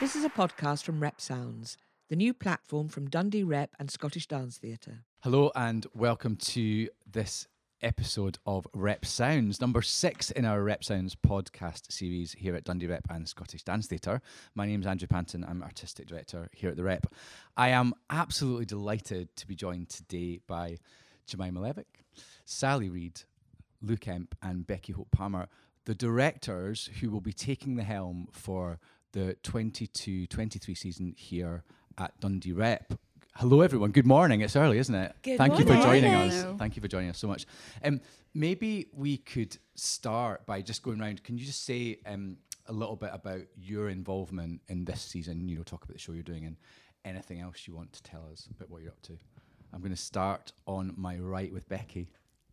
This 0.00 0.14
is 0.14 0.24
a 0.24 0.30
podcast 0.30 0.84
from 0.84 1.00
Rep 1.00 1.20
Sounds, 1.20 1.76
the 2.08 2.14
new 2.14 2.32
platform 2.32 2.88
from 2.88 3.10
Dundee 3.10 3.42
Rep 3.42 3.74
and 3.80 3.90
Scottish 3.90 4.28
Dance 4.28 4.56
Theatre. 4.56 5.00
Hello 5.22 5.50
and 5.56 5.88
welcome 5.92 6.36
to 6.36 6.88
this 7.10 7.48
episode 7.82 8.38
of 8.46 8.68
Rep 8.72 9.04
Sounds, 9.04 9.60
number 9.60 9.82
six 9.82 10.30
in 10.30 10.44
our 10.44 10.62
Rep 10.62 10.84
Sounds 10.84 11.16
podcast 11.16 11.90
series 11.90 12.32
here 12.34 12.54
at 12.54 12.62
Dundee 12.62 12.86
Rep 12.86 13.08
and 13.10 13.28
Scottish 13.28 13.64
Dance 13.64 13.88
Theatre. 13.88 14.22
My 14.54 14.66
name 14.66 14.82
is 14.82 14.86
Andrew 14.86 15.08
Panton. 15.08 15.44
I'm 15.44 15.64
artistic 15.64 16.06
director 16.06 16.48
here 16.52 16.70
at 16.70 16.76
the 16.76 16.84
Rep. 16.84 17.12
I 17.56 17.70
am 17.70 17.92
absolutely 18.08 18.66
delighted 18.66 19.34
to 19.34 19.48
be 19.48 19.56
joined 19.56 19.88
today 19.88 20.38
by 20.46 20.78
Jemima 21.26 21.58
Levick, 21.58 22.04
Sally 22.44 22.88
Reid, 22.88 23.22
Lu 23.82 23.96
Kemp, 23.96 24.36
and 24.40 24.64
Becky 24.64 24.92
Hope 24.92 25.10
Palmer, 25.10 25.48
the 25.86 25.94
directors 25.96 26.88
who 27.00 27.10
will 27.10 27.20
be 27.20 27.32
taking 27.32 27.74
the 27.74 27.82
helm 27.82 28.28
for 28.30 28.78
the 29.12 29.36
22 29.42 30.26
23 30.26 30.74
season 30.74 31.14
here 31.16 31.64
at 31.96 32.18
Dundee 32.20 32.52
Rep. 32.52 32.94
Hello, 33.36 33.60
everyone. 33.60 33.92
Good 33.92 34.06
morning. 34.06 34.40
It's 34.40 34.56
early, 34.56 34.78
isn't 34.78 34.94
it? 34.94 35.14
Good 35.22 35.38
Thank 35.38 35.58
you 35.58 35.64
for 35.64 35.74
joining 35.74 36.12
Morning. 36.12 36.32
us. 36.32 36.58
Thank 36.58 36.74
you 36.74 36.82
for 36.82 36.88
joining 36.88 37.10
us 37.10 37.18
so 37.18 37.28
much. 37.28 37.46
Um, 37.84 38.00
maybe 38.34 38.88
we 38.92 39.18
could 39.18 39.56
start 39.76 40.44
by 40.44 40.60
just 40.60 40.82
going 40.82 41.00
around. 41.00 41.22
Can 41.22 41.38
you 41.38 41.44
just 41.44 41.64
say 41.64 42.00
um, 42.04 42.38
a 42.66 42.72
little 42.72 42.96
bit 42.96 43.10
about 43.12 43.42
your 43.56 43.90
involvement 43.90 44.60
in 44.66 44.84
this 44.84 45.00
season? 45.00 45.48
You 45.48 45.56
know, 45.56 45.62
talk 45.62 45.84
about 45.84 45.94
the 45.94 46.00
show 46.00 46.12
you're 46.12 46.24
doing 46.24 46.46
and 46.46 46.56
anything 47.04 47.40
else 47.40 47.68
you 47.68 47.76
want 47.76 47.92
to 47.92 48.02
tell 48.02 48.26
us 48.32 48.48
about 48.50 48.70
what 48.70 48.82
you're 48.82 48.90
up 48.90 49.02
to. 49.02 49.16
I'm 49.72 49.80
going 49.80 49.92
to 49.92 49.96
start 49.96 50.52
on 50.66 50.94
my 50.96 51.16
right 51.18 51.52
with 51.52 51.68
Becky. 51.68 52.08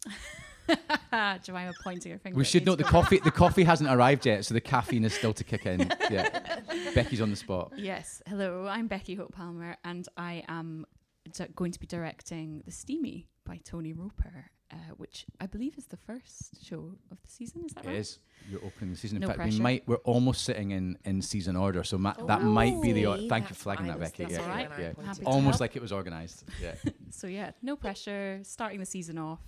Jemima 1.43 1.73
pointing 1.83 2.11
her 2.11 2.17
finger. 2.19 2.37
We 2.37 2.43
should 2.45 2.65
note 2.65 2.77
the 2.77 2.83
coffee. 2.83 3.19
The 3.23 3.31
coffee 3.31 3.63
hasn't 3.63 3.89
arrived 3.89 4.25
yet, 4.25 4.45
so 4.45 4.53
the 4.53 4.61
caffeine 4.61 5.03
is 5.05 5.13
still 5.13 5.33
to 5.33 5.43
kick 5.43 5.65
in. 5.65 5.89
Yeah, 6.11 6.59
Becky's 6.93 7.19
on 7.21 7.29
the 7.31 7.35
spot. 7.35 7.71
Yes. 7.77 8.21
Hello, 8.27 8.67
I'm 8.67 8.87
Becky 8.87 9.15
Hope 9.15 9.33
Palmer, 9.33 9.75
and 9.83 10.07
I 10.17 10.43
am 10.47 10.85
d- 11.33 11.45
going 11.55 11.71
to 11.71 11.79
be 11.79 11.87
directing 11.87 12.61
The 12.65 12.71
Steamie 12.71 13.25
by 13.43 13.59
Tony 13.63 13.91
Roper, 13.91 14.45
uh, 14.71 14.75
which 14.97 15.25
I 15.41 15.47
believe 15.47 15.77
is 15.77 15.87
the 15.87 15.97
first 15.97 16.63
show 16.63 16.91
of 17.11 17.17
the 17.23 17.27
season. 17.27 17.63
Is 17.65 17.73
that 17.73 17.85
It 17.85 17.87
right? 17.87 17.95
It 17.95 17.99
is. 17.99 18.19
You're 18.51 18.63
opening 18.63 18.91
the 18.91 18.97
season. 18.97 19.17
In 19.17 19.21
No 19.21 19.27
fact, 19.33 19.51
we 19.51 19.59
might. 19.59 19.83
We're 19.87 19.95
almost 19.97 20.45
sitting 20.45 20.71
in 20.71 20.97
in 21.05 21.21
season 21.23 21.55
order, 21.55 21.83
so 21.83 21.97
ma- 21.97 22.13
that 22.27 22.43
might 22.43 22.79
be 22.81 22.91
the. 22.91 23.07
Or- 23.07 23.17
thank 23.27 23.49
you 23.49 23.55
for 23.55 23.61
flagging 23.63 23.87
that, 23.87 23.99
Becky. 23.99 24.23
Yeah, 24.29 24.29
yeah, 24.39 24.59
yeah. 24.59 24.67
pointed 24.93 25.05
Happy 25.05 25.19
to 25.19 25.23
to 25.25 25.27
Almost 25.27 25.53
help. 25.53 25.61
like 25.61 25.75
it 25.75 25.81
was 25.81 25.91
organised. 25.91 26.43
Yeah. 26.61 26.75
So 27.09 27.27
yeah, 27.27 27.51
no 27.61 27.75
pressure. 27.77 28.39
Starting 28.43 28.79
the 28.79 28.85
season 28.85 29.17
off 29.17 29.39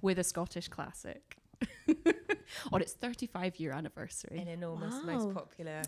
with 0.00 0.18
a 0.18 0.24
Scottish 0.24 0.68
classic 0.68 1.36
on 2.72 2.80
its 2.82 2.92
35 2.92 3.58
year 3.58 3.72
anniversary. 3.72 4.38
An 4.38 4.48
enormous, 4.48 4.94
Wow. 4.94 5.18
most 5.18 5.34
popular 5.34 5.82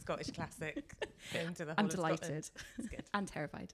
Scottish 0.00 0.30
classic. 0.30 0.92
Going 1.32 1.54
to 1.54 1.64
the 1.64 1.74
I'm 1.78 1.88
delighted 1.88 2.48
and 3.14 3.26
terrified. 3.28 3.72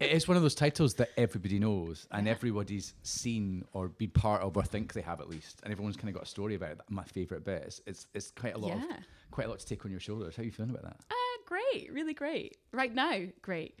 it 0.00 0.10
is 0.12 0.28
one 0.28 0.36
of 0.36 0.42
those 0.42 0.54
titles 0.54 0.94
that 0.94 1.10
everybody 1.16 1.58
knows 1.58 2.06
and 2.10 2.26
Yeah. 2.26 2.32
everybody's 2.32 2.94
seen 3.02 3.64
or 3.72 3.88
been 3.88 4.10
part 4.10 4.42
of 4.42 4.56
or 4.56 4.62
think 4.62 4.92
they 4.92 5.00
have 5.02 5.20
at 5.20 5.28
least, 5.28 5.60
and 5.62 5.72
everyone's 5.72 5.96
kind 5.96 6.08
of 6.08 6.14
got 6.14 6.24
a 6.24 6.26
story 6.28 6.54
about 6.56 6.72
it. 6.72 6.80
My 6.90 7.04
favourite 7.04 7.44
bit. 7.44 7.62
It's, 7.66 7.80
it's 7.86 8.06
it's 8.14 8.30
quite 8.32 8.54
a 8.54 8.58
lot 8.58 8.76
yeah. 8.76 8.84
of 8.98 9.04
quite 9.30 9.46
a 9.46 9.50
lot 9.50 9.58
to 9.60 9.66
take 9.66 9.84
on 9.84 9.90
your 9.90 10.00
shoulders. 10.00 10.36
How 10.36 10.42
are 10.42 10.46
you 10.46 10.52
feeling 10.52 10.70
about 10.70 10.82
that? 10.84 10.96
Uh, 11.10 11.14
great, 11.46 11.92
really 11.92 12.14
great. 12.14 12.56
Right 12.72 12.94
now, 12.94 13.20
great. 13.42 13.78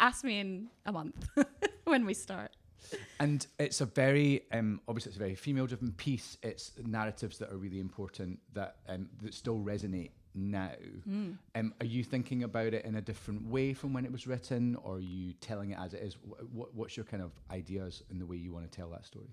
Ask 0.00 0.24
me 0.24 0.40
in 0.40 0.68
a 0.86 0.92
month 0.92 1.28
when 1.84 2.06
we 2.06 2.14
start. 2.14 2.52
And 3.20 3.46
it's 3.58 3.80
a 3.80 3.86
very 3.86 4.42
um, 4.52 4.80
obviously 4.88 5.10
it's 5.10 5.16
a 5.16 5.20
very 5.20 5.34
female-driven 5.34 5.92
piece. 5.92 6.38
It's 6.42 6.72
narratives 6.84 7.38
that 7.38 7.50
are 7.52 7.56
really 7.56 7.80
important 7.80 8.38
that 8.54 8.76
um, 8.88 9.08
that 9.22 9.34
still 9.34 9.58
resonate 9.58 10.10
now. 10.34 10.70
Hmm. 11.04 11.32
Um, 11.54 11.74
are 11.80 11.86
you 11.86 12.04
thinking 12.04 12.44
about 12.44 12.74
it 12.74 12.84
in 12.84 12.94
a 12.94 13.00
different 13.00 13.46
way 13.46 13.74
from 13.74 13.92
when 13.92 14.04
it 14.04 14.12
was 14.12 14.26
written, 14.26 14.76
or 14.82 14.96
are 14.96 15.00
you 15.00 15.32
telling 15.40 15.70
it 15.70 15.78
as 15.78 15.94
it 15.94 16.02
is? 16.02 16.14
Wh- 16.14 16.54
What, 16.54 16.74
what's 16.74 16.96
your 16.96 17.04
kind 17.04 17.22
of 17.22 17.32
ideas 17.50 18.02
in 18.10 18.18
the 18.18 18.26
way 18.26 18.36
you 18.36 18.52
want 18.52 18.70
to 18.70 18.76
tell 18.76 18.90
that 18.90 19.04
story? 19.04 19.28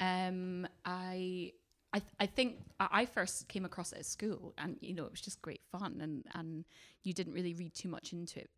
Um, 0.00 0.66
I. 0.84 1.52
I, 1.94 1.98
th- 1.98 2.14
I 2.20 2.24
think 2.24 2.56
I 2.80 3.04
first 3.04 3.48
came 3.48 3.66
across 3.66 3.92
it 3.92 3.98
at 3.98 4.06
school, 4.06 4.54
and 4.56 4.78
you 4.80 4.94
know 4.94 5.04
it 5.04 5.10
was 5.10 5.20
just 5.20 5.42
great 5.42 5.60
fun, 5.70 6.00
and, 6.00 6.24
and 6.34 6.64
you 7.02 7.12
didn't 7.12 7.34
really 7.34 7.52
read 7.52 7.74
too 7.74 7.90
much 7.90 8.14
into 8.14 8.40
it 8.40 8.48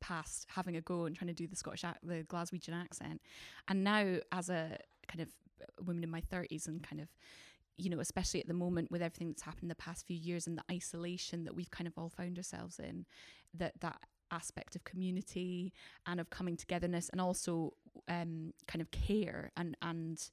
past 0.00 0.46
having 0.48 0.76
a 0.76 0.80
go 0.80 1.04
and 1.04 1.16
trying 1.16 1.28
to 1.28 1.34
do 1.34 1.46
the 1.46 1.56
Scottish 1.56 1.84
the 2.02 2.24
Glaswegian 2.24 2.74
accent. 2.74 3.20
And 3.68 3.84
now, 3.84 4.18
as 4.32 4.48
a 4.48 4.78
kind 5.08 5.20
of 5.20 5.28
woman 5.86 6.02
in 6.04 6.10
my 6.10 6.20
thirties, 6.20 6.66
and 6.66 6.82
kind 6.82 7.00
of 7.00 7.08
you 7.78 7.90
know, 7.90 8.00
especially 8.00 8.40
at 8.40 8.46
the 8.46 8.54
moment 8.54 8.90
with 8.90 9.02
everything 9.02 9.28
that's 9.28 9.42
happened 9.42 9.64
in 9.64 9.68
the 9.68 9.74
past 9.74 10.06
few 10.06 10.16
years 10.16 10.46
and 10.46 10.58
the 10.58 10.64
isolation 10.70 11.44
that 11.44 11.54
we've 11.54 11.70
kind 11.70 11.88
of 11.88 11.94
all 11.96 12.10
found 12.10 12.36
ourselves 12.36 12.78
in, 12.78 13.06
that 13.54 13.72
that 13.80 13.98
aspect 14.30 14.74
of 14.74 14.84
community 14.84 15.72
and 16.06 16.18
of 16.18 16.30
coming 16.30 16.56
togetherness 16.56 17.08
and 17.10 17.20
also 17.20 17.72
um, 18.08 18.52
kind 18.66 18.80
of 18.80 18.90
care 18.90 19.50
and 19.56 19.76
and 19.82 20.30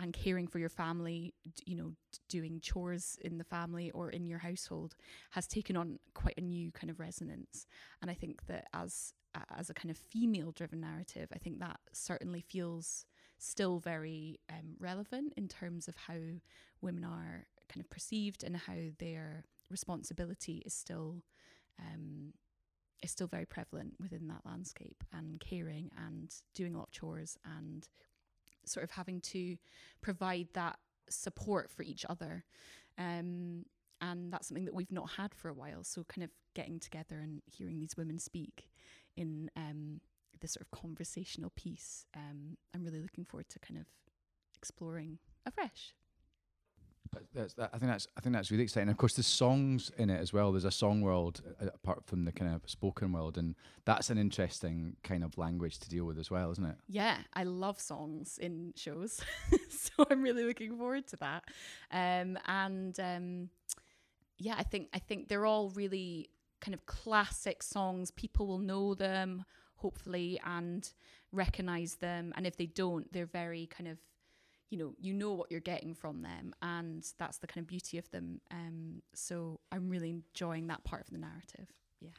and 0.00 0.12
caring 0.14 0.46
for 0.46 0.58
your 0.58 0.70
family, 0.70 1.34
you 1.66 1.76
know, 1.76 1.92
doing 2.28 2.58
chores 2.60 3.18
in 3.22 3.38
the 3.38 3.44
family 3.44 3.90
or 3.90 4.10
in 4.10 4.26
your 4.26 4.38
household 4.38 4.94
has 5.32 5.46
taken 5.46 5.76
on 5.76 5.98
quite 6.14 6.38
a 6.38 6.42
new 6.42 6.72
kind 6.72 6.90
of 6.90 6.98
resonance. 6.98 7.66
And 8.00 8.10
I 8.10 8.14
think 8.14 8.46
that 8.46 8.66
as 8.72 9.12
as 9.56 9.70
a 9.70 9.74
kind 9.74 9.90
of 9.90 9.96
female 9.96 10.50
driven 10.50 10.80
narrative, 10.80 11.28
I 11.32 11.38
think 11.38 11.60
that 11.60 11.78
certainly 11.92 12.40
feels 12.40 13.04
still 13.38 13.78
very 13.78 14.40
um, 14.50 14.74
relevant 14.80 15.34
in 15.36 15.46
terms 15.46 15.86
of 15.86 15.94
how 15.94 16.18
women 16.80 17.04
are 17.04 17.46
kind 17.68 17.80
of 17.80 17.88
perceived 17.90 18.42
and 18.42 18.56
how 18.56 18.74
their 18.98 19.44
responsibility 19.70 20.62
is 20.66 20.74
still 20.74 21.22
um, 21.78 22.32
is 23.02 23.10
still 23.10 23.26
very 23.26 23.46
prevalent 23.46 23.94
within 24.00 24.28
that 24.28 24.44
landscape 24.44 25.04
and 25.12 25.40
caring 25.40 25.90
and 26.06 26.34
doing 26.54 26.74
a 26.74 26.78
lot 26.78 26.88
of 26.88 26.92
chores 26.92 27.38
and 27.58 27.88
sort 28.64 28.84
of 28.84 28.90
having 28.90 29.20
to 29.20 29.56
provide 30.00 30.48
that 30.54 30.78
support 31.08 31.70
for 31.70 31.82
each 31.82 32.04
other. 32.08 32.44
Um, 32.98 33.64
and 34.00 34.32
that's 34.32 34.48
something 34.48 34.64
that 34.64 34.74
we've 34.74 34.92
not 34.92 35.10
had 35.10 35.34
for 35.34 35.48
a 35.48 35.54
while. 35.54 35.84
So, 35.84 36.04
kind 36.04 36.24
of 36.24 36.30
getting 36.54 36.80
together 36.80 37.20
and 37.20 37.42
hearing 37.46 37.78
these 37.78 37.96
women 37.96 38.18
speak 38.18 38.70
in 39.16 39.50
um, 39.56 40.00
this 40.40 40.52
sort 40.52 40.62
of 40.62 40.70
conversational 40.70 41.50
piece, 41.54 42.06
um, 42.16 42.56
I'm 42.74 42.84
really 42.84 43.00
looking 43.00 43.24
forward 43.24 43.48
to 43.50 43.58
kind 43.58 43.78
of 43.78 43.86
exploring 44.56 45.18
afresh. 45.46 45.94
That- 47.12 47.22
That's, 47.34 47.54
that, 47.54 47.70
I 47.72 47.78
think 47.78 47.90
that's 47.90 48.06
I 48.16 48.20
think 48.20 48.34
that's 48.34 48.50
really 48.52 48.62
exciting. 48.62 48.88
Of 48.88 48.96
course, 48.96 49.14
there's 49.14 49.26
songs 49.26 49.90
in 49.98 50.10
it 50.10 50.20
as 50.20 50.32
well. 50.32 50.52
There's 50.52 50.64
a 50.64 50.70
song 50.70 51.00
world 51.00 51.42
uh, 51.60 51.66
apart 51.74 52.04
from 52.06 52.24
the 52.24 52.32
kind 52.32 52.54
of 52.54 52.68
spoken 52.70 53.12
world, 53.12 53.36
and 53.36 53.56
that's 53.84 54.10
an 54.10 54.18
interesting 54.18 54.96
kind 55.02 55.24
of 55.24 55.36
language 55.36 55.78
to 55.80 55.88
deal 55.88 56.04
with 56.04 56.18
as 56.18 56.30
well, 56.30 56.50
isn't 56.52 56.64
it? 56.64 56.76
Yeah, 56.88 57.16
I 57.34 57.42
love 57.44 57.80
songs 57.80 58.38
in 58.38 58.72
shows, 58.76 59.20
so 59.68 60.06
I'm 60.08 60.22
really 60.22 60.44
looking 60.44 60.76
forward 60.78 61.06
to 61.08 61.16
that. 61.16 61.44
Um, 61.90 62.38
and 62.46 62.98
um, 63.00 63.48
yeah, 64.38 64.54
I 64.56 64.62
think 64.62 64.88
I 64.94 64.98
think 65.00 65.28
they're 65.28 65.46
all 65.46 65.70
really 65.70 66.30
kind 66.60 66.74
of 66.74 66.86
classic 66.86 67.62
songs. 67.62 68.10
People 68.12 68.46
will 68.46 68.58
know 68.58 68.94
them, 68.94 69.44
hopefully, 69.76 70.40
and 70.44 70.88
recognize 71.32 71.96
them. 71.96 72.32
And 72.36 72.46
if 72.46 72.56
they 72.56 72.66
don't, 72.66 73.10
they're 73.12 73.26
very 73.26 73.66
kind 73.66 73.88
of 73.88 73.98
you 74.70 74.78
know 74.78 74.94
you 75.00 75.12
know 75.12 75.32
what 75.32 75.50
you're 75.50 75.60
getting 75.60 75.94
from 75.94 76.22
them 76.22 76.54
and 76.62 77.06
that's 77.18 77.38
the 77.38 77.46
kind 77.46 77.62
of 77.64 77.66
beauty 77.66 77.98
of 77.98 78.08
them 78.10 78.40
um 78.50 79.02
so 79.14 79.60
i'm 79.72 79.88
really 79.88 80.10
enjoying 80.10 80.68
that 80.68 80.82
part 80.84 81.02
of 81.02 81.10
the 81.10 81.18
narrative 81.18 81.66
yeah 82.00 82.10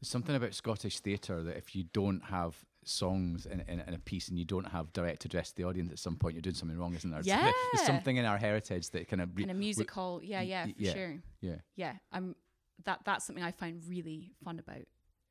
There's 0.00 0.08
something 0.10 0.34
about 0.36 0.54
Scottish 0.54 1.00
theatre 1.00 1.42
that 1.42 1.56
if 1.56 1.74
you 1.74 1.84
don't 1.92 2.22
have 2.26 2.54
songs 2.84 3.46
in, 3.46 3.60
in, 3.66 3.80
in 3.80 3.94
a 3.94 3.98
piece 3.98 4.28
and 4.28 4.38
you 4.38 4.44
don't 4.44 4.68
have 4.68 4.92
direct 4.92 5.24
address 5.24 5.50
to 5.50 5.56
the 5.56 5.64
audience 5.64 5.90
at 5.90 5.98
some 5.98 6.16
point, 6.16 6.34
you're 6.34 6.42
doing 6.42 6.54
something 6.54 6.78
wrong, 6.78 6.94
isn't 6.94 7.10
there? 7.10 7.22
There's- 7.22 7.42
Yeah. 7.44 7.52
There's 7.72 7.86
something 7.86 8.16
in 8.16 8.24
our 8.24 8.36
heritage 8.38 8.90
that 8.90 9.08
kind 9.08 9.20
of. 9.22 9.34
re- 9.36 9.42
kind 9.42 9.50
of 9.50 9.56
music 9.56 9.90
hall 9.90 10.20
yeah 10.22 10.42
yeah 10.42 10.66
for 10.66 10.72
yeah. 10.76 10.92
sure 10.94 11.14
yeah. 11.40 11.56
yeah, 11.74 11.94
I'm 12.12 12.36
that 12.84 13.00
that's 13.04 13.24
something 13.26 13.42
I 13.42 13.50
find 13.50 13.82
really 13.88 14.30
fun 14.44 14.58
about 14.60 14.84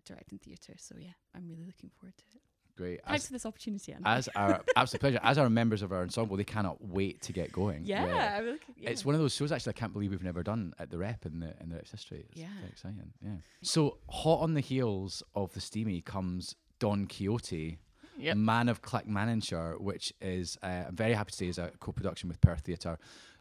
directing 0.04 0.40
theatre. 0.40 0.74
So 0.78 0.96
yeah, 1.00 1.14
I'm 1.36 1.48
really 1.48 1.64
looking 1.66 1.92
forward 1.98 2.18
to 2.18 2.24
it. 2.36 2.42
Great. 2.78 3.00
Thanks 3.06 3.24
As, 3.24 3.28
for 3.28 3.34
this 3.34 3.46
opportunity, 3.46 3.94
Andy. 3.94 4.04
as 4.06 4.28
our 4.36 4.62
absolute 4.76 5.00
pleasure. 5.00 5.20
As 5.24 5.38
our 5.38 5.50
members 5.50 5.82
of 5.82 5.92
our 5.94 6.02
ensemble, 6.02 6.36
they 6.36 6.44
cannot 6.44 6.84
wait 6.84 7.22
to 7.22 7.32
get 7.34 7.52
going. 7.52 7.84
yeah, 7.86 8.38
I'm 8.40 8.60
yeah. 8.78 8.90
It's 8.90 9.06
one 9.06 9.16
of 9.16 9.22
those 9.22 9.34
shows 9.34 9.52
actually 9.52 9.72
I 9.72 9.80
can't 9.80 9.94
believe 9.94 10.12
we've 10.12 10.24
never 10.24 10.44
done 10.44 10.74
at 10.78 10.90
the 10.90 10.98
rep 10.98 11.26
in 11.26 11.40
the 11.40 11.54
in 11.62 11.70
the 11.70 11.76
Rep's 11.76 11.92
history. 11.92 12.26
It's 12.30 12.40
Yeah. 12.42 12.48
very 12.60 12.70
exciting. 12.70 13.14
Yeah. 13.22 13.30
So 13.62 14.00
hot 14.10 14.42
on 14.42 14.54
the 14.56 14.62
heels 14.62 15.24
of 15.36 15.54
the 15.54 15.62
Steamie 15.62 16.02
comes 16.04 16.56
Don 16.80 17.06
Quixote, 17.08 17.78
Yep. 18.18 18.38
Man 18.38 18.70
of 18.70 18.82
Clackmannanshire, 18.82 19.80
which 19.80 20.12
is 20.22 20.58
uh, 20.64 20.86
I'm 20.88 20.96
very 20.96 21.14
happy 21.14 21.32
to 21.32 21.38
say 21.38 21.48
is 21.48 21.58
a 21.58 21.72
co-production 21.80 22.28
with 22.30 22.42
Perth 22.42 22.62
Theatre. 22.62 22.98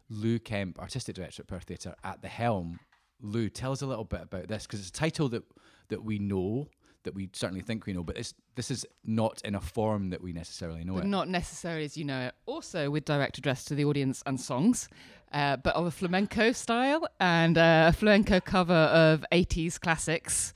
Lu 0.09 0.37
Kemp, 0.39 0.79
artistic 0.79 1.15
director 1.15 1.41
at 1.41 1.47
Perth 1.47 1.63
Theatre, 1.63 1.95
at 2.03 2.21
the 2.21 2.27
helm. 2.27 2.79
Lu, 3.21 3.49
tell 3.49 3.71
us 3.71 3.81
a 3.81 3.87
little 3.87 4.03
bit 4.03 4.21
about 4.21 4.47
this 4.47 4.65
because 4.67 4.79
it's 4.79 4.89
a 4.89 4.93
title 4.93 5.27
that 5.29 5.43
that 5.89 6.03
we 6.03 6.19
know 6.19 6.67
that 7.05 7.15
we 7.15 7.29
certainly 7.33 7.61
think 7.61 7.85
we 7.85 7.93
know, 7.93 8.03
but 8.03 8.15
this 8.55 8.69
is 8.69 8.85
not 9.03 9.41
in 9.43 9.55
a 9.55 9.61
form 9.61 10.09
that 10.09 10.21
we 10.21 10.33
necessarily 10.33 10.83
know 10.83 10.95
but 10.95 11.05
it. 11.05 11.07
not 11.07 11.29
necessarily 11.29 11.85
as 11.85 11.97
you 11.97 12.03
know 12.03 12.27
it. 12.27 12.35
Also 12.45 12.89
with 12.89 13.05
direct 13.05 13.37
address 13.37 13.63
to 13.65 13.75
the 13.75 13.85
audience 13.85 14.21
and 14.25 14.39
songs, 14.39 14.89
uh, 15.31 15.57
but 15.57 15.73
of 15.75 15.85
a 15.85 15.91
flamenco 15.91 16.51
style 16.51 17.07
and 17.19 17.57
uh, 17.57 17.85
a 17.89 17.93
flamenco 17.93 18.39
cover 18.39 18.73
of 18.73 19.25
80s 19.31 19.79
classics. 19.79 20.53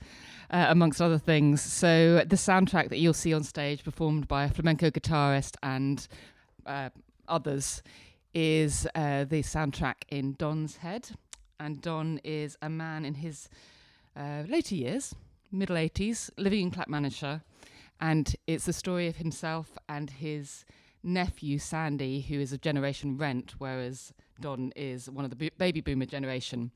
Uh, 0.52 0.66
amongst 0.68 1.00
other 1.00 1.16
things. 1.16 1.62
So, 1.62 2.24
the 2.26 2.34
soundtrack 2.34 2.88
that 2.88 2.98
you'll 2.98 3.14
see 3.14 3.32
on 3.32 3.44
stage, 3.44 3.84
performed 3.84 4.26
by 4.26 4.46
a 4.46 4.50
flamenco 4.50 4.90
guitarist 4.90 5.54
and 5.62 6.04
uh, 6.66 6.88
others, 7.28 7.84
is 8.34 8.84
uh, 8.96 9.26
the 9.26 9.44
soundtrack 9.44 10.02
in 10.08 10.32
Don's 10.32 10.78
head. 10.78 11.10
And 11.60 11.80
Don 11.80 12.18
is 12.24 12.56
a 12.60 12.68
man 12.68 13.04
in 13.04 13.14
his 13.14 13.48
uh, 14.16 14.42
later 14.48 14.74
years, 14.74 15.14
middle 15.50 15.76
80s, 15.76 16.30
living 16.36 16.60
in 16.60 16.70
Clackmannanshire. 16.70 17.42
And 18.00 18.34
it's 18.46 18.64
the 18.64 18.72
story 18.72 19.06
of 19.06 19.16
himself 19.16 19.76
and 19.88 20.10
his 20.10 20.64
nephew, 21.02 21.58
Sandy, 21.58 22.20
who 22.20 22.40
is 22.40 22.52
a 22.52 22.58
Generation 22.58 23.16
Rent, 23.16 23.54
whereas 23.58 24.12
Don 24.40 24.72
is 24.76 25.10
one 25.10 25.24
of 25.24 25.30
the 25.30 25.36
b- 25.36 25.50
baby 25.58 25.80
boomer 25.80 26.06
generation. 26.06 26.70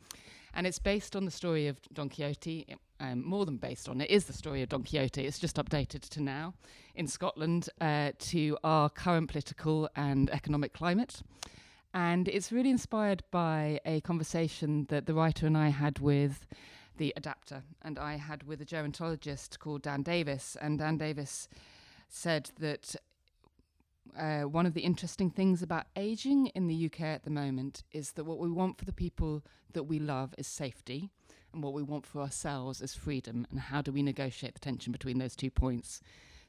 And 0.54 0.66
it's 0.66 0.78
based 0.78 1.16
on 1.16 1.24
the 1.24 1.30
story 1.30 1.66
of 1.66 1.78
Don 1.92 2.08
Quixote, 2.08 2.76
um, 3.00 3.24
more 3.24 3.44
than 3.44 3.56
based 3.56 3.88
on 3.88 4.00
it, 4.00 4.10
is 4.10 4.26
the 4.26 4.32
story 4.32 4.62
of 4.62 4.68
Don 4.68 4.84
Quixote. 4.84 5.26
It's 5.26 5.38
just 5.38 5.56
updated 5.56 6.08
to 6.10 6.22
now 6.22 6.54
in 6.94 7.06
Scotland 7.06 7.68
uh, 7.80 8.12
to 8.18 8.56
our 8.62 8.88
current 8.88 9.28
political 9.28 9.88
and 9.96 10.30
economic 10.30 10.72
climate. 10.72 11.22
And 11.92 12.28
it's 12.28 12.52
really 12.52 12.70
inspired 12.70 13.22
by 13.30 13.80
a 13.84 14.00
conversation 14.02 14.86
that 14.90 15.06
the 15.06 15.14
writer 15.14 15.46
and 15.46 15.56
I 15.56 15.68
had 15.68 15.98
with 16.00 16.46
the 16.96 17.12
adapter, 17.16 17.62
and 17.82 17.98
I 17.98 18.16
had 18.16 18.44
with 18.44 18.60
a 18.60 18.64
gerontologist 18.64 19.58
called 19.58 19.82
Dan 19.82 20.02
Davis. 20.02 20.56
And 20.60 20.78
Dan 20.78 20.96
Davis 20.96 21.48
said 22.08 22.50
that 22.58 22.94
uh, 24.18 24.42
one 24.42 24.66
of 24.66 24.74
the 24.74 24.82
interesting 24.82 25.30
things 25.30 25.62
about 25.62 25.86
aging 25.96 26.46
in 26.48 26.66
the 26.66 26.86
UK 26.86 27.00
at 27.02 27.24
the 27.24 27.30
moment 27.30 27.82
is 27.92 28.12
that 28.12 28.24
what 28.24 28.38
we 28.38 28.50
want 28.50 28.78
for 28.78 28.84
the 28.84 28.92
people 28.92 29.42
that 29.72 29.84
we 29.84 29.98
love 29.98 30.34
is 30.38 30.46
safety, 30.46 31.10
and 31.52 31.62
what 31.62 31.72
we 31.72 31.82
want 31.82 32.06
for 32.06 32.20
ourselves 32.20 32.80
is 32.80 32.94
freedom. 32.94 33.46
And 33.50 33.60
how 33.60 33.82
do 33.82 33.92
we 33.92 34.02
negotiate 34.02 34.54
the 34.54 34.60
tension 34.60 34.92
between 34.92 35.18
those 35.18 35.36
two 35.36 35.50
points? 35.50 36.00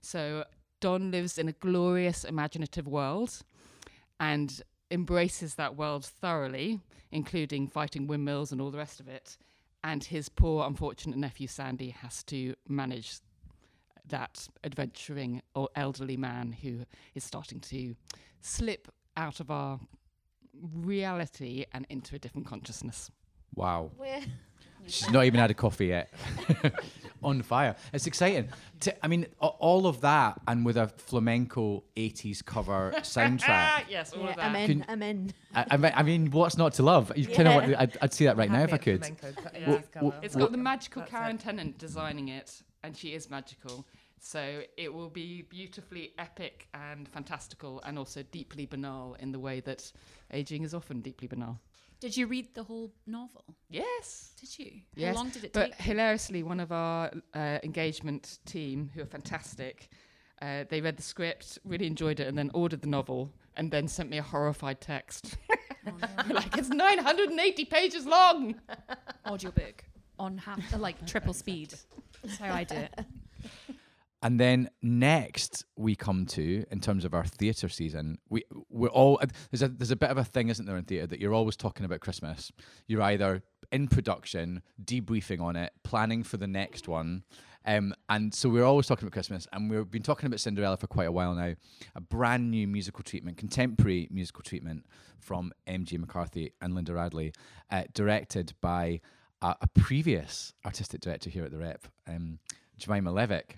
So, 0.02 0.46
Don 0.82 1.10
lives 1.10 1.38
in 1.38 1.48
a 1.48 1.54
glorious, 1.54 2.24
imaginative 2.24 2.88
world 2.88 3.42
and 4.20 4.62
embraces 4.92 5.56
that 5.56 5.76
world 5.76 6.06
thoroughly, 6.06 6.82
including 7.12 7.68
fighting 7.68 8.08
windmills 8.08 8.52
and 8.52 8.62
all 8.62 8.72
the 8.72 8.78
rest 8.78 9.00
of 9.00 9.08
it. 9.08 9.38
And 9.86 10.04
his 10.04 10.30
poor, 10.30 10.66
unfortunate 10.66 11.16
nephew 11.16 11.48
Sandy 11.48 11.92
has 11.92 12.24
to 12.24 12.56
manage 12.68 13.20
that 14.08 14.48
adventuring 14.64 15.44
or 15.54 15.70
elderly 15.76 16.18
man 16.18 16.54
who 16.54 16.86
is 17.14 17.24
starting 17.24 17.60
to 17.60 17.96
slip 18.42 18.88
out 19.16 19.40
of 19.40 19.52
our 19.52 19.80
reality 20.60 21.66
and 21.72 21.86
into 21.88 22.16
a 22.16 22.20
different 22.20 22.48
consciousness. 22.48 23.12
Wow. 23.54 23.92
She's 24.88 25.10
not 25.12 25.26
even 25.26 25.40
had 25.40 25.52
a 25.52 25.54
coffee 25.54 25.88
yet. 25.88 26.12
On 27.24 27.42
fire. 27.42 27.76
It's 27.92 28.06
exciting. 28.06 28.50
To, 28.82 29.04
I 29.04 29.08
mean, 29.08 29.26
all 29.40 29.88
of 29.88 30.02
that 30.02 30.40
and 30.48 30.64
with 30.64 30.78
a 30.78 30.88
flamenco 30.90 31.84
80s 31.98 32.46
cover 32.46 32.94
soundtrack. 32.98 33.86
yes, 33.90 34.14
all 34.14 34.24
Yeah, 34.24 34.30
of 34.30 34.36
that. 34.36 34.46
I'm 34.46 34.56
in. 34.56 34.68
Can- 34.68 34.86
I'm 34.88 35.02
in. 35.02 35.34
I, 35.56 35.92
I 35.96 36.04
mean- 36.04 36.30
what's 36.30 36.56
not 36.58 36.74
to 36.74 36.84
love? 36.84 37.12
You 37.16 37.26
kind 37.28 37.48
of, 37.48 37.70
Yeah. 37.70 37.82
I'd, 37.82 37.98
I'd 38.02 38.14
see 38.14 38.26
that 38.26 38.38
right 38.38 38.52
now 38.52 38.62
if 38.64 38.74
I 38.74 38.78
could. 38.78 39.04
Yeah. 39.56 39.82
Well, 40.02 40.14
It's 40.22 40.36
got 40.36 40.52
the 40.52 40.58
magical 40.60 41.02
Karen 41.04 41.38
it. 41.38 41.42
Tennent 41.42 41.78
designing 41.80 42.28
it, 42.28 42.62
and 42.84 42.96
she 42.96 43.14
is 43.16 43.30
magical. 43.30 43.88
So 44.20 44.62
it 44.78 44.94
will 44.94 45.10
be 45.10 45.44
beautifully 45.44 46.12
epic 46.20 46.68
and 46.76 47.08
fantastical, 47.10 47.82
and 47.86 47.98
also 47.98 48.24
deeply 48.32 48.66
banal 48.68 49.16
in 49.20 49.32
the 49.32 49.40
way 49.40 49.62
that 49.62 49.92
aging 50.32 50.64
is 50.64 50.74
often 50.76 51.02
deeply 51.02 51.28
banal. 51.28 51.60
Did 52.06 52.16
you 52.16 52.28
read 52.28 52.54
the 52.54 52.62
whole 52.62 52.94
novel? 53.08 53.44
Yes. 53.68 54.36
Did 54.40 54.60
you? 54.60 54.82
Yes, 54.94 55.16
How 55.16 55.24
long 55.24 55.32
did 55.32 55.44
it 55.44 55.54
But 55.54 55.72
take? 55.72 55.82
hilariously, 55.82 56.44
one 56.44 56.60
of 56.60 56.72
our 56.72 57.10
uh, 57.34 57.58
engagement 57.64 58.38
team, 58.46 58.92
who 58.94 59.02
are 59.02 59.08
fantastic, 59.08 59.90
uh, 60.40 60.66
they 60.70 60.82
read 60.82 60.98
the 60.98 61.02
script, 61.02 61.58
really 61.66 61.88
enjoyed 61.88 62.20
it, 62.20 62.28
and 62.28 62.38
then 62.38 62.52
ordered 62.54 62.82
the 62.82 62.88
novel, 62.88 63.32
and 63.58 63.72
then 63.72 63.88
sent 63.88 64.12
me 64.12 64.20
a 64.20 64.22
horrified 64.22 64.82
text. 64.82 65.36
like, 66.30 66.56
it's 66.56 66.70
980 66.70 67.66
pages 67.66 68.06
long. 68.06 68.54
Audiobook 69.28 69.84
on 70.20 70.38
half, 70.38 70.76
uh, 70.76 70.78
like 70.78 71.08
triple 71.08 71.34
speed. 71.44 71.74
That's 72.22 72.38
how 72.38 72.54
I 72.54 72.66
do 72.66 72.76
it. 72.76 73.00
And 74.26 74.40
then 74.40 74.72
next 74.82 75.66
we 75.76 75.96
come 75.96 76.26
to, 76.26 76.66
in 76.72 76.80
terms 76.80 77.06
of 77.06 77.14
our 77.14 77.26
theatre 77.26 77.70
season, 77.70 78.18
we 78.28 78.44
we're 78.72 78.88
all 78.88 79.22
there's 79.52 79.62
a 79.62 79.68
there's 79.68 79.92
a 79.92 79.96
bit 79.96 80.10
of 80.10 80.18
a 80.18 80.24
thing, 80.24 80.50
isn't 80.50 80.66
there, 80.66 80.78
in 80.78 80.84
theatre 80.84 81.06
that 81.06 81.20
you're 81.20 81.36
always 81.36 81.56
talking 81.56 81.86
about 81.86 82.00
Christmas. 82.00 82.52
You're 82.88 83.04
either 83.04 83.44
in 83.72 83.88
production, 83.88 84.64
debriefing 84.84 85.42
on 85.42 85.56
it, 85.56 85.74
planning 85.84 86.24
for 86.24 86.38
the 86.38 86.48
next 86.48 86.88
one. 86.88 87.24
Um, 87.68 87.94
and 88.10 88.34
so 88.34 88.50
we're 88.50 88.66
always 88.66 88.88
talking 88.88 89.06
about 89.06 89.14
Christmas, 89.14 89.48
and 89.54 89.70
we've 89.70 89.92
been 89.92 90.02
talking 90.02 90.26
about 90.26 90.40
Cinderella 90.40 90.78
for 90.78 90.88
quite 90.88 91.08
a 91.08 91.12
while 91.12 91.36
now. 91.36 91.54
A 91.94 92.02
brand 92.02 92.50
new 92.50 92.68
musical 92.68 93.04
treatment, 93.04 93.38
contemporary 93.38 94.08
musical 94.10 94.42
treatment 94.42 94.88
from 95.20 95.52
M.J. 95.68 95.98
McCarthy 95.98 96.52
and 96.62 96.74
Linda 96.74 96.96
Radley, 96.96 97.32
uh, 97.70 97.84
directed 97.94 98.54
by 98.60 99.02
a, 99.44 99.56
a 99.62 99.68
previous 99.68 100.52
artistic 100.66 101.02
director 101.02 101.30
here 101.30 101.46
at 101.46 101.52
the 101.52 101.60
Rep, 101.60 101.88
um, 102.08 102.40
Jemima 102.80 103.12
Levick. 103.12 103.58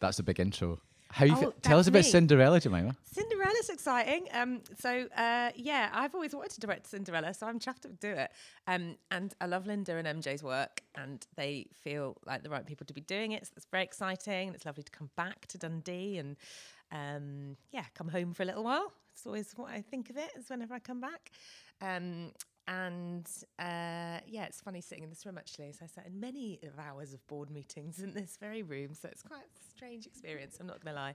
That's 0.00 0.18
a 0.18 0.22
big 0.22 0.40
intro. 0.40 0.80
How 1.12 1.24
you 1.24 1.32
Oh, 1.36 1.50
fe- 1.50 1.56
tell 1.62 1.78
us 1.80 1.88
about 1.88 2.04
me. 2.04 2.10
Cinderella, 2.10 2.60
Jemima? 2.60 2.94
Cinderella's 3.12 3.68
exciting. 3.68 4.28
Um, 4.32 4.60
so 4.78 5.08
uh, 5.16 5.50
yeah, 5.56 5.90
I've 5.92 6.14
always 6.14 6.32
wanted 6.34 6.52
to 6.52 6.60
direct 6.60 6.86
Cinderella, 6.86 7.34
so 7.34 7.48
I'm 7.48 7.58
chuffed 7.58 7.80
to 7.80 7.88
do 7.88 8.08
it. 8.10 8.30
Um, 8.68 8.96
and 9.10 9.34
I 9.40 9.46
love 9.46 9.66
Linda 9.66 9.96
and 9.96 10.06
MJ's 10.22 10.42
work, 10.44 10.82
and 10.94 11.26
they 11.36 11.66
feel 11.82 12.16
like 12.26 12.44
the 12.44 12.50
right 12.50 12.64
people 12.64 12.86
to 12.86 12.94
be 12.94 13.00
doing 13.00 13.32
it. 13.32 13.44
So 13.46 13.52
it's 13.56 13.66
very 13.72 13.82
exciting. 13.82 14.48
and 14.48 14.54
It's 14.56 14.64
lovely 14.64 14.84
to 14.84 14.92
come 14.92 15.10
back 15.16 15.46
to 15.48 15.58
Dundee 15.58 16.18
and 16.18 16.36
um, 16.92 17.56
yeah, 17.72 17.84
come 17.94 18.08
home 18.08 18.32
for 18.32 18.44
a 18.44 18.46
little 18.46 18.64
while. 18.64 18.92
It's 19.12 19.26
always 19.26 19.52
what 19.56 19.70
I 19.70 19.80
think 19.82 20.10
of 20.10 20.16
it 20.16 20.30
is 20.38 20.48
whenever 20.48 20.74
I 20.74 20.78
come 20.78 21.00
back. 21.00 21.32
Um, 21.82 22.30
and 22.70 23.28
uh, 23.58 24.22
yeah, 24.26 24.44
it's 24.44 24.60
funny 24.60 24.80
sitting 24.80 25.02
in 25.02 25.10
this 25.10 25.26
room 25.26 25.36
actually. 25.36 25.72
So 25.72 25.80
I 25.82 25.88
sat 25.88 26.06
in 26.06 26.20
many 26.20 26.60
of 26.62 26.78
hours 26.78 27.12
of 27.12 27.26
board 27.26 27.50
meetings 27.50 27.98
in 27.98 28.14
this 28.14 28.38
very 28.40 28.62
room. 28.62 28.94
So 28.94 29.08
it's 29.10 29.22
quite 29.22 29.40
a 29.40 29.70
strange 29.76 30.06
experience. 30.06 30.56
I'm 30.60 30.68
not 30.68 30.82
going 30.82 30.94
to 30.94 31.00
lie. 31.00 31.14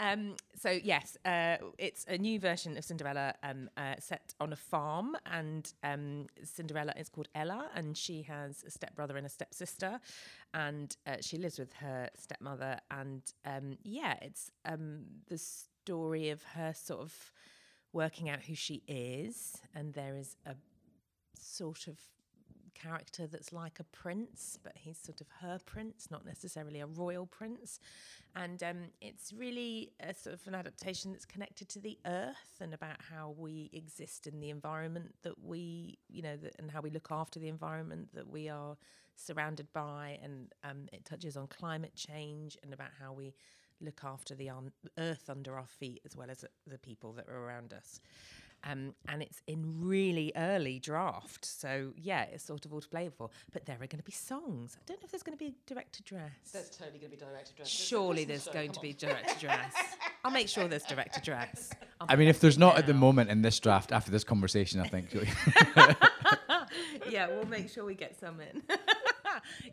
Um, 0.00 0.36
so 0.54 0.70
yes, 0.70 1.18
uh, 1.26 1.56
it's 1.76 2.06
a 2.08 2.16
new 2.16 2.40
version 2.40 2.78
of 2.78 2.84
Cinderella 2.84 3.34
um, 3.42 3.68
uh, 3.76 3.96
set 3.98 4.32
on 4.40 4.52
a 4.52 4.56
farm, 4.56 5.16
and 5.26 5.70
um, 5.82 6.26
Cinderella 6.44 6.94
is 6.96 7.08
called 7.08 7.28
Ella, 7.34 7.68
and 7.74 7.96
she 7.96 8.22
has 8.22 8.62
a 8.64 8.70
stepbrother 8.70 9.16
and 9.16 9.26
a 9.26 9.28
stepsister, 9.28 9.98
and 10.54 10.96
uh, 11.04 11.16
she 11.20 11.36
lives 11.36 11.58
with 11.58 11.72
her 11.74 12.08
stepmother, 12.16 12.78
and 12.92 13.22
um, 13.44 13.76
yeah, 13.82 14.14
it's 14.22 14.52
um, 14.64 15.02
the 15.26 15.36
story 15.36 16.30
of 16.30 16.44
her 16.44 16.72
sort 16.72 17.00
of 17.00 17.32
working 17.92 18.30
out 18.30 18.42
who 18.42 18.54
she 18.54 18.82
is, 18.86 19.60
and 19.74 19.94
there 19.94 20.16
is 20.16 20.36
a 20.46 20.54
sort 21.38 21.86
of 21.86 21.98
character 22.74 23.26
that's 23.26 23.52
like 23.52 23.80
a 23.80 23.84
prince, 23.84 24.58
but 24.62 24.72
he's 24.76 24.98
sort 24.98 25.20
of 25.20 25.26
her 25.40 25.58
prince, 25.66 26.08
not 26.10 26.24
necessarily 26.24 26.80
a 26.80 26.86
royal 26.86 27.26
prince. 27.26 27.80
And 28.36 28.62
um, 28.62 28.76
it's 29.00 29.32
really 29.32 29.92
a 30.00 30.14
sort 30.14 30.34
of 30.34 30.46
an 30.46 30.54
adaptation 30.54 31.12
that's 31.12 31.24
connected 31.24 31.68
to 31.70 31.80
the 31.80 31.98
earth 32.06 32.60
and 32.60 32.72
about 32.72 32.96
how 33.10 33.34
we 33.36 33.70
exist 33.72 34.26
in 34.26 34.40
the 34.40 34.50
environment 34.50 35.14
that 35.22 35.42
we, 35.42 35.98
you 36.08 36.22
know, 36.22 36.36
and 36.58 36.70
how 36.70 36.80
we 36.80 36.90
look 36.90 37.08
after 37.10 37.40
the 37.40 37.48
environment 37.48 38.08
that 38.14 38.28
we 38.28 38.48
are 38.48 38.76
surrounded 39.16 39.66
by. 39.72 40.18
And 40.22 40.52
um, 40.62 40.86
it 40.92 41.04
touches 41.04 41.36
on 41.36 41.48
climate 41.48 41.94
change 41.94 42.56
and 42.62 42.72
about 42.72 42.90
how 43.00 43.12
we 43.12 43.34
look 43.80 44.00
after 44.04 44.34
the 44.34 44.50
un- 44.50 44.72
earth 44.98 45.30
under 45.30 45.56
our 45.56 45.66
feet 45.66 46.00
as 46.04 46.16
well 46.16 46.30
as 46.30 46.44
the 46.66 46.78
people 46.78 47.12
that 47.12 47.28
are 47.28 47.44
around 47.44 47.72
us. 47.72 48.00
Um, 48.64 48.94
and 49.08 49.22
it's 49.22 49.40
in 49.46 49.80
really 49.80 50.32
early 50.36 50.78
draft. 50.78 51.44
So, 51.44 51.92
yeah, 51.96 52.22
it's 52.22 52.44
sort 52.44 52.64
of 52.64 52.72
all 52.72 52.80
to 52.80 52.88
play 52.88 53.08
for. 53.08 53.30
But 53.52 53.66
there 53.66 53.76
are 53.76 53.86
going 53.86 53.98
to 53.98 54.02
be 54.02 54.12
songs. 54.12 54.76
I 54.76 54.82
don't 54.86 55.00
know 55.00 55.04
if 55.04 55.10
there's 55.10 55.22
going 55.22 55.38
to 55.38 55.44
be 55.44 55.50
a 55.50 55.54
direct 55.66 55.98
address. 56.00 56.32
That's 56.52 56.76
totally 56.76 56.98
going 56.98 57.12
to 57.12 57.16
be 57.16 57.24
direct 57.24 57.50
address. 57.50 57.68
Surely 57.68 58.24
there's 58.24 58.48
going 58.48 58.72
to 58.72 58.80
be 58.80 58.92
direct 58.92 59.36
address. 59.36 59.74
I'll 60.24 60.32
make 60.32 60.48
sure 60.48 60.66
there's 60.68 60.84
direct 60.84 61.16
address. 61.16 61.70
I'll 62.00 62.06
I 62.10 62.16
mean, 62.16 62.28
if 62.28 62.40
there's 62.40 62.56
in 62.56 62.60
not 62.60 62.78
at 62.78 62.86
the 62.86 62.94
moment 62.94 63.30
in 63.30 63.42
this 63.42 63.58
draft 63.60 63.92
after 63.92 64.10
this 64.10 64.24
conversation, 64.24 64.80
I 64.80 64.88
think. 64.88 65.14
yeah, 67.10 67.28
we'll 67.28 67.46
make 67.46 67.68
sure 67.70 67.84
we 67.84 67.94
get 67.94 68.18
some 68.18 68.40
in. 68.40 68.62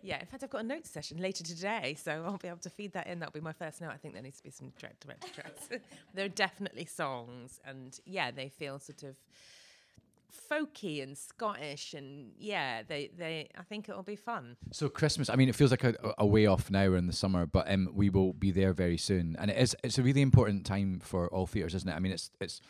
yeah, 0.01 0.19
in 0.19 0.25
fact, 0.25 0.43
I've 0.43 0.49
got 0.49 0.61
a 0.61 0.67
note 0.67 0.85
session 0.85 1.17
later 1.17 1.43
today, 1.43 1.95
so 2.01 2.23
I'll 2.25 2.37
be 2.37 2.47
able 2.47 2.59
to 2.59 2.69
feed 2.69 2.93
that 2.93 3.07
in. 3.07 3.19
That'll 3.19 3.33
be 3.33 3.41
my 3.41 3.53
first 3.53 3.81
note. 3.81 3.91
I 3.91 3.97
think 3.97 4.13
there 4.13 4.23
needs 4.23 4.37
to 4.37 4.43
be 4.43 4.51
some 4.51 4.71
direct 4.79 5.05
direct 5.05 5.25
address. 5.37 5.69
there 6.13 6.25
are 6.25 6.29
definitely 6.29 6.85
songs, 6.85 7.59
and 7.65 7.99
yeah, 8.05 8.31
they 8.31 8.49
feel 8.49 8.79
sort 8.79 9.03
of 9.03 9.15
folky 10.49 11.01
and 11.01 11.17
Scottish, 11.17 11.93
and 11.93 12.31
yeah, 12.37 12.83
they 12.83 13.09
they. 13.17 13.49
I 13.57 13.63
think 13.63 13.89
it'll 13.89 14.03
be 14.03 14.15
fun. 14.15 14.57
So 14.71 14.89
Christmas, 14.89 15.29
I 15.29 15.35
mean, 15.35 15.49
it 15.49 15.55
feels 15.55 15.71
like 15.71 15.83
a, 15.83 15.95
a 16.17 16.25
way 16.25 16.45
off 16.45 16.69
now 16.69 16.93
in 16.93 17.07
the 17.07 17.13
summer, 17.13 17.45
but 17.45 17.69
um, 17.71 17.89
we 17.93 18.09
will 18.09 18.33
be 18.33 18.51
there 18.51 18.73
very 18.73 18.97
soon, 18.97 19.35
and 19.39 19.51
it 19.51 19.57
is 19.57 19.75
it's 19.83 19.97
a 19.97 20.03
really 20.03 20.21
important 20.21 20.65
time 20.65 20.99
for 21.03 21.27
all 21.29 21.47
theatres, 21.47 21.75
isn't 21.75 21.89
it? 21.89 21.93
I 21.93 21.99
mean, 21.99 22.11
it's 22.11 22.31
it's 22.39 22.61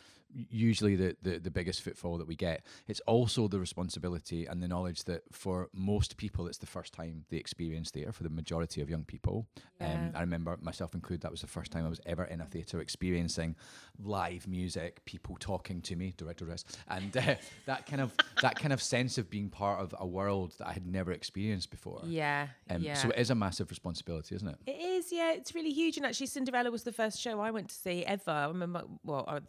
usually 0.50 0.96
the, 0.96 1.16
the 1.22 1.40
the 1.40 1.52
biggest 1.52 1.82
footfall 1.82 2.18
that 2.18 2.28
we 2.28 2.36
get. 2.36 2.66
It's 2.88 3.00
also 3.02 3.48
the 3.48 3.60
responsibility 3.60 4.46
and 4.46 4.62
the 4.62 4.68
knowledge 4.68 5.04
that 5.06 5.24
for 5.32 5.70
most 5.74 6.18
people, 6.18 6.48
it's 6.48 6.58
the 6.58 6.66
first 6.66 6.94
time 6.94 7.26
they 7.30 7.38
experience 7.38 7.92
theatre. 7.92 8.12
For 8.12 8.24
the 8.24 8.30
majority 8.30 8.82
of 8.82 8.90
young 8.90 9.04
people, 9.04 9.48
um, 9.80 9.88
Yeah. 9.88 10.12
I 10.16 10.20
remember 10.22 10.58
myself 10.62 10.94
included, 10.94 11.22
that 11.22 11.32
was 11.32 11.42
the 11.42 11.48
first 11.48 11.72
time 11.72 11.86
I 11.86 11.90
was 11.90 12.02
ever 12.06 12.26
in 12.26 12.42
a 12.42 12.46
theatre 12.46 12.80
experiencing 12.82 13.56
live 14.04 14.48
music, 14.48 15.04
people 15.06 15.38
talking 15.40 15.82
to 15.82 15.96
me, 15.96 16.14
director 16.18 16.46
address, 16.46 16.66
and 16.90 17.16
uh, 17.16 17.36
that 17.66 17.86
kind 17.86 18.02
of 18.02 18.14
that 18.42 18.58
kind 18.60 18.74
of 18.74 18.82
sense 18.82 19.18
of 19.18 19.30
being 19.30 19.50
part 19.50 19.80
of 19.80 19.96
a 20.00 20.06
world 20.06 20.54
that 20.58 20.68
I 20.68 20.74
had 20.74 20.86
never 20.86 21.12
experienced 21.12 21.70
before. 21.72 22.02
Yeah, 22.06 22.48
Um, 22.70 22.82
yeah. 22.82 22.96
So 22.96 23.10
it 23.10 23.18
is 23.20 23.30
a 23.30 23.36
massive 23.36 23.70
responsibility, 23.70 24.36
isn't 24.36 24.48
it? 24.48 24.58
It 24.68 24.80
is, 24.82 25.12
yeah. 25.12 25.32
It's 25.34 25.56
really 25.56 25.72
huge, 25.72 25.98
and 25.98 26.06
actually, 26.06 26.28
Cinderella 26.28 26.72
was 26.72 26.84
the 26.84 26.92
first 26.92 27.20
show 27.20 27.40
I 27.40 27.52
went 27.52 27.70
to 27.70 27.76
see 27.76 28.06
ever. 28.06 28.32
I 28.32 28.48
remember, 28.48 28.84
well, 29.04 29.24
I, 29.28 29.40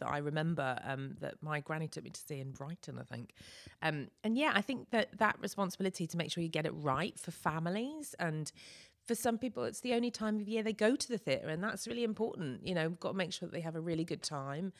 that 0.55 0.76
Um, 0.83 1.15
that 1.21 1.35
my 1.41 1.59
granny 1.59 1.87
took 1.87 2.03
me 2.03 2.09
to 2.09 2.19
see 2.19 2.39
in 2.39 2.51
Brighton, 2.51 2.97
I 2.99 3.03
think. 3.03 3.33
Um, 3.81 4.07
and 4.23 4.37
yeah, 4.37 4.51
I 4.55 4.61
think 4.61 4.89
that 4.91 5.17
that 5.19 5.37
responsibility 5.41 6.07
to 6.07 6.17
make 6.17 6.31
sure 6.31 6.43
you 6.43 6.49
get 6.49 6.65
it 6.65 6.73
right 6.75 7.17
for 7.19 7.31
families 7.31 8.15
and. 8.19 8.51
For 9.05 9.15
some 9.15 9.37
people, 9.37 9.63
it's 9.63 9.79
the 9.79 9.93
only 9.93 10.11
time 10.11 10.41
of 10.41 10.49
year 10.49 10.61
they 10.61 10.73
go 10.73 10.97
to 10.97 11.07
the 11.07 11.17
theatre, 11.17 11.47
and 11.47 11.63
that's 11.63 11.87
really 11.87 12.03
important. 12.03 12.67
You 12.67 12.75
know, 12.75 12.89
got 12.89 13.11
to 13.11 13.17
make 13.17 13.31
sure 13.31 13.47
that 13.47 13.53
they 13.53 13.61
have 13.61 13.77
a 13.77 13.79
really 13.79 14.03
good 14.03 14.21
time. 14.21 14.73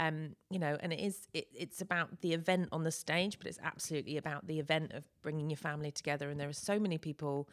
Um, 0.00 0.34
you 0.50 0.58
know, 0.58 0.76
and 0.80 0.92
it 0.92 0.98
is 0.98 1.28
it, 1.32 1.46
it's 1.54 1.80
about 1.80 2.20
the 2.20 2.32
event 2.32 2.70
on 2.72 2.82
the 2.82 2.90
stage, 2.90 3.38
but 3.38 3.46
it's 3.46 3.60
absolutely 3.62 4.16
about 4.16 4.48
the 4.48 4.58
event 4.58 4.94
of 4.94 5.04
bringing 5.22 5.48
your 5.48 5.58
family 5.58 5.92
together. 5.92 6.28
And 6.28 6.40
there 6.40 6.48
are 6.48 6.52
so 6.52 6.80
many 6.80 6.98
people 6.98 7.48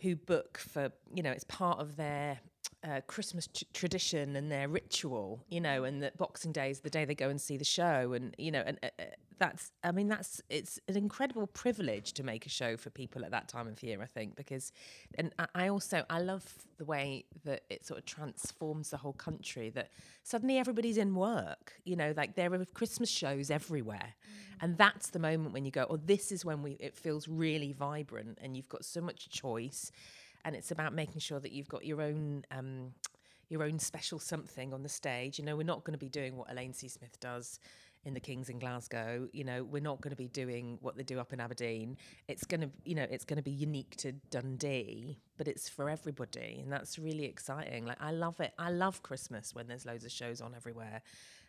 who 0.00 0.14
book 0.14 0.58
for 0.58 0.92
you 1.12 1.22
know 1.22 1.32
it's 1.32 1.44
part 1.44 1.80
of 1.80 1.96
their 1.96 2.38
uh, 2.84 3.00
Christmas 3.06 3.46
t- 3.48 3.66
tradition 3.74 4.36
and 4.36 4.50
their 4.50 4.68
ritual, 4.68 5.44
you 5.48 5.60
know, 5.60 5.84
and 5.84 6.02
that 6.02 6.16
Boxing 6.16 6.52
Day 6.52 6.70
is 6.70 6.80
the 6.80 6.90
day 6.90 7.04
they 7.04 7.14
go 7.14 7.28
and 7.28 7.40
see 7.40 7.56
the 7.56 7.64
show, 7.64 8.12
and 8.12 8.34
you 8.38 8.50
know, 8.50 8.62
and 8.64 8.78
uh, 8.82 8.88
uh, 8.98 9.04
that's 9.38 9.72
I 9.82 9.92
mean 9.92 10.08
that's 10.08 10.40
it's 10.48 10.78
an 10.88 10.96
incredible 10.96 11.46
privilege 11.46 12.12
to 12.14 12.22
make 12.22 12.46
a 12.46 12.48
show 12.48 12.76
for 12.76 12.90
people 12.90 13.24
at 13.24 13.30
that 13.32 13.48
time 13.48 13.66
of 13.68 13.82
year, 13.82 14.00
I 14.00 14.06
think, 14.06 14.36
because 14.36 14.72
and 15.16 15.32
I- 15.38 15.48
I 15.54 15.68
also 15.68 16.04
I 16.08 16.20
love 16.20 16.44
the 16.78 16.84
way 16.84 17.24
that 17.44 17.62
it 17.68 17.84
sort 17.84 17.98
of 17.98 18.04
transforms 18.04 18.90
the 18.90 18.96
whole 18.98 19.12
country 19.12 19.70
that 19.70 19.90
suddenly 20.22 20.58
everybody's 20.58 20.98
in 20.98 21.14
work, 21.14 21.74
you 21.84 21.96
know, 21.96 22.14
like 22.16 22.36
there 22.36 22.52
are 22.52 22.64
Christmas 22.66 23.10
shows 23.10 23.50
everywhere, 23.50 24.14
and 24.60 24.78
that's 24.78 25.10
the 25.10 25.18
moment 25.18 25.52
when 25.52 25.64
you 25.64 25.70
go, 25.72 25.86
oh, 25.90 25.96
this 25.96 26.30
is 26.30 26.44
when 26.44 26.62
we 26.62 26.72
it 26.78 26.94
feels 26.94 27.26
really 27.26 27.72
vibrant, 27.72 28.38
and 28.40 28.56
you've 28.56 28.68
got 28.68 28.84
so 28.84 29.00
much 29.00 29.28
choice 29.30 29.90
and 30.48 30.56
it's 30.56 30.70
about 30.70 30.94
making 30.94 31.20
sure 31.20 31.38
that 31.38 31.52
you've 31.52 31.68
got 31.68 31.84
your 31.84 32.00
own 32.00 32.42
um, 32.50 32.94
your 33.50 33.62
own 33.62 33.78
special 33.78 34.18
something 34.18 34.72
on 34.72 34.82
the 34.82 34.88
stage. 34.88 35.38
You 35.38 35.44
know, 35.44 35.56
we're 35.56 35.62
not 35.62 35.84
going 35.84 35.92
to 35.92 35.98
be 35.98 36.08
doing 36.08 36.36
what 36.36 36.50
Elaine 36.50 36.72
C. 36.72 36.88
Smith 36.88 37.20
does 37.20 37.60
in 38.04 38.14
the 38.14 38.20
Kings 38.20 38.48
in 38.48 38.58
Glasgow. 38.58 39.28
You 39.32 39.44
know, 39.44 39.62
we're 39.62 39.82
not 39.82 40.00
going 40.00 40.10
to 40.10 40.16
be 40.16 40.28
doing 40.28 40.78
what 40.80 40.96
they 40.96 41.02
do 41.02 41.20
up 41.20 41.34
in 41.34 41.40
Aberdeen. 41.40 41.98
It's 42.28 42.44
going 42.44 42.62
to, 42.62 42.70
you 42.84 42.94
know, 42.94 43.06
it's 43.10 43.26
going 43.26 43.36
to 43.36 43.42
be 43.42 43.50
unique 43.50 43.96
to 43.96 44.12
Dundee, 44.30 45.18
but 45.36 45.48
it's 45.48 45.68
for 45.68 45.90
everybody, 45.90 46.60
and 46.62 46.72
that's 46.72 46.98
really 46.98 47.26
exciting. 47.26 47.84
Like 47.84 48.00
I 48.00 48.12
love 48.12 48.40
it. 48.40 48.52
I 48.58 48.70
love 48.70 49.02
Christmas 49.02 49.54
when 49.54 49.68
there's 49.68 49.84
loads 49.84 50.06
of 50.06 50.12
shows 50.12 50.40
on 50.40 50.54
everywhere. 50.54 51.02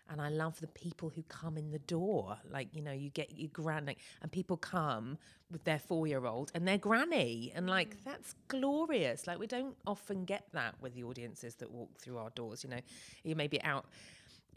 And 0.09 0.19
I 0.19 0.29
love 0.29 0.59
the 0.59 0.67
people 0.67 1.09
who 1.09 1.21
come 1.23 1.57
in 1.57 1.71
the 1.71 1.79
door. 1.79 2.37
Like, 2.49 2.75
you 2.75 2.81
know, 2.81 2.91
you 2.91 3.09
get 3.09 3.37
your 3.37 3.49
granny, 3.53 3.97
and 4.21 4.31
people 4.31 4.57
come 4.57 5.17
with 5.51 5.63
their 5.63 5.79
four 5.79 6.07
year 6.07 6.25
old 6.25 6.51
and 6.55 6.67
their 6.67 6.77
granny. 6.79 7.51
And, 7.55 7.69
like, 7.69 8.03
that's 8.03 8.33
glorious. 8.47 9.27
Like, 9.27 9.39
we 9.39 9.47
don't 9.47 9.75
often 9.85 10.25
get 10.25 10.45
that 10.53 10.75
with 10.81 10.95
the 10.95 11.03
audiences 11.03 11.55
that 11.55 11.71
walk 11.71 11.99
through 11.99 12.17
our 12.17 12.31
doors. 12.31 12.63
You 12.63 12.71
know, 12.71 12.79
you 13.23 13.35
may 13.35 13.47
be 13.47 13.61
out, 13.61 13.85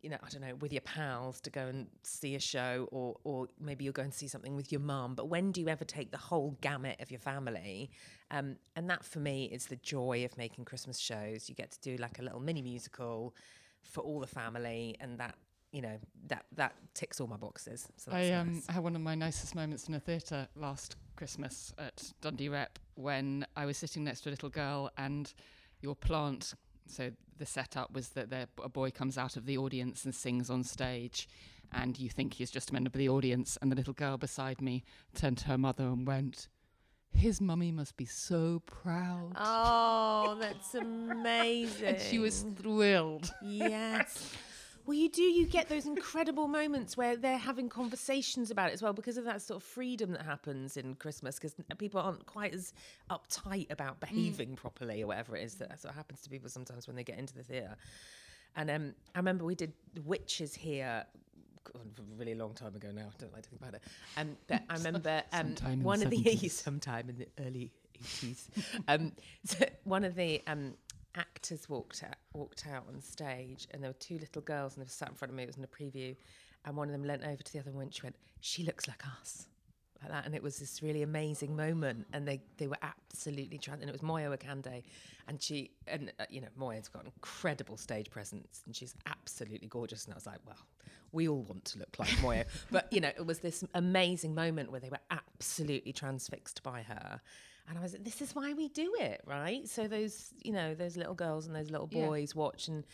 you 0.03 0.09
know, 0.09 0.17
I 0.23 0.29
don't 0.31 0.41
know, 0.41 0.55
with 0.57 0.73
your 0.73 0.81
pals 0.83 1.41
to 1.43 1.51
go 1.51 1.67
and 1.67 1.87
see 2.03 2.35
a 2.35 2.41
show, 2.41 2.89
or, 2.91 3.17
or 3.25 3.49
maybe 3.61 3.85
you'll 3.85 3.93
go 3.93 4.03
and 4.03 4.15
see 4.15 4.29
something 4.29 4.57
with 4.57 4.73
your 4.73 4.81
mum. 4.81 5.15
But 5.15 5.29
when 5.29 5.53
do 5.53 5.61
you 5.61 5.69
ever 5.69 5.85
take 5.85 6.11
the 6.11 6.19
whole 6.19 6.57
gamut 6.63 6.99
of 7.01 7.11
your 7.11 7.21
family? 7.21 7.91
Um, 8.31 8.57
and 8.75 8.89
that 8.89 9.05
for 9.05 9.19
me 9.19 9.45
is 9.45 9.67
the 9.67 9.77
joy 9.77 10.25
of 10.25 10.37
making 10.39 10.65
Christmas 10.65 10.99
shows. 10.99 11.51
You 11.51 11.55
get 11.55 11.73
to 11.73 11.81
do 11.81 11.97
like 11.99 12.19
a 12.19 12.23
little 12.23 12.41
mini 12.41 12.63
musical 12.63 13.35
for 13.83 14.01
all 14.01 14.21
the 14.21 14.27
family, 14.27 14.97
and 15.01 15.19
that 15.19 15.35
you 15.73 15.83
know 15.83 15.99
that 16.29 16.45
that 16.57 16.75
ticks 16.95 17.21
all 17.21 17.27
my 17.27 17.37
boxes. 17.37 17.89
So 17.97 18.11
that's 18.11 18.31
I 18.31 18.33
um, 18.33 18.55
nice. 18.55 18.67
had 18.69 18.83
one 18.83 18.95
of 18.95 19.03
my 19.03 19.15
nicest 19.15 19.55
moments 19.55 19.89
in 19.89 19.95
a 19.95 20.01
theatre 20.01 20.49
last 20.57 20.97
Christmas 21.17 21.73
at 21.79 22.13
Dundee 22.21 22.49
Rep 22.49 22.79
when 22.95 23.47
I 23.57 23.67
was 23.67 23.77
sitting 23.77 24.05
next 24.05 24.23
to 24.23 24.29
a 24.29 24.33
little 24.33 24.51
girl 24.51 24.91
and 24.97 25.33
your 25.81 25.95
plant. 25.95 26.55
So 26.87 27.11
the 27.39 27.47
setup 27.47 27.93
was 27.93 28.11
that 28.11 28.31
there, 28.31 28.47
a 28.63 28.69
boy 28.69 28.91
comes 28.91 29.17
out 29.17 29.37
of 29.37 29.47
the 29.47 29.57
audience 29.57 30.05
and 30.05 30.15
sings 30.15 30.51
on 30.51 30.65
stage, 30.65 31.29
and 31.73 31.99
you 31.99 32.11
think 32.11 32.35
he's 32.35 32.51
just 32.51 32.71
a 32.71 32.73
member 32.73 32.89
of 32.89 32.93
the 32.95 33.09
audience. 33.09 33.57
And 33.63 33.71
the 33.71 33.77
little 33.77 33.95
girl 33.95 34.19
beside 34.19 34.61
me 34.61 34.85
turned 35.15 35.39
to 35.39 35.49
her 35.49 35.59
mother 35.59 35.85
and 35.85 36.07
went, 36.07 36.49
"His 37.15 37.41
mummy 37.41 37.73
must 37.73 37.97
be 37.97 38.07
so 38.07 38.63
proud." 38.67 39.33
Oh, 39.37 40.37
that's 40.41 40.75
amazing. 40.75 41.87
and 41.87 42.01
she 42.01 42.19
was 42.19 42.45
thrilled. 42.57 43.33
yes. 43.43 44.35
Well, 44.85 44.97
you 44.97 45.09
do. 45.09 45.23
You 45.23 45.47
get 45.47 45.69
those 45.69 45.87
incredible 45.87 46.49
moments 46.49 46.97
where 46.97 47.17
they're 47.17 47.39
having 47.39 47.69
conversations 47.69 48.51
about 48.51 48.71
it 48.71 48.73
as 48.73 48.83
well 48.83 48.93
because 48.93 49.17
of 49.17 49.25
that 49.27 49.41
sort 49.41 49.63
of 49.63 49.63
freedom 49.63 50.11
that 50.13 50.23
happens 50.23 50.77
in 50.77 50.95
Christmas 50.97 51.37
because 51.37 51.55
people 51.79 52.01
aren't 52.01 52.27
quite 52.27 52.53
as 52.53 52.73
uptight 53.09 53.71
about 53.71 54.01
behaving 54.01 54.57
properly 54.57 55.03
or 55.03 55.07
whatever 55.07 55.37
it 55.37 55.45
is 55.45 55.55
that 55.57 55.81
sort 55.81 55.91
of 55.91 55.97
happens 55.97 56.21
to 56.23 56.31
people 56.31 56.49
sometimes 56.49 56.89
when 56.89 56.97
they 56.97 57.05
get 57.05 57.17
into 57.19 57.35
the 57.35 57.45
theatre. 57.45 57.77
And 58.57 58.71
um, 58.71 58.95
I 59.15 59.19
remember 59.19 59.45
we 59.45 59.55
did 59.55 59.73
Witches 60.05 60.53
here 60.55 61.05
God, 61.65 61.83
a 61.99 62.17
really 62.19 62.35
long 62.35 62.55
time 62.55 62.75
ago 62.75 62.89
now. 62.93 63.03
I 63.03 63.19
don't 63.19 63.33
like 63.33 63.43
to 63.43 63.49
think 63.51 63.61
about 63.63 63.75
it. 63.75 63.83
Um, 64.17 64.37
but 64.47 64.63
I 64.69 64.75
remember 64.77 65.23
um, 65.33 65.55
the 65.55 65.77
one 65.83 66.03
of 66.03 66.11
the 66.11 66.17
70s. 66.19 66.51
sometime 66.51 67.09
in 67.09 67.19
the 67.19 67.29
early 67.45 67.71
eighties. 67.95 68.49
um, 68.89 69.13
so 69.45 69.65
one 69.85 70.05
of 70.05 70.15
the 70.15 70.43
um, 70.47 70.75
actors 71.15 71.69
walked 71.69 72.03
out, 72.03 72.17
walked 72.33 72.67
out 72.67 72.85
on 72.93 73.01
stage, 73.01 73.69
and 73.71 73.83
there 73.83 73.91
were 73.91 73.95
two 73.99 74.19
little 74.19 74.43
girls, 74.43 74.75
and 74.75 74.83
they 74.83 74.87
were 74.87 74.91
sat 74.91 75.09
in 75.11 75.15
front 75.15 75.31
of 75.31 75.37
me. 75.37 75.43
It 75.45 75.47
was 75.47 75.57
in 75.57 75.65
a 75.65 75.67
preview, 75.67 76.17
and 76.65 76.77
one 76.77 76.89
of 76.89 76.93
them 76.93 77.05
leant 77.05 77.23
over 77.25 77.43
to 77.43 77.53
the 77.53 77.59
other 77.59 77.73
one. 77.73 77.85
and 77.85 77.95
She 77.95 78.03
went, 78.03 78.17
"She 78.41 78.65
looks 78.65 78.89
like 78.89 79.03
us." 79.21 79.47
Like 80.03 80.11
that, 80.13 80.27
and 80.27 80.35
it 80.35 80.43
was 80.43 80.59
this 80.59 80.83
really 80.83 81.03
amazing 81.03 81.55
moment, 81.57 82.07
and 82.13 82.27
they 82.27 82.41
they 82.57 82.67
were 82.67 82.79
absolutely 82.83 83.59
trans. 83.59 83.81
And 83.81 83.89
it 83.89 83.93
was 83.93 84.03
Moyo 84.03 84.37
Akande, 84.37 84.83
and 85.29 85.41
she 85.41 85.71
and 85.87 86.13
uh, 86.19 86.25
you 86.29 86.41
know 86.41 86.49
Moyo's 86.59 86.89
got 86.89 87.05
incredible 87.05 87.77
stage 87.77 88.11
presence, 88.11 88.63
and 88.67 88.75
she's 88.75 88.95
absolutely 89.07 89.69
gorgeous. 89.69 90.05
And 90.05 90.15
I 90.15 90.17
was 90.17 90.27
like, 90.27 90.41
well, 90.47 90.59
we 91.13 91.29
all 91.29 91.43
want 91.43 91.65
to 91.67 91.79
look 91.79 91.97
like 91.99 92.09
Moyo, 92.21 92.45
but 92.71 92.89
you 92.93 93.01
know, 93.01 93.09
it 93.17 93.25
was 93.27 93.39
this 93.41 93.63
amazing 93.75 94.35
moment 94.35 94.71
where 94.71 94.81
they 94.81 94.91
were 94.91 95.01
absolutely 95.11 95.93
transfixed 95.93 96.63
by 96.63 96.83
her. 96.83 97.21
And 97.69 97.79
I 97.79 97.81
was 97.83 97.93
like, 97.93 98.03
this 98.05 98.21
is 98.21 98.35
why 98.35 98.55
we 98.55 98.69
do 98.69 98.93
it, 98.99 99.21
right? 99.25 99.69
So 99.69 99.87
those, 99.87 100.35
you 100.43 100.53
know, 100.53 100.75
those 100.75 100.97
little 100.97 101.15
girls 101.15 101.47
and 101.47 101.55
those 101.55 101.71
little 101.71 101.89
Yeah. 101.93 102.07
boys 102.07 102.35
watch 102.35 102.67
and 102.67 102.85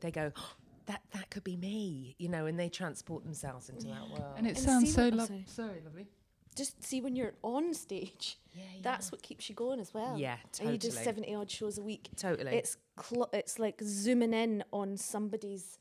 they 0.00 0.10
go, 0.10 0.32
"Oh, 0.34 0.52
that 0.86 1.02
that 1.12 1.28
could 1.30 1.44
be 1.44 1.56
me, 1.56 2.16
you 2.18 2.28
know, 2.30 2.46
and 2.46 2.58
they 2.58 2.68
transport 2.70 3.24
themselves 3.24 3.68
into 3.68 3.86
that 3.88 4.08
world. 4.08 4.38
And 4.38 4.46
it 4.46 4.56
And 4.56 4.64
sounds 4.64 4.94
so 4.94 5.08
lovely. 5.08 5.26
sorry. 5.26 5.44
Sorry, 5.46 5.80
lovely. 5.84 6.06
Just 6.54 6.82
see 6.84 7.00
when 7.00 7.16
you're 7.16 7.34
on 7.42 7.74
stage, 7.74 8.38
that's 8.82 9.10
what 9.10 9.22
keeps 9.22 9.48
you 9.48 9.54
going 9.54 9.80
as 9.80 9.92
well. 9.92 10.16
Yeah, 10.18 10.36
totally. 10.52 10.74
And 10.74 10.84
you 10.84 10.90
do 10.90 10.94
70 10.94 11.34
odd 11.34 11.50
shows 11.50 11.78
a 11.78 11.82
week. 11.82 12.10
Totally. 12.16 12.52
It's 12.52 12.76
cl- 13.02 13.30
it's 13.32 13.58
like 13.58 13.80
zooming 13.82 14.32
in 14.32 14.64
on 14.72 14.96
somebody's 14.96 15.78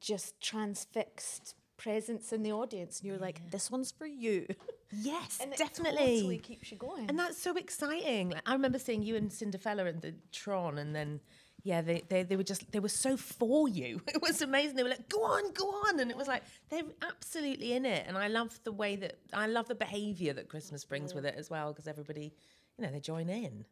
just 0.00 0.40
transfixed 0.40 1.54
presence 1.76 2.32
in 2.32 2.42
the 2.42 2.52
audience, 2.52 3.00
and 3.00 3.08
you're 3.08 3.18
like, 3.18 3.50
this 3.50 3.70
one's 3.70 3.90
for 3.92 4.06
you. 4.06 4.46
yes, 4.92 5.38
and 5.42 5.52
it 5.52 5.58
definitely. 5.58 6.16
totally 6.16 6.38
keeps 6.38 6.70
you 6.70 6.76
going. 6.76 7.08
And 7.08 7.18
that's 7.18 7.40
so 7.40 7.56
exciting. 7.56 8.30
Like, 8.30 8.48
I 8.48 8.52
remember 8.52 8.78
seeing 8.78 9.02
you 9.02 9.16
and 9.16 9.32
Cinderella 9.32 9.84
in 9.86 10.00
the 10.00 10.14
Tron, 10.32 10.78
and 10.78 10.94
then 10.94 11.20
yeah, 11.66 11.80
they, 11.80 12.04
they 12.08 12.22
they 12.22 12.36
were 12.36 12.44
just 12.44 12.70
they 12.70 12.78
were 12.78 12.88
so 12.88 13.16
for 13.16 13.68
you. 13.68 14.00
It 14.14 14.22
was 14.22 14.40
amazing. 14.40 14.76
They 14.76 14.84
were 14.84 14.88
like, 14.90 15.08
go 15.08 15.22
on, 15.24 15.52
go 15.52 15.64
on, 15.64 15.98
and 15.98 16.12
it 16.12 16.16
was 16.16 16.28
like 16.28 16.44
they're 16.70 16.84
absolutely 17.02 17.72
in 17.72 17.84
it. 17.84 18.04
And 18.06 18.16
I 18.16 18.28
love 18.28 18.58
the 18.62 18.70
way 18.70 18.94
that 18.96 19.18
I 19.32 19.48
love 19.48 19.66
the 19.66 19.74
behaviour 19.74 20.32
that 20.34 20.48
Christmas 20.48 20.84
brings 20.84 21.12
with 21.12 21.26
it 21.26 21.34
as 21.36 21.50
well, 21.50 21.72
because 21.72 21.88
everybody, 21.88 22.32
you 22.78 22.84
know, 22.84 22.92
they 22.92 23.00
join 23.00 23.28
in. 23.28 23.64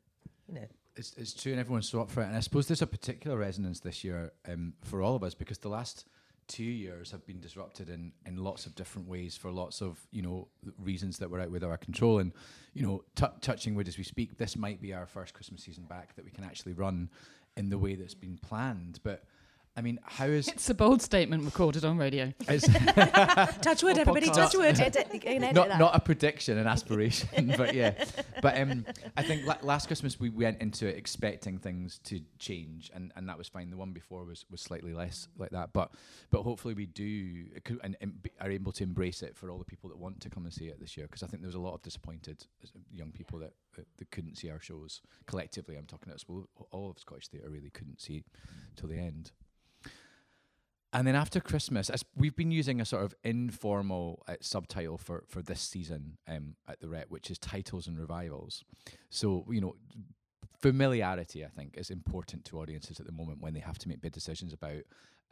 You 0.49 0.55
know, 0.57 0.67
It's, 0.97 1.15
it's 1.17 1.33
true, 1.33 1.53
and 1.53 1.61
everyone's 1.61 1.89
so 1.89 2.01
up 2.01 2.11
for 2.11 2.23
it. 2.23 2.27
And 2.27 2.37
I 2.37 2.41
suppose 2.41 2.67
there's 2.67 2.83
a 2.83 2.87
particular 2.87 3.37
resonance 3.39 3.79
this 3.79 4.03
year 4.03 4.33
um, 4.49 4.75
for 4.83 5.01
all 5.01 5.15
of 5.15 5.23
us 5.23 5.35
because 5.35 5.59
the 5.59 5.69
last 5.69 6.05
two 6.47 6.65
years 6.65 7.11
have 7.13 7.25
been 7.25 7.41
disrupted 7.41 7.89
in, 7.89 8.13
in 8.27 8.37
lots 8.37 8.67
of 8.67 8.75
different 8.75 9.09
ways 9.09 9.35
for 9.35 9.51
lots 9.51 9.81
of 9.81 9.99
you 10.11 10.21
know 10.21 10.49
reasons 10.79 11.17
that 11.19 11.31
were 11.31 11.41
out 11.41 11.51
with 11.51 11.63
our 11.63 11.79
control. 11.79 12.19
And 12.19 12.33
you 12.75 12.85
know, 12.85 13.05
t- 13.15 13.39
touching 13.41 13.77
wood 13.77 13.87
as 13.89 13.97
we 13.97 14.05
speak, 14.05 14.37
this 14.37 14.57
might 14.57 14.81
be 14.83 14.93
our 14.93 15.07
first 15.07 15.33
Christmas 15.33 15.63
season 15.63 15.85
back 15.85 16.17
that 16.17 16.25
we 16.25 16.33
can 16.33 16.43
actually 16.45 16.73
run 16.73 17.09
in 17.57 17.71
the 17.71 17.79
way 17.79 17.95
that's 17.95 18.15
been 18.15 18.39
planned. 18.39 19.01
But 19.03 19.25
I 19.77 19.81
mean, 19.81 19.99
how 20.05 20.27
is 20.27 20.47
It's 20.47 20.71
a 20.71 20.75
bold 20.75 21.03
statement 21.03 21.45
recorded 21.45 21.85
on 21.85 21.97
radio. 21.99 22.33
is 22.49 22.63
Touch 23.61 23.83
wood, 23.83 23.99
everybody, 23.99 24.29
podcast. 24.29 24.35
touch 24.35 24.55
wood. 24.55 24.79
Edit, 24.81 25.09
you 25.13 25.19
can 25.19 25.43
edit 25.43 25.55
not 25.55 25.79
not 25.81 25.97
a 25.97 26.01
prediction, 26.01 26.59
an 26.59 26.69
aspiration, 26.69 27.53
but 27.57 27.75
yeah. 27.75 28.05
But 28.41 28.57
um, 28.61 28.87
I 29.17 29.25
think 29.25 29.45
la- 29.45 29.57
last 29.63 29.89
Christmas 29.89 30.21
we 30.21 30.31
went 30.31 30.61
into 30.61 30.87
it 30.87 30.97
expecting 30.97 31.59
things 31.59 31.99
to 32.05 32.21
change, 32.39 32.93
and, 32.95 33.11
and 33.17 33.29
that 33.29 33.37
was 33.37 33.49
fine. 33.49 33.71
The 33.71 33.77
one 33.77 33.91
before 33.93 34.25
was, 34.25 34.45
was 34.49 34.61
slightly 34.61 34.93
less 34.93 35.27
like 35.39 35.51
that, 35.51 35.73
but 35.73 35.91
but 36.31 36.43
hopefully 36.43 36.75
we 36.75 36.87
do 36.87 37.47
it 37.57 37.65
could- 37.65 37.81
and, 37.83 37.97
and 38.01 38.23
be- 38.23 38.31
are 38.41 38.53
able 38.53 38.71
to 38.73 38.85
embrace 38.85 39.23
it 39.23 39.37
for 39.37 39.51
all 39.51 39.59
the 39.59 39.65
people 39.65 39.91
that 39.91 39.99
want 39.99 40.21
to 40.21 40.31
come 40.31 40.45
and 40.45 40.55
see 40.55 40.67
it 40.67 40.79
this 40.79 40.97
year. 40.97 41.07
Because 41.07 41.25
I 41.25 41.27
think 41.27 41.43
there 41.43 41.49
was 41.49 41.57
a 41.57 41.61
lot 41.61 41.75
of 41.75 41.83
disappointed 41.83 42.47
young 42.93 43.11
people 43.11 43.41
that, 43.41 43.55
that, 43.77 43.87
that 43.99 44.11
couldn't 44.13 44.37
see 44.37 44.51
our 44.51 44.61
shows 44.61 45.01
collectively. 45.27 45.75
I'm 45.77 45.87
talking 45.87 46.11
about 46.13 46.23
well, 46.29 46.47
all 46.71 46.91
of 46.91 46.99
Scottish 47.01 47.27
theatre 47.27 47.51
really 47.51 47.71
couldn't 47.71 48.01
see 48.01 48.23
till 48.77 48.89
the 48.89 48.99
end. 48.99 49.33
And 50.95 51.09
then 51.09 51.17
after 51.17 51.41
Christmas, 51.41 51.91
as 51.91 52.05
we've 52.15 52.37
been 52.37 52.53
using 52.53 52.81
a 52.81 52.85
sort 52.85 53.03
of 53.05 53.17
informal 53.25 54.23
uh, 54.29 54.37
subtitle 54.41 54.97
for, 54.97 55.25
for 55.27 55.43
this 55.43 55.61
season 55.61 56.19
um, 56.29 56.55
at 56.69 56.79
the 56.81 56.89
Rep, 56.89 57.07
which 57.11 57.33
is 57.33 57.39
titles 57.39 57.89
and 57.89 57.99
revivals. 57.99 58.63
So, 59.11 59.45
you 59.51 59.61
know, 59.61 59.75
familiarity, 60.61 61.45
I 61.45 61.49
think, 61.49 61.77
is 61.77 61.91
important 61.91 62.45
to 62.47 62.61
audiences 62.61 63.01
at 63.01 63.07
the 63.07 63.13
moment 63.13 63.43
when 63.43 63.55
they 63.55 63.61
have 63.61 63.77
to 63.79 63.89
make 63.89 64.01
big 64.01 64.13
decisions 64.13 64.53
about 64.53 64.83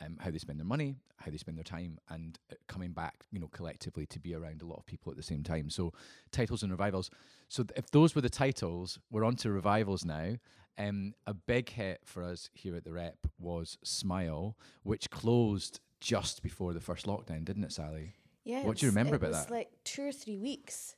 um, 0.05 0.17
how 0.19 0.33
they 0.33 0.39
spend 0.39 0.59
their 0.59 0.67
money, 0.67 0.97
how 1.17 1.31
they 1.31 1.37
spend 1.37 1.57
their 1.57 1.65
time, 1.65 1.99
and 2.09 2.41
uh, 2.51 2.57
coming 2.67 2.91
back, 2.91 3.25
you 3.31 3.39
know, 3.39 3.49
collectively 3.49 4.05
to 4.07 4.19
be 4.19 4.35
around 4.35 4.63
a 4.63 4.67
lot 4.67 4.79
of 4.79 4.87
people 4.87 5.13
at 5.13 5.17
the 5.17 5.23
same 5.23 5.45
time. 5.45 5.71
So, 5.71 5.93
titles 6.33 6.65
and 6.65 6.73
revivals. 6.73 7.09
So, 7.49 7.63
th- 7.63 7.79
if 7.79 7.91
those 7.93 8.17
were 8.17 8.21
the 8.21 8.29
titles, 8.29 8.99
we're 9.13 9.25
on 9.25 9.37
to 9.37 9.53
revivals 9.53 10.05
now. 10.05 10.35
Um, 10.79 11.15
a 11.27 11.35
big 11.35 11.69
hit 11.69 12.01
for 12.05 12.23
us 12.23 12.49
here 12.55 12.75
at 12.77 12.85
the 12.85 12.93
Rep 12.93 13.19
was 13.39 13.79
Smile, 13.83 14.57
which 14.83 15.11
closed 15.11 15.81
just 16.01 16.43
before 16.43 16.73
the 16.73 16.81
first 16.81 17.07
lockdown, 17.07 17.45
didn't 17.45 17.65
it, 17.65 17.73
Sally? 17.73 18.15
Yeah. 18.45 18.65
What 18.65 18.79
do 18.79 18.87
you 18.87 18.91
remember 18.91 19.15
it 19.15 19.17
about 19.17 19.31
was 19.31 19.45
that? 19.47 19.53
like 19.53 19.71
two 19.85 20.03
or 20.03 20.13
three 20.13 20.39
weeks. 20.39 20.97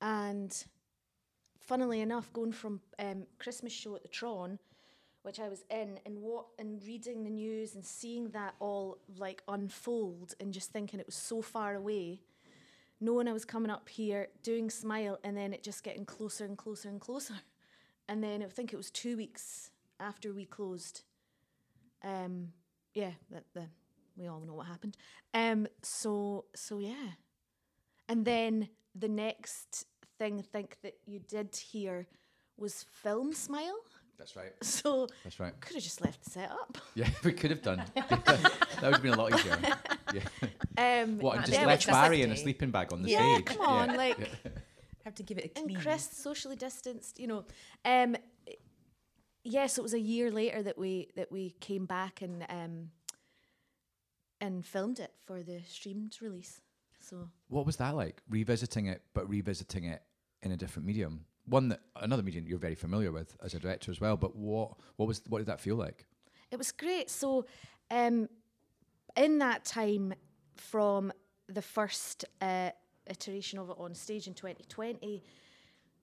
And 0.00 0.56
funnily 1.58 2.00
enough, 2.00 2.32
going 2.32 2.52
from 2.52 2.80
um, 2.98 3.26
Christmas 3.38 3.72
show 3.72 3.94
at 3.96 4.02
the 4.02 4.08
Tron, 4.08 4.58
which 5.22 5.38
I 5.38 5.48
was 5.48 5.64
in, 5.70 5.98
and 6.06 6.18
what 6.20 6.46
and 6.58 6.82
reading 6.86 7.24
the 7.24 7.30
news 7.30 7.74
and 7.74 7.84
seeing 7.84 8.30
that 8.30 8.54
all 8.60 8.98
like 9.18 9.42
unfold 9.48 10.34
and 10.40 10.52
just 10.54 10.72
thinking 10.72 11.00
it 11.00 11.06
was 11.06 11.14
so 11.16 11.42
far 11.42 11.74
away, 11.74 12.20
knowing 13.00 13.28
I 13.28 13.32
was 13.32 13.44
coming 13.44 13.70
up 13.70 13.88
here 13.88 14.28
doing 14.42 14.70
Smile 14.70 15.18
and 15.22 15.36
then 15.36 15.52
it 15.52 15.62
just 15.62 15.82
getting 15.82 16.06
closer 16.06 16.44
and 16.44 16.56
closer 16.56 16.88
and 16.88 17.00
closer. 17.00 17.34
And 18.10 18.24
then 18.24 18.42
I 18.42 18.46
think 18.46 18.72
it 18.72 18.76
was 18.76 18.90
two 18.90 19.16
weeks 19.16 19.70
after 20.00 20.32
we 20.32 20.44
closed. 20.44 21.02
Um, 22.02 22.48
yeah, 22.92 23.12
that 23.30 23.44
the 23.54 23.66
we 24.16 24.26
all 24.26 24.40
know 24.40 24.54
what 24.54 24.66
happened. 24.66 24.96
Um, 25.32 25.68
so 25.82 26.46
so 26.56 26.80
yeah, 26.80 27.12
and 28.08 28.24
then 28.24 28.68
the 28.96 29.08
next 29.08 29.86
thing 30.18 30.40
I 30.40 30.42
think 30.42 30.78
that 30.82 30.94
you 31.06 31.20
did 31.20 31.54
here 31.54 32.08
was 32.58 32.84
film 32.90 33.32
smile. 33.32 33.78
That's 34.18 34.34
right. 34.34 34.52
So 34.62 35.06
That's 35.22 35.38
right. 35.38 35.58
could 35.60 35.74
have 35.76 35.82
just 35.84 36.00
left 36.00 36.24
the 36.24 36.30
set 36.30 36.50
up. 36.50 36.78
Yeah, 36.96 37.08
we 37.24 37.32
could 37.32 37.50
have 37.52 37.62
done. 37.62 37.84
that 37.94 38.82
would 38.82 38.94
have 38.94 39.02
been 39.02 39.12
a 39.14 39.16
lot 39.22 39.32
easier. 39.32 39.56
Yeah. 40.12 41.02
Um, 41.02 41.18
What, 41.18 41.36
and 41.36 41.46
just 41.46 41.60
yeah, 41.60 41.66
left 41.66 41.86
Barry 41.86 42.22
in 42.22 42.32
a 42.32 42.36
sleeping 42.36 42.72
bag 42.72 42.92
on 42.92 43.02
the 43.02 43.08
Yeah, 43.08 43.36
stage? 43.36 43.46
come 43.46 43.60
on, 43.60 43.96
like 43.96 44.18
Have 45.04 45.14
to 45.16 45.22
give 45.22 45.38
it 45.38 45.52
a 45.54 45.58
and 45.58 45.68
clean. 45.68 45.80
Chris 45.80 46.08
socially 46.12 46.56
distanced, 46.56 47.18
you 47.18 47.26
know. 47.26 47.44
Um, 47.84 48.16
yes, 49.44 49.78
it 49.78 49.82
was 49.82 49.94
a 49.94 50.00
year 50.00 50.30
later 50.30 50.62
that 50.62 50.78
we 50.78 51.08
that 51.16 51.32
we 51.32 51.50
came 51.60 51.86
back 51.86 52.22
and 52.22 52.44
um, 52.48 52.90
and 54.40 54.64
filmed 54.64 54.98
it 54.98 55.12
for 55.26 55.42
the 55.42 55.60
streamed 55.68 56.16
release. 56.20 56.60
So 56.98 57.28
What 57.48 57.66
was 57.66 57.76
that 57.76 57.94
like? 57.94 58.20
Revisiting 58.28 58.86
it, 58.86 59.02
but 59.14 59.28
revisiting 59.28 59.84
it 59.84 60.02
in 60.42 60.52
a 60.52 60.56
different 60.56 60.86
medium. 60.86 61.24
One 61.46 61.68
that 61.68 61.80
another 61.96 62.22
medium 62.22 62.46
you're 62.46 62.58
very 62.58 62.74
familiar 62.74 63.10
with 63.10 63.36
as 63.42 63.54
a 63.54 63.58
director 63.58 63.90
as 63.90 64.00
well. 64.00 64.16
But 64.16 64.36
what 64.36 64.72
what 64.96 65.06
was 65.08 65.22
what 65.28 65.38
did 65.38 65.46
that 65.46 65.60
feel 65.60 65.76
like? 65.76 66.06
It 66.50 66.58
was 66.58 66.72
great. 66.72 67.08
So, 67.10 67.46
um, 67.90 68.28
in 69.16 69.38
that 69.38 69.64
time, 69.64 70.14
from 70.56 71.12
the 71.48 71.62
first 71.62 72.24
uh, 72.40 72.70
iteration 73.10 73.58
of 73.58 73.70
it 73.70 73.76
on 73.78 73.94
stage 73.94 74.26
in 74.26 74.34
2020, 74.34 75.22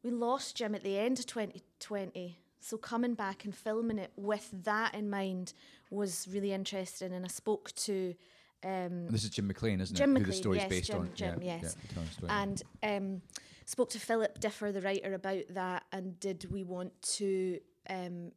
we 0.03 0.11
lost 0.11 0.55
Jim 0.57 0.75
at 0.75 0.83
the 0.83 0.97
end 0.97 1.19
of 1.19 1.25
2020. 1.25 2.37
So 2.59 2.77
coming 2.77 3.13
back 3.13 3.45
and 3.45 3.55
filming 3.55 3.99
it 3.99 4.11
with 4.15 4.49
that 4.63 4.93
in 4.93 5.09
mind 5.09 5.53
was 5.89 6.27
really 6.29 6.53
interesting. 6.53 7.13
And 7.13 7.25
I 7.25 7.29
spoke 7.29 7.71
to 7.75 8.15
um, 8.63 9.07
This 9.07 9.23
is 9.23 9.29
Jim 9.29 9.47
McLean, 9.47 9.79
isn't 9.81 9.95
Jim 9.95 10.15
it? 10.15 10.19
Who 10.19 10.25
the 10.25 10.27
McLean, 10.27 10.41
story's 10.41 10.61
yes, 10.61 10.69
based 10.69 10.87
Jim- 10.87 10.99
on. 10.99 11.09
Jim, 11.15 11.39
yeah, 11.41 11.59
yes. 11.61 11.75
Yeah, 11.77 11.93
telling 11.93 12.09
the 12.09 12.13
story. 12.13 12.31
and 12.31 12.63
um, 12.83 13.21
spoke 13.65 13.89
to 13.91 13.99
Philip 13.99 14.39
Differ, 14.39 14.71
the 14.71 14.81
writer, 14.81 15.13
about 15.13 15.43
that. 15.51 15.83
And 15.91 16.19
did 16.19 16.51
we 16.51 16.63
want 16.63 16.99
to 17.17 17.59
um, 17.89 18.31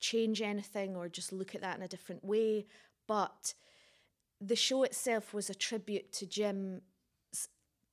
change 0.00 0.40
anything 0.40 0.96
or 0.96 1.08
just 1.08 1.32
look 1.32 1.54
at 1.54 1.60
that 1.60 1.76
in 1.76 1.82
a 1.82 1.88
different 1.88 2.24
way? 2.24 2.66
But 3.06 3.54
the 4.40 4.56
show 4.56 4.82
itself 4.84 5.34
was 5.34 5.50
a 5.50 5.54
tribute 5.54 6.12
to 6.14 6.26
Jim's 6.26 6.80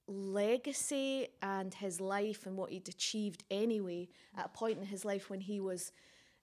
legacy 0.08 1.28
and 1.42 1.74
his 1.74 2.00
life 2.00 2.46
and 2.46 2.56
what 2.56 2.72
he'd 2.72 2.88
achieved 2.88 3.44
anyway 3.50 4.08
at 4.38 4.46
a 4.46 4.50
point 4.50 4.78
in 4.78 4.86
his 4.86 5.04
life 5.04 5.30
when 5.30 5.42
he 5.42 5.60
was 5.60 5.92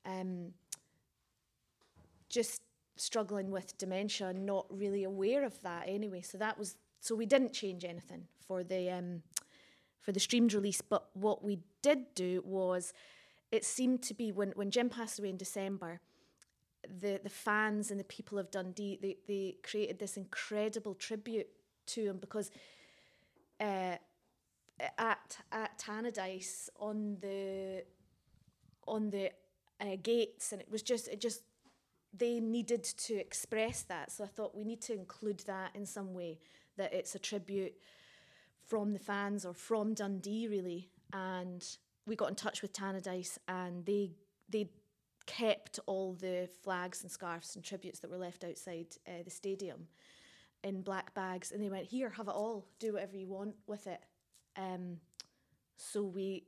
um, 0.04 0.52
just 2.28 2.62
struggling 2.96 3.50
with 3.50 3.76
dementia 3.78 4.28
and 4.28 4.44
not 4.46 4.66
really 4.70 5.04
aware 5.04 5.44
of 5.44 5.60
that 5.62 5.84
anyway. 5.86 6.20
So 6.20 6.38
that 6.38 6.58
was 6.58 6.76
so 7.00 7.14
we 7.16 7.26
didn't 7.26 7.52
change 7.52 7.84
anything 7.84 8.26
for 8.46 8.62
the 8.62 8.90
um, 8.90 9.22
for 10.00 10.12
the 10.12 10.20
streamed 10.20 10.54
release. 10.54 10.80
But 10.80 11.08
what 11.14 11.44
we 11.44 11.58
did 11.82 12.14
do 12.14 12.42
was 12.44 12.92
it 13.50 13.64
seemed 13.64 14.02
to 14.04 14.14
be 14.14 14.32
when 14.32 14.52
when 14.56 14.70
Jim 14.70 14.88
passed 14.88 15.18
away 15.18 15.30
in 15.30 15.36
December. 15.36 16.00
The, 17.00 17.20
the 17.22 17.30
fans 17.30 17.92
and 17.92 18.00
the 18.00 18.04
people 18.04 18.40
of 18.40 18.50
Dundee 18.50 18.98
they, 19.00 19.16
they 19.28 19.54
created 19.62 20.00
this 20.00 20.16
incredible 20.16 20.94
tribute 20.94 21.46
to 21.86 22.06
him 22.06 22.18
because 22.18 22.50
uh, 23.62 23.96
at 24.98 25.38
at 25.52 25.78
Tannadice 25.78 26.68
on 26.76 27.16
the 27.20 27.84
on 28.86 29.10
the 29.10 29.30
uh, 29.80 29.96
gates 30.02 30.52
and 30.52 30.60
it 30.60 30.70
was 30.70 30.82
just 30.82 31.08
it 31.08 31.20
just 31.20 31.42
they 32.14 32.40
needed 32.40 32.84
to 32.84 33.14
express 33.14 33.82
that. 33.82 34.12
So 34.12 34.24
I 34.24 34.26
thought 34.26 34.54
we 34.54 34.64
need 34.64 34.82
to 34.82 34.92
include 34.92 35.40
that 35.46 35.74
in 35.74 35.86
some 35.86 36.12
way 36.12 36.38
that 36.76 36.92
it's 36.92 37.14
a 37.14 37.18
tribute 37.18 37.74
from 38.66 38.92
the 38.92 38.98
fans 38.98 39.46
or 39.46 39.54
from 39.54 39.94
Dundee 39.94 40.46
really. 40.48 40.90
And 41.12 41.64
we 42.06 42.16
got 42.16 42.28
in 42.28 42.34
touch 42.34 42.62
with 42.62 42.72
Tannadice 42.72 43.38
and 43.48 43.84
they 43.86 44.10
they 44.48 44.68
kept 45.24 45.78
all 45.86 46.14
the 46.14 46.48
flags 46.62 47.02
and 47.02 47.10
scarves 47.10 47.54
and 47.54 47.64
tributes 47.64 48.00
that 48.00 48.10
were 48.10 48.18
left 48.18 48.42
outside 48.44 48.88
uh, 49.06 49.22
the 49.24 49.30
stadium 49.30 49.86
in 50.64 50.82
black 50.82 51.14
bags 51.14 51.52
and 51.52 51.62
they 51.62 51.68
went 51.68 51.86
here 51.86 52.10
have 52.10 52.28
it 52.28 52.34
all. 52.34 52.66
Do 52.78 52.94
whatever 52.94 53.16
you 53.16 53.28
want 53.28 53.54
with 53.66 53.86
it. 53.86 54.00
Um, 54.56 54.98
so 55.76 56.02
we 56.02 56.44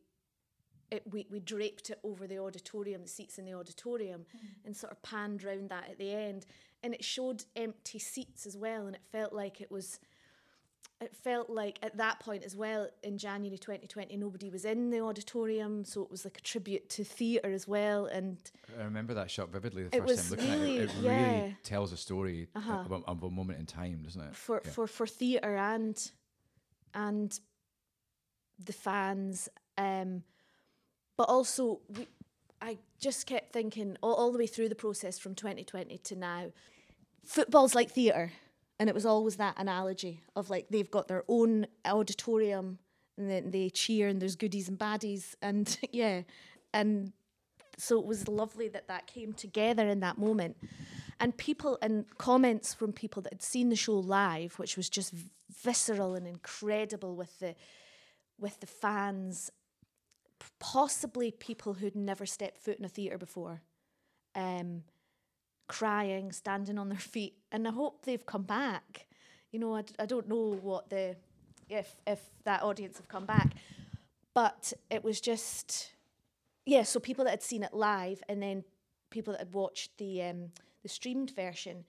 it, 0.90 1.02
we, 1.10 1.26
we 1.30 1.40
draped 1.40 1.90
it 1.90 1.98
over 2.04 2.26
the 2.26 2.38
auditorium 2.38 3.02
the 3.02 3.08
seats 3.08 3.38
in 3.38 3.46
the 3.46 3.54
auditorium 3.54 4.26
and 4.64 4.76
sort 4.76 4.92
of 4.92 5.02
panned 5.02 5.42
round 5.42 5.70
that 5.70 5.88
at 5.90 5.98
the 5.98 6.12
end. 6.12 6.46
And 6.82 6.94
it 6.94 7.02
showed 7.02 7.44
empty 7.56 7.98
seats 7.98 8.46
as 8.46 8.56
well 8.56 8.86
and 8.86 8.94
it 8.94 9.02
felt 9.10 9.32
like 9.32 9.60
it 9.60 9.70
was 9.70 9.98
it 11.00 11.14
felt 11.16 11.50
like 11.50 11.78
at 11.82 11.96
that 11.98 12.18
point 12.20 12.44
as 12.44 12.54
well 12.56 12.88
in 13.02 13.18
January 13.18 13.58
2020 13.58 14.16
nobody 14.16 14.48
was 14.48 14.64
in 14.64 14.90
the 14.90 15.00
auditorium 15.00 15.84
so 15.84 16.02
it 16.02 16.10
was 16.10 16.24
like 16.24 16.38
a 16.38 16.40
tribute 16.40 16.88
to 16.88 17.04
theatre 17.04 17.52
as 17.52 17.66
well 17.68 18.06
and 18.06 18.38
I 18.78 18.84
remember 18.84 19.12
that 19.14 19.30
shot 19.30 19.50
vividly 19.50 19.82
the 19.84 19.96
It 19.96 20.00
first 20.00 20.30
was 20.30 20.38
time 20.38 20.38
looking 20.38 20.60
really- 20.60 20.78
at 20.78 20.84
it. 20.84 20.90
It 20.90 21.02
yeah. 21.02 21.32
really 21.40 21.56
tells 21.62 21.92
a 21.92 21.96
story 21.96 22.48
Uh-huh. 22.54 22.72
of, 22.86 22.92
a, 22.92 22.94
of 23.06 23.22
a 23.22 23.30
moment 23.30 23.58
in 23.58 23.66
time, 23.66 24.02
doesn't 24.02 24.20
it? 24.22 24.34
for 24.36 24.62
Yeah. 24.64 24.70
for 24.70 24.86
for 24.86 25.06
theatre 25.06 25.56
and 25.56 26.10
and 26.94 27.38
the 28.64 28.72
fans 28.72 29.48
um 29.76 30.22
but 31.16 31.28
also 31.28 31.80
we 31.88 32.06
I 32.62 32.78
just 32.98 33.26
kept 33.26 33.52
thinking 33.52 33.98
all, 34.00 34.14
all 34.14 34.32
the 34.32 34.38
way 34.38 34.46
through 34.46 34.70
the 34.70 34.74
process 34.74 35.18
from 35.18 35.34
2020 35.34 35.98
to 35.98 36.16
now 36.16 36.52
football's 37.26 37.74
like 37.74 37.90
theatre 37.90 38.32
and 38.84 38.90
it 38.90 38.94
was 38.94 39.06
always 39.06 39.36
that 39.36 39.54
analogy 39.56 40.20
of 40.36 40.50
like 40.50 40.66
they've 40.68 40.90
got 40.90 41.08
their 41.08 41.24
own 41.26 41.66
auditorium 41.86 42.78
and 43.16 43.30
then 43.30 43.50
they 43.50 43.70
cheer 43.70 44.08
and 44.08 44.20
there's 44.20 44.36
goodies 44.36 44.68
and 44.68 44.78
baddies 44.78 45.34
and 45.40 45.78
yeah. 45.90 46.20
And 46.74 47.14
so 47.78 47.98
it 47.98 48.04
was 48.04 48.28
lovely 48.28 48.68
that 48.68 48.88
that 48.88 49.06
came 49.06 49.32
together 49.32 49.88
in 49.88 50.00
that 50.00 50.18
moment. 50.18 50.58
And 51.18 51.34
people 51.34 51.78
and 51.80 52.04
comments 52.18 52.74
from 52.74 52.92
people 52.92 53.22
that 53.22 53.32
had 53.32 53.42
seen 53.42 53.70
the 53.70 53.76
show 53.76 53.98
live 53.98 54.58
which 54.58 54.76
was 54.76 54.90
just 54.90 55.14
visceral 55.62 56.14
and 56.14 56.26
incredible 56.26 57.16
with 57.16 57.38
the 57.38 57.54
with 58.38 58.60
the 58.60 58.66
fans 58.66 59.50
possibly 60.60 61.30
people 61.30 61.72
who'd 61.72 61.96
never 61.96 62.26
stepped 62.26 62.58
foot 62.58 62.78
in 62.78 62.84
a 62.84 62.88
theatre 62.90 63.16
before. 63.16 63.62
Um 64.34 64.82
crying, 65.68 66.32
standing 66.32 66.78
on 66.78 66.88
their 66.88 66.98
feet, 66.98 67.34
and 67.52 67.66
I 67.66 67.70
hope 67.70 68.04
they've 68.04 68.24
come 68.24 68.42
back. 68.42 69.06
You 69.50 69.58
know, 69.58 69.74
I, 69.74 69.82
d- 69.82 69.94
I 69.98 70.06
don't 70.06 70.28
know 70.28 70.58
what 70.62 70.90
the 70.90 71.16
if 71.68 71.96
if 72.06 72.20
that 72.44 72.62
audience 72.62 72.96
have 72.98 73.08
come 73.08 73.26
back, 73.26 73.52
but 74.34 74.72
it 74.90 75.04
was 75.04 75.20
just 75.20 75.92
yeah. 76.66 76.82
So 76.82 77.00
people 77.00 77.24
that 77.24 77.30
had 77.30 77.42
seen 77.42 77.62
it 77.62 77.72
live, 77.72 78.22
and 78.28 78.42
then 78.42 78.64
people 79.10 79.32
that 79.32 79.40
had 79.40 79.54
watched 79.54 79.96
the 79.98 80.22
um, 80.22 80.50
the 80.82 80.88
streamed 80.88 81.32
version, 81.34 81.84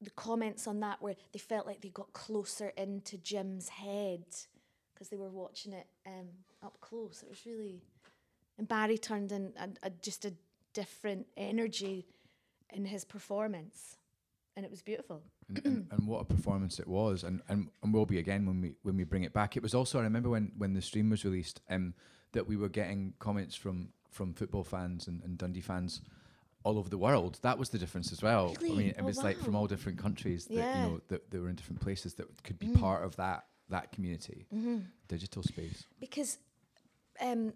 the 0.00 0.10
comments 0.10 0.66
on 0.66 0.80
that 0.80 1.02
were 1.02 1.14
they 1.32 1.38
felt 1.38 1.66
like 1.66 1.80
they 1.80 1.90
got 1.90 2.12
closer 2.12 2.72
into 2.76 3.18
Jim's 3.18 3.68
head 3.68 4.24
because 4.94 5.08
they 5.08 5.16
were 5.16 5.30
watching 5.30 5.72
it 5.72 5.86
um, 6.06 6.28
up 6.62 6.78
close. 6.80 7.22
It 7.22 7.28
was 7.28 7.44
really, 7.46 7.82
and 8.58 8.68
Barry 8.68 8.98
turned 8.98 9.32
in 9.32 9.52
a, 9.58 9.86
a, 9.86 9.90
just 9.90 10.24
a 10.24 10.32
different 10.72 11.26
energy 11.36 12.06
in 12.72 12.84
his 12.86 13.04
performance, 13.04 13.96
and 14.56 14.64
it 14.64 14.70
was 14.70 14.82
beautiful. 14.82 15.22
and, 15.48 15.64
and, 15.66 15.86
and 15.92 16.06
what 16.08 16.20
a 16.20 16.24
performance 16.24 16.78
it 16.78 16.86
was, 16.88 17.24
and, 17.24 17.40
and 17.48 17.68
and 17.82 17.92
will 17.94 18.06
be 18.06 18.18
again 18.18 18.46
when 18.46 18.60
we 18.60 18.74
when 18.82 18.96
we 18.96 19.04
bring 19.04 19.24
it 19.24 19.32
back. 19.32 19.56
It 19.56 19.62
was 19.62 19.74
also 19.74 19.98
I 19.98 20.02
remember 20.02 20.28
when 20.30 20.52
when 20.58 20.74
the 20.74 20.82
stream 20.82 21.10
was 21.10 21.24
released, 21.24 21.60
um, 21.70 21.94
that 22.32 22.46
we 22.46 22.56
were 22.56 22.68
getting 22.68 23.14
comments 23.18 23.54
from 23.54 23.92
from 24.08 24.34
football 24.34 24.64
fans 24.64 25.06
and, 25.08 25.22
and 25.22 25.38
Dundee 25.38 25.60
fans 25.60 26.00
all 26.62 26.78
over 26.78 26.90
the 26.90 26.98
world. 26.98 27.38
That 27.42 27.58
was 27.58 27.70
the 27.70 27.78
difference 27.78 28.12
as 28.12 28.22
well. 28.22 28.54
I 28.60 28.68
mean, 28.74 28.88
it 28.88 28.96
Oh, 29.00 29.04
was 29.04 29.22
like 29.22 29.38
from 29.38 29.54
all 29.56 29.66
different 29.66 29.98
countries 29.98 30.44
that 30.46 30.54
Yeah. 30.54 30.76
you 30.76 30.82
know 30.82 31.00
that 31.08 31.30
they 31.30 31.38
were 31.38 31.48
in 31.48 31.54
different 31.56 31.80
places 31.80 32.14
that 32.14 32.26
could 32.42 32.58
be 32.58 32.66
Mm. 32.66 32.80
part 32.80 33.04
of 33.04 33.16
that 33.16 33.46
that 33.70 33.92
community, 33.92 34.46
digital 35.08 35.42
space. 35.44 35.86
because 36.00 36.38
um, 37.20 37.52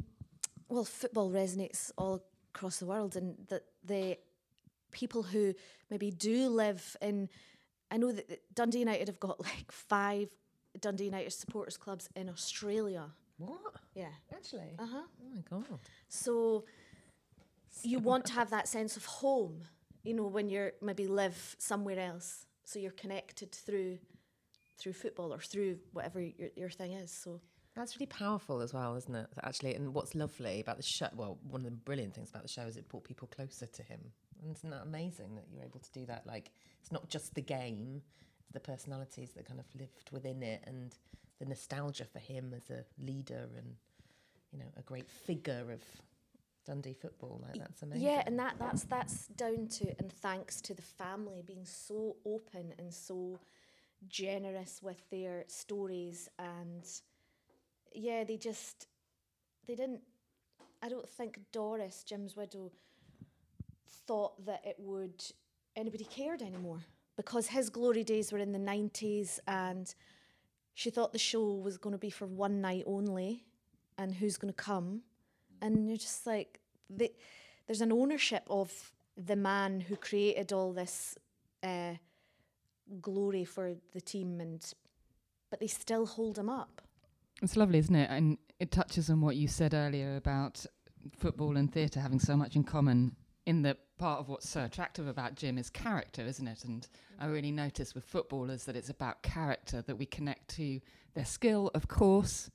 well 0.68 0.84
football 0.84 1.28
resonates 1.30 1.90
all 1.98 2.22
across 2.54 2.78
the 2.78 2.86
world 2.86 3.16
and 3.16 3.36
that 3.48 3.64
the 3.84 4.16
people 4.94 5.22
who 5.22 5.54
maybe 5.90 6.10
do 6.10 6.48
live 6.48 6.96
in 7.02 7.28
I 7.90 7.96
know 7.98 8.10
that 8.12 8.42
Dundee 8.54 8.78
United 8.80 9.08
have 9.08 9.20
got 9.20 9.38
like 9.40 9.70
five 9.70 10.28
Dundee 10.80 11.04
United 11.04 11.32
supporters 11.32 11.76
clubs 11.76 12.08
in 12.16 12.28
Australia. 12.28 13.04
What? 13.38 13.74
Yeah. 13.94 14.08
Actually? 14.32 14.74
Uh-huh. 14.78 15.02
Oh 15.22 15.34
my 15.34 15.42
god. 15.48 15.78
So 16.08 16.64
you 17.82 17.98
want 17.98 18.24
to 18.26 18.32
have 18.32 18.50
that 18.50 18.66
sense 18.68 18.96
of 18.96 19.04
home, 19.04 19.62
you 20.02 20.14
know, 20.14 20.26
when 20.26 20.48
you're 20.48 20.72
maybe 20.80 21.06
live 21.06 21.56
somewhere 21.58 21.98
else. 21.98 22.46
So 22.64 22.78
you're 22.78 22.92
connected 22.92 23.52
through 23.52 23.98
through 24.78 24.94
football 24.94 25.32
or 25.32 25.38
through 25.38 25.78
whatever 25.92 26.20
your, 26.20 26.48
your 26.56 26.70
thing 26.70 26.92
is. 26.92 27.12
So 27.12 27.40
That's 27.76 27.96
really 27.96 28.06
powerful 28.06 28.60
as 28.60 28.72
well, 28.74 28.96
isn't 28.96 29.14
it? 29.14 29.26
Actually, 29.42 29.74
and 29.74 29.94
what's 29.94 30.14
lovely 30.14 30.60
about 30.60 30.76
the 30.78 30.82
show, 30.82 31.08
well, 31.14 31.38
one 31.48 31.60
of 31.60 31.64
the 31.66 31.76
brilliant 31.76 32.14
things 32.14 32.30
about 32.30 32.42
the 32.42 32.48
show 32.48 32.62
is 32.62 32.76
it 32.76 32.88
brought 32.88 33.04
people 33.04 33.28
closer 33.28 33.66
to 33.66 33.82
him. 33.82 34.00
And 34.44 34.56
isn't 34.56 34.70
that 34.70 34.82
amazing 34.82 35.34
that 35.36 35.46
you're 35.52 35.64
able 35.64 35.80
to 35.80 35.92
do 35.92 36.06
that? 36.06 36.26
Like, 36.26 36.50
it's 36.80 36.92
not 36.92 37.08
just 37.08 37.34
the 37.34 37.40
game, 37.42 38.02
it's 38.38 38.52
the 38.52 38.60
personalities 38.60 39.30
that 39.36 39.46
kind 39.46 39.60
of 39.60 39.66
lived 39.78 40.10
within 40.12 40.42
it 40.42 40.62
and 40.66 40.94
the 41.38 41.46
nostalgia 41.46 42.04
for 42.04 42.18
him 42.18 42.52
as 42.54 42.70
a 42.70 42.84
leader 43.02 43.48
and, 43.56 43.74
you 44.52 44.58
know, 44.58 44.66
a 44.76 44.82
great 44.82 45.10
figure 45.10 45.72
of 45.72 45.82
Dundee 46.66 46.94
football. 46.94 47.40
Like, 47.42 47.58
that's 47.58 47.82
amazing. 47.82 48.06
Yeah, 48.06 48.22
and 48.26 48.38
that 48.38 48.54
that's 48.58 48.84
that's 48.84 49.26
down 49.28 49.68
to 49.68 49.94
and 49.98 50.12
thanks 50.12 50.60
to 50.62 50.74
the 50.74 50.82
family 50.82 51.42
being 51.44 51.64
so 51.64 52.16
open 52.24 52.72
and 52.78 52.92
so 52.92 53.38
generous 54.08 54.80
with 54.82 54.98
their 55.10 55.44
stories 55.48 56.28
and 56.38 56.84
yeah, 57.94 58.24
they 58.24 58.36
just 58.36 58.86
they 59.66 59.74
didn't 59.74 60.00
I 60.82 60.88
don't 60.88 61.08
think 61.08 61.38
Doris, 61.52 62.04
Jim's 62.04 62.36
widow, 62.36 62.70
thought 64.06 64.44
that 64.46 64.62
it 64.64 64.76
would 64.78 65.24
anybody 65.76 66.04
cared 66.04 66.42
anymore 66.42 66.80
because 67.16 67.48
his 67.48 67.70
glory 67.70 68.04
days 68.04 68.32
were 68.32 68.38
in 68.38 68.52
the 68.52 68.58
90s 68.58 69.38
and 69.46 69.94
she 70.74 70.90
thought 70.90 71.12
the 71.12 71.18
show 71.18 71.52
was 71.54 71.78
going 71.78 71.92
to 71.92 71.98
be 71.98 72.10
for 72.10 72.26
one 72.26 72.60
night 72.60 72.84
only 72.86 73.44
and 73.98 74.14
who's 74.14 74.36
going 74.36 74.52
to 74.52 74.62
come 74.62 75.02
and 75.62 75.88
you're 75.88 75.96
just 75.96 76.26
like 76.26 76.60
the, 76.90 77.10
there's 77.66 77.80
an 77.80 77.92
ownership 77.92 78.44
of 78.50 78.92
the 79.16 79.36
man 79.36 79.80
who 79.80 79.96
created 79.96 80.52
all 80.52 80.72
this 80.72 81.16
uh, 81.62 81.94
glory 83.00 83.44
for 83.44 83.74
the 83.92 84.00
team 84.00 84.40
and 84.40 84.72
but 85.50 85.60
they 85.60 85.68
still 85.68 86.04
hold 86.06 86.36
him 86.36 86.50
up 86.50 86.82
It's 87.42 87.56
lovely, 87.56 87.78
isn't 87.78 87.94
it? 87.94 88.10
And 88.10 88.38
it 88.58 88.70
touches 88.70 89.10
on 89.10 89.20
what 89.20 89.36
you 89.36 89.48
said 89.48 89.74
earlier 89.74 90.16
about 90.16 90.64
football 91.18 91.56
and 91.56 91.72
theatre 91.72 92.00
having 92.00 92.20
so 92.20 92.36
much 92.36 92.56
in 92.56 92.64
common. 92.64 93.16
In 93.46 93.62
the 93.62 93.76
part 93.98 94.20
of 94.20 94.28
what's 94.28 94.48
so 94.48 94.64
attractive 94.64 95.06
about 95.06 95.34
Jim 95.34 95.58
is 95.58 95.70
character, 95.70 96.22
isn't 96.22 96.46
it? 96.46 96.64
And 96.64 96.86
I 97.18 97.26
really 97.26 97.52
notice 97.52 97.94
with 97.94 98.04
footballers 98.04 98.64
that 98.64 98.76
it's 98.76 98.90
about 98.90 99.22
character, 99.22 99.82
that 99.82 99.96
we 99.96 100.06
connect 100.06 100.48
to 100.56 100.80
their 101.14 101.24
skill, 101.24 101.70
of 101.74 101.88
course, 101.88 102.50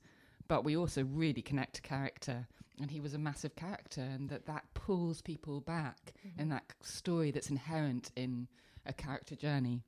but 0.48 0.64
we 0.64 0.76
also 0.76 1.04
really 1.04 1.42
connect 1.42 1.74
to 1.76 1.82
character. 1.82 2.46
And 2.80 2.90
he 2.90 3.00
was 3.00 3.14
a 3.14 3.18
massive 3.18 3.56
character, 3.56 4.00
and 4.00 4.28
that 4.30 4.46
that 4.46 4.64
pulls 4.72 5.20
people 5.20 5.60
back, 5.60 6.14
and 6.38 6.50
that 6.50 6.64
story 6.82 7.30
that's 7.30 7.50
inherent 7.50 8.10
in 8.16 8.48
a 8.86 8.92
character 8.94 9.36
journey 9.36 9.82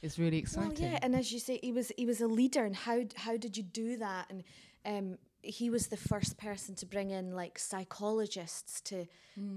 is 0.00 0.18
really 0.18 0.38
exciting. 0.38 0.82
Well, 0.84 0.92
yeah, 0.92 0.98
and 1.02 1.16
as 1.16 1.32
you 1.32 1.40
say, 1.40 1.58
he 1.62 1.72
was 1.72 1.90
he 1.96 2.06
was 2.06 2.20
a 2.20 2.28
leader, 2.28 2.64
and 2.64 2.76
how 2.76 3.02
how 3.16 3.36
did 3.36 3.56
you 3.56 3.64
do 3.64 3.96
that? 3.96 4.30
And 4.30 4.44
um, 4.84 5.18
he 5.42 5.70
was 5.70 5.88
the 5.88 5.96
first 5.96 6.36
person 6.38 6.74
to 6.76 6.86
bring 6.86 7.10
in 7.10 7.32
like 7.32 7.58
psychologists 7.58 8.80
to 8.82 9.06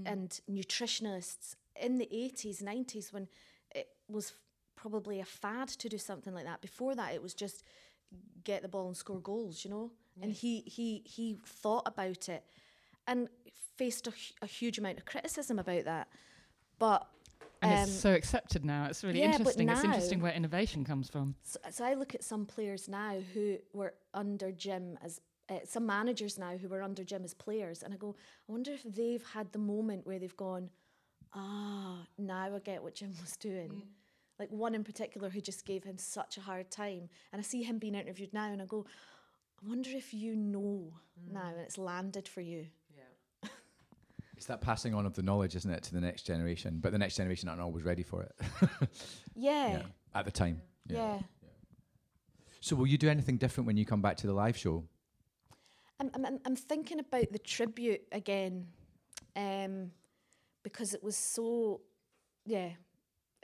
and 0.06 0.40
nutritionists 0.50 1.56
in 1.80 1.98
the 1.98 2.08
eighties, 2.12 2.62
nineties 2.62 3.12
when 3.12 3.28
it 3.74 3.88
was 4.08 4.32
probably 4.76 5.20
a 5.20 5.24
fad 5.24 5.68
to 5.68 5.88
do 5.88 5.98
something 5.98 6.34
like 6.34 6.44
that. 6.44 6.60
Before 6.60 6.94
that, 6.94 7.14
it 7.14 7.22
was 7.22 7.34
just 7.34 7.64
get 8.44 8.62
the 8.62 8.68
ball 8.68 8.86
and 8.86 8.96
score 8.96 9.20
goals, 9.20 9.64
you 9.64 9.70
know. 9.70 9.90
And 10.22 10.32
he 10.32 10.60
he 10.60 11.02
he 11.04 11.38
thought 11.44 11.82
about 11.86 12.28
it, 12.28 12.44
and 13.06 13.28
faced 13.76 14.06
a, 14.06 14.12
a 14.42 14.46
huge 14.46 14.78
amount 14.78 14.98
of 14.98 15.04
criticism 15.04 15.58
about 15.58 15.84
that, 15.84 16.08
but. 16.78 17.06
And 17.62 17.72
um, 17.72 17.78
it's 17.84 17.92
so 17.92 18.12
accepted 18.12 18.64
now. 18.64 18.86
It's 18.90 19.02
really 19.02 19.20
yeah, 19.20 19.32
interesting. 19.32 19.68
It's 19.70 19.82
interesting 19.82 20.20
where 20.20 20.32
innovation 20.32 20.84
comes 20.84 21.08
from. 21.08 21.34
So, 21.44 21.58
so 21.70 21.84
I 21.84 21.94
look 21.94 22.14
at 22.14 22.22
some 22.22 22.44
players 22.44 22.88
now 22.88 23.16
who 23.32 23.56
were 23.72 23.94
under 24.12 24.52
Jim 24.52 24.98
as 25.02 25.20
uh, 25.48 25.58
some 25.64 25.86
managers 25.86 26.38
now 26.38 26.56
who 26.56 26.68
were 26.68 26.82
under 26.82 27.04
Jim 27.04 27.24
as 27.24 27.34
players, 27.34 27.82
and 27.82 27.92
I 27.92 27.96
go, 27.96 28.16
I 28.48 28.52
wonder 28.52 28.72
if 28.72 28.82
they've 28.82 29.24
had 29.32 29.52
the 29.52 29.58
moment 29.58 30.06
where 30.06 30.18
they've 30.18 30.36
gone, 30.36 30.70
ah, 31.34 32.06
now 32.18 32.54
I 32.54 32.58
get 32.60 32.82
what 32.82 32.94
Jim 32.94 33.12
was 33.20 33.36
doing. 33.36 33.82
Like 34.38 34.50
one 34.50 34.74
in 34.74 34.82
particular 34.84 35.28
who 35.28 35.40
just 35.40 35.64
gave 35.64 35.84
him 35.84 35.96
such 35.98 36.36
a 36.38 36.40
hard 36.40 36.70
time, 36.70 37.08
and 37.32 37.40
I 37.40 37.42
see 37.42 37.62
him 37.62 37.78
being 37.78 37.94
interviewed 37.94 38.32
now, 38.32 38.50
and 38.50 38.60
I 38.60 38.64
go, 38.66 38.86
I 39.64 39.68
wonder 39.68 39.90
if 39.92 40.12
you 40.12 40.34
know 40.34 40.92
now, 41.32 41.48
and 41.50 41.60
it's 41.60 41.78
landed 41.78 42.26
for 42.28 42.40
you. 42.40 42.66
It's 44.36 44.46
that 44.46 44.60
passing 44.60 44.94
on 44.94 45.06
of 45.06 45.14
the 45.14 45.22
knowledge, 45.22 45.54
isn't 45.54 45.70
it, 45.70 45.84
to 45.84 45.94
the 45.94 46.00
next 46.00 46.24
generation? 46.24 46.78
But 46.82 46.90
the 46.90 46.98
next 46.98 47.14
generation 47.16 47.48
aren't 47.48 47.60
always 47.60 47.84
ready 47.84 48.02
for 48.02 48.22
it. 48.22 48.32
Yeah, 49.36 49.82
At 50.12 50.24
the 50.24 50.32
time. 50.32 50.60
yeah. 50.86 51.20
So 52.60 52.74
will 52.76 52.86
you 52.88 52.98
do 52.98 53.08
anything 53.08 53.36
different 53.36 53.66
when 53.68 53.76
you 53.76 53.86
come 53.86 54.02
back 54.02 54.16
to 54.18 54.26
the 54.26 54.32
live 54.32 54.56
show? 54.56 54.84
I'm, 56.00 56.10
I'm, 56.14 56.24
I'm- 56.44 56.56
thinking 56.56 56.98
about 56.98 57.32
the 57.32 57.38
tribute 57.38 58.02
again 58.12 58.66
um, 59.36 59.90
because 60.62 60.94
it 60.94 61.02
was 61.02 61.16
so, 61.16 61.80
yeah, 62.44 62.70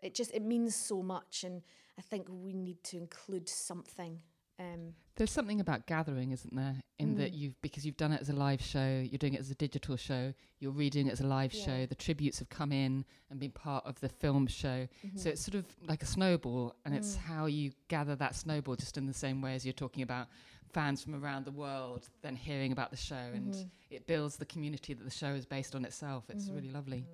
it 0.03 0.15
just, 0.15 0.33
it 0.33 0.43
means 0.43 0.75
so 0.75 1.03
much. 1.03 1.45
And 1.45 1.63
I 1.99 2.03
think 2.03 2.27
we 2.29 2.53
need 2.53 2.83
to 2.85 2.97
include 2.97 3.49
something. 3.49 4.21
Um, 4.59 4.95
There's 5.17 5.31
something 5.31 5.61
about 5.61 5.87
gathering, 5.87 6.33
isn't 6.33 6.55
there? 6.55 6.77
In 6.99 7.15
that 7.17 7.33
Mm. 7.33 7.39
you've 7.39 7.63
because 7.63 7.87
you've 7.87 7.97
done 7.97 8.13
it 8.13 8.21
as 8.21 8.29
a 8.29 8.35
live 8.35 8.61
show, 8.61 9.01
you're 9.11 9.17
doing 9.19 9.33
it 9.33 9.41
as 9.41 9.51
a 9.51 9.55
digital 9.55 9.97
show, 9.97 10.35
you're 10.59 10.73
redoing 10.73 11.07
it 11.07 11.13
as 11.13 11.21
a 11.23 11.27
live 11.27 11.55
Yeah. 11.55 11.65
show. 11.65 11.87
The 11.87 11.95
tributes 11.95 12.39
have 12.41 12.51
come 12.51 12.71
in 12.73 13.07
and 13.31 13.41
been 13.41 13.53
part 13.53 13.87
of 13.87 13.99
the 14.01 14.09
film 14.11 14.47
show. 14.47 14.87
So 15.17 15.31
it's 15.31 15.41
sort 15.41 15.55
of 15.55 15.65
like 15.89 16.03
a 16.03 16.07
snowball, 16.07 16.75
and 16.85 16.95
it's 16.95 17.15
Mm. 17.17 17.21
how 17.21 17.47
you 17.47 17.73
gather 17.89 18.15
that 18.17 18.35
snowball, 18.35 18.77
just 18.77 18.99
in 18.99 19.07
the 19.07 19.15
same 19.15 19.41
way 19.41 19.55
as 19.55 19.65
you're 19.65 19.73
talking 19.73 20.03
about 20.03 20.29
fans 20.73 21.03
from 21.03 21.15
around 21.23 21.45
the 21.45 21.51
world, 21.53 22.09
then 22.23 22.37
hearing 22.37 22.73
about 22.73 22.91
the 22.91 22.97
show, 22.97 23.15
and 23.35 23.53
Mhm. 23.55 23.71
it 23.91 24.07
builds 24.07 24.37
the 24.37 24.47
community 24.47 24.95
that 24.95 25.05
the 25.05 25.11
show 25.11 25.33
is 25.35 25.45
based 25.47 25.75
on 25.75 25.85
itself. 25.85 26.29
It's 26.31 26.49
Mhm. 26.49 26.55
really 26.55 26.71
lovely. 26.71 27.07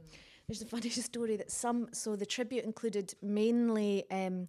There's 0.46 0.62
a 0.62 0.66
funny 0.66 0.90
story 1.10 1.36
that 1.36 1.50
some, 1.50 1.88
so 1.92 2.16
the 2.16 2.26
tribute 2.26 2.64
included 2.64 3.14
mainly 3.22 4.08
um, 4.10 4.48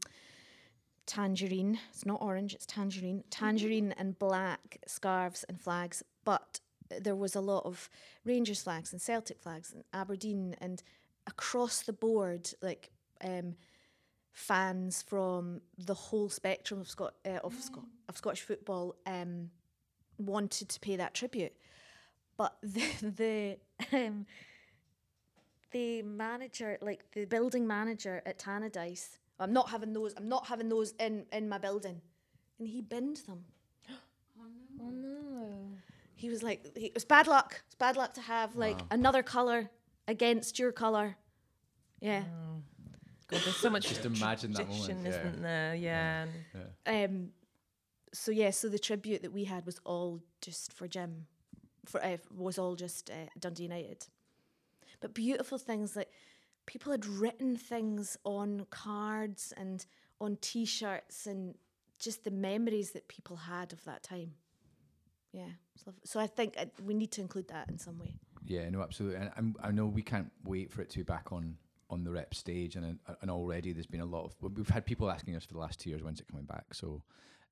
tangerine. 1.05 1.79
It's 1.89 2.05
not 2.05 2.21
orange, 2.21 2.53
it's 2.53 2.65
tangerine. 2.65 3.23
Tangerine 3.31 3.93
and 3.93 4.17
black 4.19 4.79
scarves 4.87 5.43
and 5.45 5.59
flags. 5.59 6.03
But 6.23 6.59
there 6.89 7.15
was 7.15 7.35
a 7.35 7.41
lot 7.41 7.65
of 7.65 7.89
Rangers 8.25 8.61
flags 8.63 8.91
and 8.91 9.01
Celtic 9.01 9.39
flags 9.39 9.71
and 9.73 9.83
Aberdeen 9.93 10.55
and 10.59 10.83
across 11.25 11.81
the 11.81 11.93
board, 11.93 12.53
like 12.61 12.91
um, 13.21 13.55
fans 14.37 15.01
from 15.01 15.59
the 15.79 15.95
whole 15.95 16.29
spectrum 16.29 16.79
of 16.79 16.87
Scot- 16.87 17.15
uh, 17.25 17.39
of, 17.43 17.55
Scot- 17.55 17.87
of 18.07 18.15
Scottish 18.15 18.41
football 18.41 18.95
um, 19.07 19.49
wanted 20.19 20.69
to 20.69 20.79
pay 20.79 20.95
that 20.95 21.15
tribute. 21.15 21.53
But 22.37 22.55
the, 22.61 23.57
the 23.91 23.97
um, 23.97 24.27
the 25.71 26.03
manager, 26.03 26.77
like 26.81 27.09
the 27.13 27.25
building 27.25 27.65
manager 27.65 28.21
at 28.27 28.37
Tannadice, 28.37 29.17
I'm 29.39 29.53
not 29.53 29.71
having 29.71 29.91
those. 29.91 30.13
I'm 30.15 30.29
not 30.29 30.45
having 30.45 30.69
those 30.69 30.91
in 30.99 31.25
in 31.33 31.49
my 31.49 31.57
building, 31.57 31.99
and 32.59 32.67
he 32.67 32.81
binned 32.81 33.17
them. 33.27 33.43
Oh 34.79 34.91
no. 34.91 35.71
He 36.13 36.29
was 36.29 36.43
like, 36.43 36.77
he, 36.77 36.85
it 36.85 36.93
was 36.93 37.03
bad 37.05 37.25
luck. 37.25 37.63
It's 37.65 37.73
bad 37.73 37.97
luck 37.97 38.13
to 38.13 38.21
have 38.21 38.55
like 38.55 38.79
another 38.91 39.23
color 39.23 39.71
against 40.07 40.59
your 40.59 40.71
color. 40.71 41.17
Yeah. 41.99 42.23
God, 43.27 43.41
there's 43.43 43.57
so 43.57 43.69
much 43.69 43.87
Just 43.89 44.05
imagine 44.05 44.53
that 44.53 44.67
moment, 44.69 44.85
tradition, 44.85 45.03
yeah. 45.03 45.09
isn't 45.09 45.41
there? 45.41 45.75
Yeah. 45.75 46.25
and- 46.85 47.11
Um. 47.15 47.29
So 48.13 48.31
yeah. 48.31 48.51
So 48.51 48.69
the 48.69 48.79
tribute 48.79 49.21
that 49.23 49.33
we 49.33 49.43
had 49.43 49.65
was 49.65 49.79
all 49.85 50.21
just 50.41 50.71
for 50.73 50.87
Jim. 50.87 51.27
For 51.85 52.03
uh, 52.03 52.17
was 52.35 52.57
all 52.57 52.75
just 52.75 53.09
uh, 53.09 53.29
Dundee 53.39 53.63
United. 53.63 54.07
But 55.01 55.13
beautiful 55.13 55.57
things 55.57 55.95
like 55.95 56.09
people 56.65 56.91
had 56.91 57.05
written 57.05 57.55
things 57.55 58.17
on 58.23 58.65
cards 58.69 59.53
and 59.57 59.85
on 60.19 60.37
T-shirts 60.41 61.27
and 61.27 61.55
just 61.99 62.23
the 62.23 62.31
memories 62.31 62.91
that 62.91 63.07
people 63.07 63.35
had 63.35 63.73
of 63.73 63.83
that 63.85 64.03
time. 64.03 64.33
Yeah. 65.31 65.49
it's. 65.75 65.85
So 66.03 66.19
I 66.19 66.27
think 66.27 66.55
uh, 66.57 66.65
we 66.83 66.93
need 66.93 67.11
to 67.11 67.21
include 67.21 67.47
that 67.49 67.69
in 67.69 67.77
some 67.77 67.99
way. 67.99 68.15
Yeah, 68.43 68.69
no, 68.69 68.81
absolutely. 68.81 69.19
And 69.19 69.31
I'm, 69.37 69.55
I 69.61 69.71
know 69.71 69.85
we 69.85 70.01
can't 70.01 70.31
wait 70.43 70.71
for 70.71 70.81
it 70.81 70.89
to 70.91 70.97
be 70.97 71.03
back 71.03 71.31
on 71.31 71.55
on 71.89 72.03
the 72.03 72.11
rep 72.11 72.33
stage, 72.33 72.75
and 72.75 72.99
uh, 73.07 73.13
and 73.21 73.31
already 73.31 73.73
there's 73.73 73.87
been 73.87 74.01
a 74.01 74.05
lot 74.05 74.25
of 74.25 74.35
we've 74.55 74.69
had 74.69 74.85
people 74.85 75.09
asking 75.09 75.35
us 75.35 75.45
for 75.45 75.53
the 75.53 75.59
last 75.59 75.79
two 75.79 75.89
years 75.89 76.03
when's 76.03 76.19
it 76.19 76.27
coming 76.27 76.45
back. 76.45 76.73
So. 76.73 77.01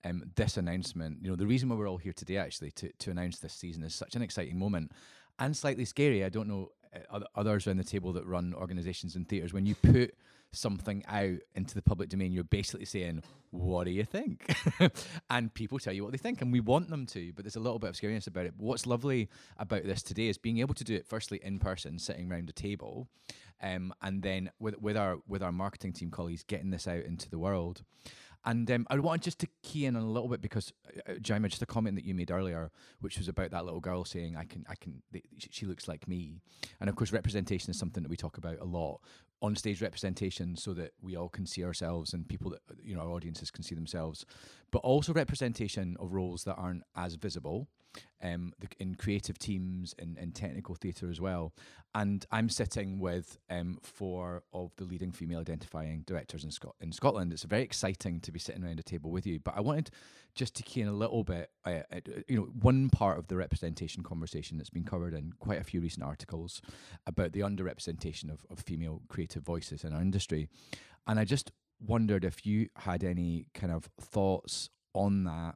Um, 0.08 0.22
this 0.36 0.58
announcement, 0.58 1.18
you 1.24 1.32
know, 1.32 1.36
the 1.36 1.48
reason 1.48 1.68
why 1.68 1.76
we're 1.78 1.90
all 1.90 1.98
here 1.98 2.14
today 2.14 2.38
actually 2.38 2.70
to, 2.72 2.92
to 3.00 3.10
announce 3.10 3.40
this 3.40 3.54
season 3.54 3.82
is 3.82 3.96
such 3.96 4.16
an 4.16 4.22
exciting 4.22 4.60
moment 4.60 4.92
and 5.40 5.58
slightly 5.58 5.84
scary. 5.84 6.24
I 6.24 6.30
don't 6.30 6.48
know 6.48 6.70
uh, 6.96 7.00
oth- 7.18 7.28
others 7.36 7.66
around 7.66 7.78
the 7.78 7.84
table 7.84 8.14
that 8.14 8.26
run 8.28 8.54
organisations 8.54 9.16
and 9.16 9.28
theatres. 9.28 9.52
When 9.52 9.66
you 9.66 9.74
put 9.74 10.14
something 10.52 11.04
out 11.08 11.38
into 11.54 11.76
the 11.76 11.82
public 11.82 12.10
domain, 12.10 12.32
you're 12.32 12.44
basically 12.44 12.86
saying, 12.86 13.24
"What 13.52 13.86
do 13.86 13.92
you 13.92 14.04
think?" 14.04 14.56
and 15.30 15.54
people 15.54 15.80
tell 15.80 15.94
you 15.94 16.04
what 16.04 16.12
they 16.12 16.18
think, 16.18 16.42
and 16.42 16.52
we 16.52 16.60
want 16.60 16.90
them 16.90 17.06
to. 17.08 17.34
But 17.34 17.46
there's 17.46 17.56
a 17.56 17.62
little 17.62 17.80
bit 17.80 17.90
of 17.90 17.96
scariness 17.96 18.28
about 18.28 18.46
it. 18.46 18.54
What's 18.58 18.86
lovely 18.86 19.30
about 19.58 19.84
this 19.84 20.02
today 20.02 20.28
is 20.28 20.38
being 20.38 20.60
able 20.60 20.74
to 20.76 20.84
do 20.84 20.96
it 20.96 21.06
firstly 21.06 21.40
in 21.44 21.60
person, 21.60 22.00
sitting 22.00 22.32
around 22.32 22.50
a 22.50 22.54
table, 22.54 23.08
um, 23.62 23.94
and 24.02 24.22
then 24.22 24.52
with 24.60 24.80
with 24.82 24.98
our 24.98 25.18
with 25.28 25.44
our 25.44 25.52
marketing 25.52 25.94
team 25.94 26.12
colleagues 26.12 26.44
getting 26.44 26.70
this 26.72 26.88
out 26.88 27.04
into 27.04 27.30
the 27.30 27.40
world. 27.40 27.84
And 28.46 28.70
um, 28.70 28.86
I 28.92 29.00
wanted 29.00 29.24
just 29.24 29.40
to 29.40 29.48
key 29.64 29.86
in 29.86 29.96
a 29.96 30.06
little 30.06 30.30
bit 30.30 30.40
because, 30.40 30.72
uh, 30.88 31.14
uh, 31.14 31.16
Jemima, 31.20 31.50
just 31.50 31.64
a 31.64 31.66
comment 31.66 31.96
that 31.96 32.06
you 32.06 32.14
made 32.14 32.30
earlier, 32.30 32.70
which 33.02 33.18
was 33.18 33.28
about 33.28 33.50
that 33.52 33.66
little 33.66 33.80
girl 33.80 34.06
saying, 34.06 34.38
"I 34.38 34.46
can, 34.46 34.66
I 34.70 34.76
can." 34.76 35.02
Th- 35.12 35.26
she 35.38 35.66
looks 35.66 35.88
like 35.88 36.08
me, 36.08 36.42
and 36.80 36.88
of 36.88 36.96
course, 36.96 37.12
representation 37.12 37.72
is 37.72 37.80
something 37.80 38.04
that 38.04 38.10
we 38.10 38.16
talk 38.16 38.38
about 38.38 38.60
a 38.62 38.66
lot. 38.66 39.02
On 39.42 39.56
stage 39.56 39.82
representation, 39.82 40.56
so 40.56 40.74
that 40.74 40.92
we 41.02 41.16
all 41.16 41.30
can 41.30 41.46
see 41.46 41.64
ourselves 41.64 42.14
and 42.14 42.28
people 42.28 42.50
that 42.52 42.62
you 42.84 42.96
know 42.96 43.02
our 43.02 43.12
audiences 43.12 43.52
can 43.52 43.64
see 43.64 43.76
themselves, 43.76 44.26
but 44.72 44.80
also 44.80 45.14
representation 45.14 45.96
of 46.00 46.14
roles 46.14 46.46
that 46.46 46.56
aren't 46.56 46.84
as 46.96 47.16
visible, 47.16 47.68
um, 48.22 48.54
the, 48.60 48.68
in 48.80 48.96
creative 48.96 49.38
teams 49.38 49.94
and 50.00 50.18
in, 50.18 50.32
technical 50.32 50.76
theatre 50.76 51.10
as 51.10 51.22
well. 51.22 51.54
And 51.94 52.26
I'm 52.32 52.50
sitting 52.50 53.00
with 53.00 53.38
um, 53.50 53.78
four 53.82 54.44
of 54.52 54.72
the 54.76 54.84
leading 54.84 55.12
female 55.12 55.40
identifying 55.40 56.04
directors 56.06 56.44
in, 56.44 56.52
Scot- 56.52 56.76
in 56.82 56.92
Scotland. 56.92 57.32
It's 57.32 57.44
very 57.44 57.62
exciting 57.62 58.20
to 58.22 58.32
be 58.32 58.40
sitting 58.40 58.64
around 58.64 58.80
a 58.80 58.84
table 58.84 59.12
with 59.12 59.26
you. 59.26 59.40
But 59.40 59.56
I 59.58 59.62
wanted 59.62 59.92
just 60.34 60.56
to 60.56 60.64
key 60.64 60.82
in 60.82 60.88
a 60.88 60.94
little 60.94 61.24
bit, 61.24 61.50
uh, 61.66 61.82
uh, 61.92 62.00
you 62.28 62.38
know, 62.38 62.44
one 62.62 62.90
part 62.90 63.18
of 63.18 63.28
the 63.28 63.38
representation 63.38 64.04
conversation 64.04 64.58
that's 64.58 64.70
been 64.70 64.84
covered 64.84 65.14
in 65.14 65.34
quite 65.40 65.62
a 65.62 65.64
few 65.64 65.80
recent 65.80 66.04
articles 66.04 66.62
about 67.08 67.32
the 67.32 67.40
underrepresentation 67.40 68.32
of, 68.32 68.46
of 68.50 68.60
female 68.60 69.02
creative 69.08 69.44
voices 69.44 69.84
in 69.84 69.94
our 69.94 70.02
industry. 70.02 70.50
And 71.08 71.20
I 71.20 71.24
just 71.24 71.52
wondered 71.80 72.26
if 72.26 72.46
you 72.46 72.70
had 72.78 73.04
any 73.04 73.46
kind 73.54 73.72
of 73.72 73.90
thoughts 74.00 74.70
on 74.94 75.24
that 75.26 75.56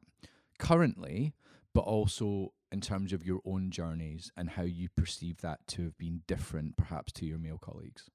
currently, 0.59 1.33
but 1.73 1.81
also 1.81 2.53
in 2.71 2.81
terms 2.81 3.13
of 3.13 3.25
your 3.25 3.41
own 3.45 3.71
journeys 3.71 4.31
and 4.37 4.51
how 4.51 4.63
you 4.63 4.89
perceive 4.89 5.41
that 5.41 5.65
to 5.67 5.83
have 5.83 5.97
been 5.97 6.21
different 6.27 6.77
perhaps 6.77 7.11
to 7.13 7.25
your 7.25 7.37
male 7.37 7.57
colleagues. 7.57 8.09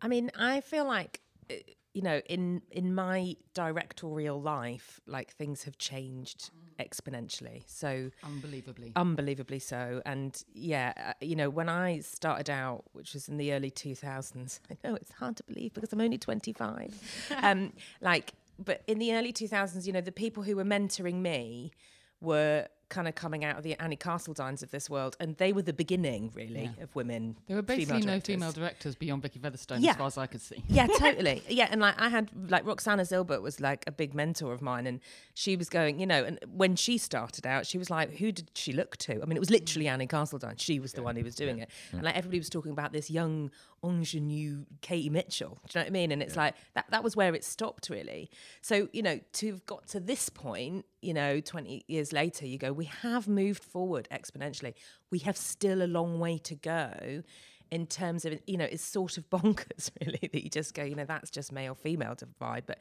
I 0.00 0.08
mean, 0.08 0.30
I 0.38 0.60
feel 0.60 0.86
like 0.86 1.20
uh, 1.50 1.54
you 1.94 2.02
know, 2.02 2.20
in 2.26 2.62
in 2.70 2.94
my 2.94 3.34
directorial 3.54 4.40
life, 4.40 5.00
like 5.06 5.32
things 5.32 5.64
have 5.64 5.78
changed 5.78 6.50
exponentially. 6.78 7.64
So 7.66 8.10
Unbelievably. 8.22 8.92
unbelievably 8.94 9.58
so. 9.58 10.00
And 10.06 10.40
yeah, 10.54 10.92
uh, 10.96 11.12
you 11.20 11.34
know, 11.34 11.50
when 11.50 11.68
I 11.68 12.00
started 12.00 12.50
out, 12.50 12.84
which 12.92 13.14
was 13.14 13.28
in 13.28 13.36
the 13.36 13.52
early 13.52 13.70
2000s, 13.70 14.60
I 14.70 14.76
know 14.86 14.94
it's 14.94 15.10
hard 15.12 15.36
to 15.38 15.42
believe 15.42 15.74
because 15.74 15.92
I'm 15.92 16.00
only 16.00 16.18
25. 16.18 16.94
um, 17.42 17.72
like, 18.00 18.32
but 18.64 18.82
in 18.86 18.98
the 18.98 19.14
early 19.14 19.32
2000s, 19.32 19.86
you 19.86 19.92
know, 19.92 20.00
the 20.00 20.12
people 20.12 20.44
who 20.44 20.54
were 20.56 20.64
mentoring 20.64 21.16
me 21.20 21.72
were 22.20 22.68
kind 22.88 23.06
of 23.06 23.14
coming 23.14 23.44
out 23.44 23.56
of 23.56 23.62
the 23.62 23.74
Annie 23.80 23.96
Castledines 23.96 24.62
of 24.62 24.70
this 24.70 24.88
world, 24.88 25.16
and 25.20 25.36
they 25.36 25.52
were 25.52 25.62
the 25.62 25.72
beginning, 25.72 26.30
really, 26.34 26.70
Yeah. 26.76 26.84
of 26.84 26.94
women. 26.94 27.36
there 27.46 27.56
were 27.56 27.62
basically 27.62 28.00
female 28.00 28.14
no 28.16 28.20
female 28.20 28.52
directors 28.52 28.94
beyond 28.94 29.22
Vicky 29.22 29.38
Featherstone, 29.38 29.82
Yeah. 29.82 29.90
as 29.90 29.96
far 29.96 30.06
as 30.06 30.18
I 30.18 30.26
could 30.26 30.40
see. 30.40 30.62
Yeah, 30.68 30.86
totally. 30.98 31.42
Yeah, 31.48 31.68
and 31.70 31.80
like 31.80 32.00
I 32.00 32.08
had 32.08 32.30
like 32.50 32.64
Roxana 32.66 33.02
Silbert 33.02 33.42
was 33.42 33.60
like 33.60 33.84
a 33.86 33.92
big 33.92 34.14
mentor 34.14 34.52
of 34.52 34.62
mine, 34.62 34.86
and 34.86 35.00
she 35.34 35.56
was 35.56 35.68
going, 35.68 36.00
you 36.00 36.06
know, 36.06 36.24
and 36.24 36.38
when 36.50 36.76
she 36.76 36.98
started 36.98 37.46
out, 37.46 37.66
she 37.66 37.78
was 37.78 37.90
like, 37.90 38.16
who 38.16 38.32
did 38.32 38.50
she 38.54 38.72
look 38.72 38.96
to? 38.98 39.20
I 39.22 39.24
mean, 39.26 39.36
it 39.36 39.40
was 39.40 39.50
literally 39.50 39.86
mm. 39.86 39.92
Annie 39.92 40.06
Castledine. 40.06 40.58
She 40.58 40.80
was 40.80 40.92
the 40.92 41.02
one 41.02 41.16
who 41.16 41.24
was 41.24 41.34
doing 41.34 41.58
it, 41.58 41.70
and 41.92 42.02
like 42.02 42.16
everybody 42.16 42.38
was 42.38 42.50
talking 42.50 42.72
about 42.72 42.92
this 42.92 43.10
young 43.10 43.50
ingenue 43.84 44.64
Katie 44.80 45.10
Mitchell. 45.10 45.58
Do 45.68 45.78
you 45.78 45.80
know 45.80 45.84
what 45.84 45.86
I 45.88 45.90
mean? 45.90 46.12
And 46.12 46.22
it's 46.22 46.36
like 46.36 46.54
that. 46.74 46.86
That 46.90 47.04
was 47.04 47.16
where 47.16 47.34
it 47.34 47.44
stopped, 47.44 47.90
really. 47.90 48.30
So 48.62 48.88
you 48.92 49.02
know, 49.02 49.20
to 49.34 49.46
have 49.48 49.66
got 49.66 49.86
to 49.88 50.00
this 50.00 50.28
point, 50.28 50.84
you 51.00 51.14
know, 51.14 51.40
twenty 51.40 51.84
years 51.88 52.12
later, 52.12 52.46
you 52.46 52.58
go, 52.58 52.72
we 52.72 52.86
have 52.86 53.28
moved 53.28 53.62
forward 53.62 54.08
exponentially. 54.10 54.74
We 55.10 55.20
have 55.20 55.36
still 55.36 55.82
a 55.82 55.86
long 55.86 56.18
way 56.18 56.38
to 56.38 56.54
go 56.54 57.22
in 57.70 57.86
terms 57.86 58.24
of 58.24 58.38
you 58.46 58.56
know 58.56 58.64
it's 58.64 58.84
sort 58.84 59.18
of 59.18 59.28
bonkers 59.30 59.90
really 60.00 60.28
that 60.32 60.42
you 60.42 60.50
just 60.50 60.74
go 60.74 60.82
you 60.82 60.94
know 60.94 61.04
that's 61.04 61.30
just 61.30 61.52
male 61.52 61.74
female 61.74 62.14
divide 62.14 62.64
but 62.66 62.78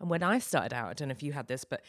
and 0.00 0.08
when 0.08 0.22
i 0.22 0.38
started 0.38 0.72
out 0.72 0.88
i 0.88 0.94
don't 0.94 1.08
know 1.08 1.12
if 1.12 1.22
you 1.22 1.32
had 1.32 1.46
this 1.46 1.64
but 1.64 1.82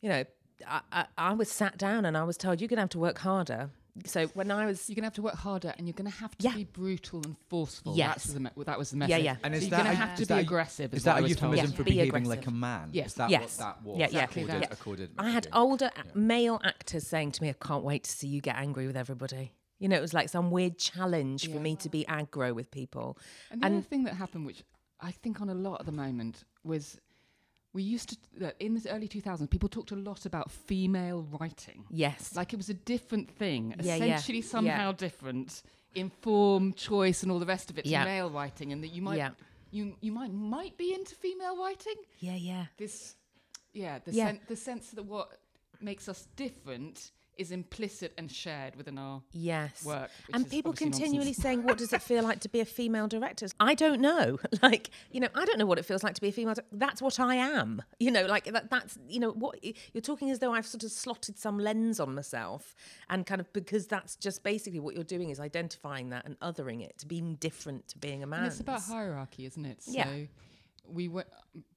you 0.00 0.08
know 0.08 0.24
i 0.66 0.80
i, 0.92 1.06
I 1.18 1.32
was 1.34 1.50
sat 1.50 1.76
down 1.76 2.04
and 2.04 2.16
i 2.16 2.24
was 2.24 2.36
told 2.36 2.60
you're 2.60 2.68
going 2.68 2.78
to 2.78 2.82
have 2.82 2.90
to 2.90 2.98
work 2.98 3.18
harder 3.18 3.70
so 4.04 4.26
when 4.34 4.50
i 4.50 4.66
was 4.66 4.88
You're 4.88 4.94
going 4.96 5.02
to 5.02 5.06
have 5.06 5.14
to 5.14 5.22
work 5.22 5.34
harder 5.36 5.72
and 5.78 5.86
you're 5.86 5.94
going 5.94 6.10
to 6.10 6.16
have 6.18 6.36
to 6.38 6.44
Yeah. 6.44 6.54
be 6.54 6.64
brutal 6.64 7.22
and 7.24 7.36
forceful. 7.48 7.96
Yes. 7.96 8.08
That's 8.24 8.32
the 8.34 8.40
me- 8.40 8.50
that 8.64 8.78
was 8.78 8.90
the 8.90 8.96
message. 8.98 9.10
yeah. 9.22 9.32
yeah. 9.32 9.36
And 9.42 9.54
so 9.54 9.56
is 9.58 9.62
you're 9.64 9.70
that 9.70 9.76
going 9.84 9.86
a- 9.88 9.90
to 9.90 9.96
have 10.06 10.18
to 10.18 10.26
be 10.26 10.34
aggressive. 10.34 10.92
Is 10.94 11.00
what 11.00 11.12
that 11.12 11.16
I 11.16 11.18
a 11.20 11.22
was 11.22 11.36
told. 11.36 11.52
euphemism 11.56 11.70
Yeah. 11.70 11.76
for 11.76 11.84
Be 11.84 11.90
behaving 11.92 12.08
aggressive. 12.08 12.28
like 12.28 12.46
a 12.46 12.50
man? 12.50 12.88
Yes. 12.92 13.06
Is 13.08 13.14
that 13.14 13.30
Yes. 13.30 13.58
what 13.58 13.64
that 13.66 13.82
was? 13.84 13.98
Yeah, 13.98 14.08
yeah. 14.10 14.24
Exactly 14.24 14.42
A 14.42 14.76
coded, 14.76 15.10
that. 15.16 15.22
a 15.22 15.26
i 15.26 15.30
had 15.30 15.46
older 15.52 15.90
a- 15.96 16.18
male 16.18 16.60
actors 16.64 17.06
saying 17.06 17.32
to 17.32 17.42
me 17.42 17.48
i 17.48 17.54
can't 17.54 17.84
wait 17.84 18.04
to 18.04 18.10
see 18.10 18.28
you 18.28 18.40
get 18.40 18.56
angry 18.56 18.86
with 18.86 18.96
everybody 18.96 19.52
you 19.78 19.88
know 19.88 19.96
it 19.96 20.00
was 20.02 20.14
like 20.14 20.28
some 20.28 20.50
weird 20.50 20.78
challenge 20.78 21.50
for 21.50 21.58
me 21.60 21.76
to 21.76 21.88
be 21.88 22.04
aggro 22.08 22.54
with 22.54 22.70
people 22.70 23.16
And 23.50 23.62
the 23.62 23.66
And- 23.66 23.74
other 23.76 23.82
thing 23.86 24.04
that 24.04 24.14
happened, 24.14 24.44
which 24.46 24.62
I 25.00 25.10
think 25.10 25.40
on 25.42 25.48
a 25.50 25.54
lot 25.54 25.80
at 25.80 25.86
the 25.86 25.92
moment, 25.92 26.44
was 26.64 26.98
we 27.76 27.82
used 27.94 28.08
to 28.10 28.16
in 28.66 28.74
the 28.74 28.90
early 28.94 29.08
2000s, 29.08 29.48
people 29.50 29.68
talked 29.68 29.92
a 29.92 30.00
lot 30.10 30.26
about 30.26 30.46
female 30.50 31.20
writing. 31.38 31.84
yes 32.04 32.34
Like 32.34 32.50
it 32.54 32.58
was 32.62 32.70
a 32.70 32.78
different 32.94 33.28
thing, 33.42 33.62
Yeah, 33.70 33.96
yeah. 33.96 34.04
essentially 34.04 34.42
somehow 34.42 34.92
different 35.06 35.62
in 35.94 36.10
form, 36.24 36.64
choice, 36.74 37.18
and 37.22 37.30
all 37.32 37.38
the 37.46 37.52
rest 37.54 37.70
of 37.70 37.78
it 37.78 37.84
to 37.84 37.90
Yeah. 37.90 38.04
male 38.04 38.30
writing, 38.38 38.72
and 38.72 38.80
that 38.82 38.92
you 38.96 39.02
might 39.08 39.18
Yeah. 39.22 39.32
you 39.76 39.82
you 40.06 40.12
might 40.20 40.32
might 40.58 40.74
be 40.84 40.88
into 40.98 41.14
female 41.26 41.56
writing. 41.62 41.98
yeah 42.28 42.38
yeah 42.50 42.64
This, 42.82 42.94
yeah, 43.82 43.94
the 44.06 44.12
Yeah. 44.12 44.26
sen- 44.28 44.40
the 44.52 44.56
sense 44.56 44.86
that 44.96 45.04
what 45.14 45.28
makes 45.80 46.08
us 46.08 46.20
different 46.36 47.12
is 47.36 47.50
implicit 47.50 48.12
and 48.16 48.30
shared 48.30 48.76
within 48.76 48.98
our 48.98 49.22
Yes. 49.32 49.84
work. 49.84 50.10
and 50.32 50.48
people 50.48 50.72
continually 50.72 51.16
nonsense. 51.26 51.36
saying, 51.42 51.62
"What 51.64 51.78
does 51.78 51.92
it 51.92 52.02
feel 52.02 52.22
like 52.22 52.40
to 52.40 52.48
be 52.48 52.60
a 52.60 52.64
female 52.64 53.08
director?" 53.08 53.46
I 53.60 53.74
don't 53.74 54.00
know. 54.00 54.38
Like, 54.62 54.90
you 55.12 55.20
know, 55.20 55.28
I 55.34 55.44
don't 55.44 55.58
know 55.58 55.66
what 55.66 55.78
it 55.78 55.84
feels 55.84 56.02
like 56.02 56.14
to 56.14 56.20
be 56.20 56.28
a 56.28 56.32
female. 56.32 56.54
di- 56.54 56.62
That's 56.72 57.00
what 57.02 57.20
I 57.20 57.36
am. 57.36 57.82
You 58.00 58.10
know, 58.10 58.24
like 58.26 58.44
that, 58.46 58.70
that's 58.70 58.98
you 59.08 59.20
know 59.20 59.30
what 59.32 59.62
you're 59.62 60.00
talking 60.02 60.30
as 60.30 60.38
though 60.38 60.52
I've 60.54 60.66
sort 60.66 60.82
of 60.82 60.90
slotted 60.90 61.38
some 61.38 61.58
lens 61.58 62.00
on 62.00 62.14
myself, 62.14 62.74
and 63.10 63.26
kind 63.26 63.40
of 63.40 63.52
because 63.52 63.86
that's 63.86 64.16
just 64.16 64.42
basically 64.42 64.80
what 64.80 64.94
you're 64.94 65.04
doing 65.04 65.30
is 65.30 65.38
identifying 65.38 66.10
that 66.10 66.24
and 66.24 66.38
othering 66.40 66.82
it 66.82 66.98
to 66.98 67.06
being 67.06 67.34
different 67.36 67.88
to 67.88 67.98
being 67.98 68.22
a 68.22 68.26
man. 68.26 68.40
And 68.44 68.48
it's 68.52 68.60
about 68.60 68.82
hierarchy, 68.82 69.44
isn't 69.46 69.64
it? 69.66 69.78
Yeah. 69.86 70.10
We 70.88 71.08
were 71.08 71.24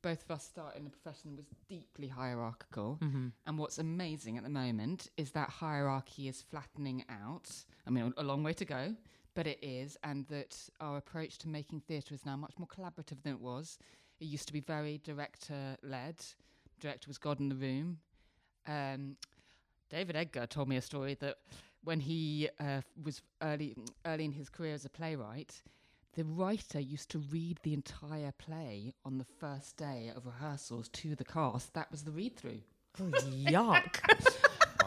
both 0.01 0.23
of 0.23 0.31
us 0.31 0.43
start 0.45 0.75
in 0.75 0.85
a 0.85 0.89
profession 0.89 1.35
was 1.35 1.45
deeply 1.67 2.07
hierarchical, 2.07 2.97
Mm-hmm. 3.01 3.27
and 3.47 3.57
what's 3.57 3.77
amazing 3.77 4.37
at 4.37 4.43
the 4.43 4.49
moment 4.49 5.09
is 5.17 5.31
that 5.31 5.49
hierarchy 5.49 6.27
is 6.27 6.41
flattening 6.41 7.03
out. 7.09 7.49
I 7.87 7.89
mean, 7.89 8.13
a 8.17 8.23
long 8.23 8.43
way 8.43 8.53
to 8.53 8.65
go, 8.65 8.95
but 9.35 9.47
it 9.47 9.59
is, 9.63 9.97
and 10.03 10.27
that 10.27 10.57
our 10.79 10.97
approach 10.97 11.37
to 11.39 11.47
making 11.47 11.81
theatre 11.81 12.13
is 12.13 12.25
now 12.25 12.35
much 12.35 12.53
more 12.57 12.67
collaborative 12.67 13.21
than 13.23 13.33
it 13.33 13.41
was. 13.41 13.77
It 14.19 14.25
used 14.25 14.47
to 14.47 14.53
be 14.53 14.59
very 14.59 14.99
director 15.03 15.77
led. 15.81 16.17
Director 16.79 17.07
was 17.07 17.17
God 17.17 17.39
in 17.39 17.49
the 17.49 17.55
room. 17.55 17.99
Um, 18.67 19.15
David 19.89 20.15
Edgar 20.15 20.45
told 20.45 20.67
me 20.67 20.77
a 20.77 20.81
story 20.81 21.15
that 21.15 21.37
when 21.83 21.99
he 21.99 22.49
uh, 22.59 22.81
was 23.03 23.21
early 23.41 23.75
early 24.05 24.25
in 24.25 24.31
his 24.33 24.49
career 24.49 24.73
as 24.73 24.85
a 24.85 24.89
playwright, 24.89 25.63
the 26.19 26.25
writer 26.25 26.81
used 26.81 27.09
to 27.09 27.19
read 27.31 27.57
the 27.63 27.73
entire 27.73 28.33
play 28.37 28.93
on 29.05 29.17
the 29.17 29.23
first 29.39 29.77
day 29.77 30.11
of 30.13 30.25
rehearsals 30.25 30.89
to 30.89 31.15
the 31.15 31.23
cast. 31.23 31.73
That 31.75 31.89
was 31.91 32.03
the 32.03 32.11
read 32.11 32.35
through. 32.35 32.59
Oh, 32.99 33.05
yuck. 33.05 33.99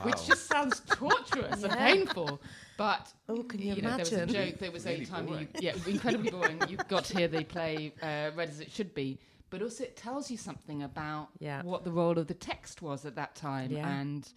Which 0.05 0.27
just 0.27 0.47
sounds 0.47 0.81
torturous 0.91 1.63
and 1.63 1.73
painful. 1.73 2.39
But 2.77 3.11
Oh, 3.31 3.43
can 3.45 3.63
you 3.63 3.81
know, 3.81 3.91
there 3.93 3.99
was 4.01 4.13
a 4.13 4.27
joke. 4.27 4.59
There 4.59 4.71
was 4.71 4.85
Really 4.85 4.97
any 4.99 5.07
time 5.07 5.25
boring. 5.25 5.49
you, 5.55 5.61
yeah, 5.63 5.75
incredibly 5.87 6.31
boring. 6.31 6.61
You've 6.69 6.87
got 6.89 7.07
to 7.07 7.17
hear 7.17 7.29
the 7.29 7.45
play 7.45 7.95
uh, 8.03 8.33
read 8.37 8.51
as 8.51 8.61
it 8.61 8.71
should 8.71 8.93
be, 8.95 9.19
but 9.49 9.63
also 9.63 9.85
it 9.85 9.97
tells 9.97 10.31
you 10.31 10.37
something 10.37 10.83
about 10.83 11.29
Yeah. 11.39 11.63
what 11.63 11.83
the 11.85 11.93
role 11.93 12.19
of 12.19 12.27
the 12.27 12.35
text 12.35 12.83
was 12.83 13.07
at 13.07 13.15
that 13.17 13.35
time, 13.35 13.71
Yeah. 13.71 13.89
and 13.89 14.31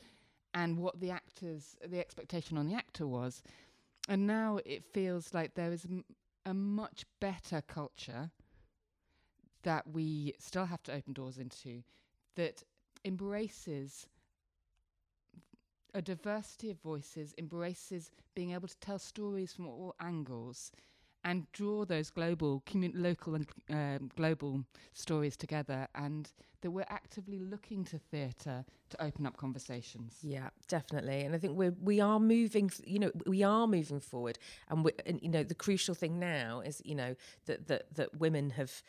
and 0.53 0.77
what 0.77 0.97
the 1.01 1.11
actors, 1.11 1.75
the 1.85 1.99
expectation 1.99 2.57
on 2.57 2.67
the 2.67 2.75
actor 2.75 3.05
was. 3.05 3.43
And 4.07 4.25
now 4.25 4.59
it 4.65 4.85
feels 4.93 5.33
like 5.33 5.55
there 5.55 5.73
is 5.73 5.83
m- 5.83 6.05
a 6.45 6.53
much 6.53 7.05
better 7.19 7.61
culture 7.61 8.31
that 9.63 9.87
we 9.87 10.33
still 10.37 10.65
have 10.65 10.83
to 10.83 10.93
open 10.93 11.13
doors 11.13 11.37
into 11.37 11.83
that 12.35 12.63
embraces 13.03 14.07
a 15.93 16.01
diversity 16.01 16.69
of 16.69 16.79
voices, 16.81 17.33
embraces 17.37 18.11
being 18.35 18.51
able 18.51 18.67
to 18.67 18.77
tell 18.79 18.99
stories 18.99 19.53
from 19.53 19.67
all 19.67 19.95
angles 19.99 20.71
and 21.25 21.51
draw 21.51 21.83
those 21.83 22.09
global, 22.11 22.61
commun- 22.65 22.93
local 22.95 23.35
and 23.35 23.47
um, 23.69 24.09
global 24.15 24.63
stories 24.93 25.35
together, 25.35 25.87
and 25.95 26.31
that 26.61 26.71
we're 26.71 26.85
actively 26.89 27.39
looking 27.39 27.83
to 27.85 27.97
theatre 27.97 28.63
to 28.89 29.03
open 29.03 29.25
up 29.25 29.35
conversations. 29.35 30.19
Yeah, 30.21 30.49
definitely. 30.67 31.21
And 31.21 31.35
I 31.35 31.39
think 31.39 31.57
we're 31.57 31.75
we 31.81 31.99
are 31.99 32.19
moving. 32.19 32.71
You 32.85 32.99
know, 32.99 33.11
we 33.25 33.43
are 33.43 33.67
moving 33.67 33.99
forward, 33.99 34.37
and 34.69 34.85
we 34.85 34.91
and 35.05 35.19
you 35.21 35.29
know 35.29 35.43
the 35.43 35.55
crucial 35.55 35.95
thing 35.95 36.19
now 36.19 36.61
is 36.61 36.81
you 36.85 36.95
know 36.95 37.15
that 37.47 37.67
that 37.67 37.95
that 37.95 38.19
women 38.19 38.51
have 38.51 38.81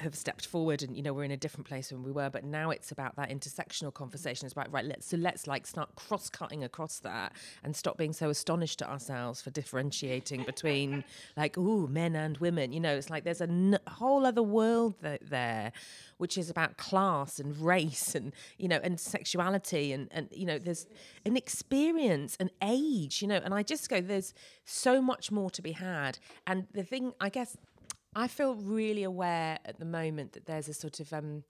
have 0.00 0.14
stepped 0.14 0.46
forward 0.46 0.82
and 0.82 0.94
you 0.94 1.02
know 1.02 1.14
we're 1.14 1.24
in 1.24 1.30
a 1.30 1.36
different 1.36 1.66
place 1.66 1.88
than 1.88 2.02
we 2.02 2.12
were 2.12 2.28
but 2.28 2.44
now 2.44 2.70
it's 2.70 2.92
about 2.92 3.16
that 3.16 3.30
intersectional 3.30 3.92
conversation. 3.92 4.44
It's 4.44 4.52
about 4.52 4.70
right 4.70 4.84
let's 4.84 5.06
so 5.06 5.16
let's 5.16 5.46
like 5.46 5.66
start 5.66 5.94
cross 5.96 6.28
cutting 6.28 6.64
across 6.64 6.98
that 7.00 7.32
and 7.64 7.74
stop 7.74 7.96
being 7.96 8.12
so 8.12 8.28
astonished 8.28 8.82
at 8.82 8.88
ourselves 8.88 9.40
for 9.40 9.50
differentiating 9.50 10.44
between 10.44 11.02
like 11.36 11.56
ooh 11.56 11.88
men 11.88 12.14
and 12.14 12.36
women. 12.38 12.72
You 12.72 12.80
know 12.80 12.94
it's 12.94 13.08
like 13.08 13.24
there's 13.24 13.40
a 13.40 13.44
n- 13.44 13.78
whole 13.88 14.26
other 14.26 14.42
world 14.42 15.00
th- 15.02 15.22
there 15.22 15.72
which 16.18 16.36
is 16.36 16.50
about 16.50 16.76
class 16.76 17.38
and 17.38 17.56
race 17.58 18.14
and 18.14 18.32
you 18.58 18.68
know 18.68 18.80
and 18.82 19.00
sexuality 19.00 19.92
and 19.92 20.08
and 20.10 20.28
you 20.30 20.46
know 20.46 20.58
there's 20.58 20.86
an 21.24 21.36
experience 21.36 22.36
and 22.38 22.50
age 22.62 23.22
you 23.22 23.28
know 23.28 23.40
and 23.44 23.54
i 23.54 23.62
just 23.62 23.88
go 23.88 24.00
there's 24.00 24.34
so 24.64 25.00
much 25.00 25.30
more 25.30 25.50
to 25.50 25.62
be 25.62 25.72
had. 25.72 26.18
And 26.46 26.66
the 26.72 26.82
thing 26.82 27.12
i 27.20 27.28
guess 27.28 27.56
i 28.16 28.26
feel 28.26 28.56
really 28.56 29.04
aware 29.04 29.58
at 29.64 29.78
the 29.78 29.84
moment 29.84 30.32
that 30.32 30.46
there's 30.46 30.68
a 30.68 30.74
sort 30.74 30.98
of 30.98 31.12
um 31.12 31.44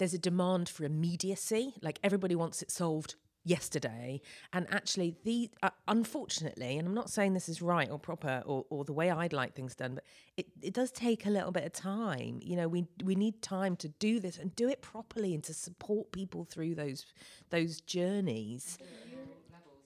there's 0.00 0.14
a 0.14 0.18
demand 0.18 0.68
for 0.68 0.84
immediacy. 0.84 1.74
Like 1.82 2.00
everybody 2.02 2.34
wants 2.34 2.62
it 2.62 2.70
solved 2.70 3.16
yesterday. 3.44 4.22
And 4.52 4.66
actually 4.70 5.14
the 5.24 5.50
uh, 5.62 5.70
unfortunately 5.88 6.78
and 6.78 6.86
i'm 6.88 6.94
not 6.94 7.10
saying 7.10 7.34
this 7.34 7.48
is 7.48 7.62
right 7.62 7.90
or 7.90 7.98
proper 7.98 8.42
or, 8.46 8.64
or 8.70 8.84
the 8.84 8.92
way 8.92 9.10
i'd 9.10 9.32
like 9.32 9.54
things 9.54 9.74
done 9.74 9.94
but 9.94 10.04
it, 10.36 10.46
it 10.60 10.74
does 10.74 10.90
take 10.90 11.24
a 11.26 11.30
little 11.30 11.50
bit 11.50 11.64
of 11.64 11.72
time. 11.72 12.38
You 12.42 12.56
know 12.56 12.68
we 12.68 12.86
we 13.04 13.14
need 13.14 13.42
time 13.42 13.76
to 13.76 13.88
do 13.88 14.20
this 14.20 14.38
and 14.38 14.54
do 14.56 14.68
it 14.68 14.80
properly 14.82 15.34
and 15.34 15.44
to 15.44 15.54
support 15.54 16.12
people 16.12 16.44
through 16.44 16.74
those 16.74 17.04
those 17.50 17.80
journeys 17.82 18.78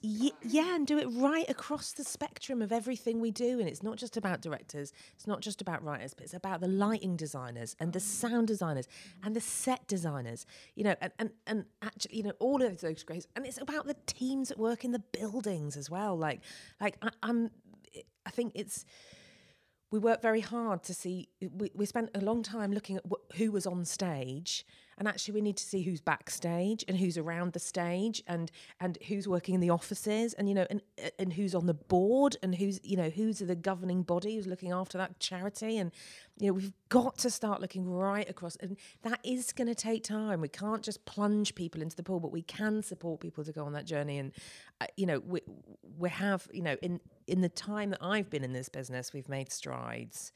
Ye- 0.07 0.35
yeah, 0.43 0.75
and 0.75 0.87
do 0.87 0.99
it 0.99 1.07
right 1.07 1.49
across 1.49 1.93
the 1.93 2.05
spectrum 2.05 2.61
of 2.61 2.73
everything 2.73 3.21
we 3.21 3.31
do. 3.31 3.59
And 3.59 3.67
it's 3.67 3.83
not 3.83 3.97
just 3.97 4.19
about 4.19 4.43
directors, 4.43 4.93
it's 5.15 5.27
not 5.27 5.41
just 5.41 5.63
about 5.63 5.83
writers, 5.83 6.13
but 6.13 6.25
it's 6.25 6.35
about 6.35 6.61
the 6.61 6.69
lighting 6.69 7.17
designers 7.17 7.75
and 7.81 7.91
the 7.95 8.01
sound 8.01 8.49
designers 8.49 8.87
and 9.23 9.35
the 9.35 9.41
set 9.41 9.89
designers, 9.89 10.45
you 10.75 10.85
know, 10.85 10.95
and, 11.01 11.11
and, 11.19 11.31
and 11.47 11.65
actually, 11.81 12.19
you 12.19 12.23
know, 12.23 12.35
all 12.39 12.63
of 12.63 12.83
those 12.83 13.03
great. 13.03 13.27
And 13.35 13.47
it's 13.47 13.59
about 13.59 13.87
the 13.87 13.97
teams 14.05 14.51
that 14.51 14.59
work 14.59 14.85
in 14.85 14.93
the 14.93 14.99
buildings 14.99 15.75
as 15.75 15.89
well. 15.89 16.19
Like, 16.19 16.43
like 16.83 16.99
I, 17.01 17.09
I'm, 17.23 17.51
I 18.27 18.31
think 18.31 18.53
it's, 18.55 18.85
we 19.91 19.99
work 20.01 20.21
very 20.21 20.41
hard 20.41 20.83
to 20.83 20.93
see 20.93 21.29
we, 21.41 21.71
we 21.75 21.87
spent 21.87 22.11
a 22.15 22.21
long 22.21 22.43
time 22.43 22.73
looking 22.73 22.97
at 22.97 23.05
wh- 23.11 23.37
who 23.37 23.51
was 23.51 23.67
on 23.67 23.87
stage 23.87 24.67
and 24.99 25.09
actually 25.09 25.35
we 25.35 25.41
need 25.41 25.57
to 25.57 25.65
see 25.65 25.83
who's 25.83 26.01
backstage 26.01 26.85
and 26.89 26.97
who's 26.97 27.19
around 27.19 27.53
the 27.53 27.59
stage 27.59 28.23
and 28.27 28.51
and 28.81 28.99
who's 29.09 29.27
working 29.27 29.55
in 29.55 29.61
the 29.61 29.71
offices 29.71 30.35
and 30.35 30.49
you 30.49 30.55
know 30.55 30.67
and 30.71 30.83
and 31.19 31.33
who's 31.33 31.55
on 31.55 31.67
the 31.67 31.75
board 31.75 32.37
and 32.43 32.55
who's 32.55 32.81
you 32.83 32.97
know 32.97 33.11
who's 33.11 33.39
the 33.39 33.55
governing 33.55 34.03
body 34.03 34.37
who's 34.37 34.47
looking 34.47 34.73
after 34.73 34.99
that 34.99 35.19
charity. 35.21 35.79
And 35.79 35.93
you 36.39 36.49
know 36.49 36.53
we've 36.55 36.73
got 36.89 37.19
to 37.19 37.31
start 37.31 37.61
looking 37.61 37.89
right 37.89 38.29
across. 38.29 38.57
And 38.57 38.77
that 39.03 39.21
is 39.25 39.53
going 39.53 39.69
to 39.69 39.75
take 39.75 40.05
time. 40.05 40.41
We 40.41 40.49
can't 40.49 40.83
just 40.83 41.05
plunge 41.05 41.55
people 41.55 41.83
into 41.83 41.97
the 41.97 42.03
pool 42.03 42.21
but 42.21 42.33
we 42.33 42.43
can 42.43 42.83
support 42.83 43.21
people 43.21 43.45
to 43.45 43.53
go 43.53 43.65
on 43.65 43.73
that 43.73 43.87
journey. 43.87 44.19
And 44.19 44.33
uh, 44.81 44.87
you 44.97 45.07
know 45.07 45.21
we 45.21 45.41
we 45.99 46.11
have 46.11 46.49
you 46.53 46.63
know 46.63 46.77
in 46.83 47.01
in 47.27 47.41
the 47.41 47.49
time 47.49 47.91
that 47.91 48.03
I've 48.03 48.31
been 48.31 48.45
in 48.45 48.53
this 48.53 48.69
business 48.69 49.13
we've 49.13 49.29
made 49.29 49.51
strides. 49.53 50.33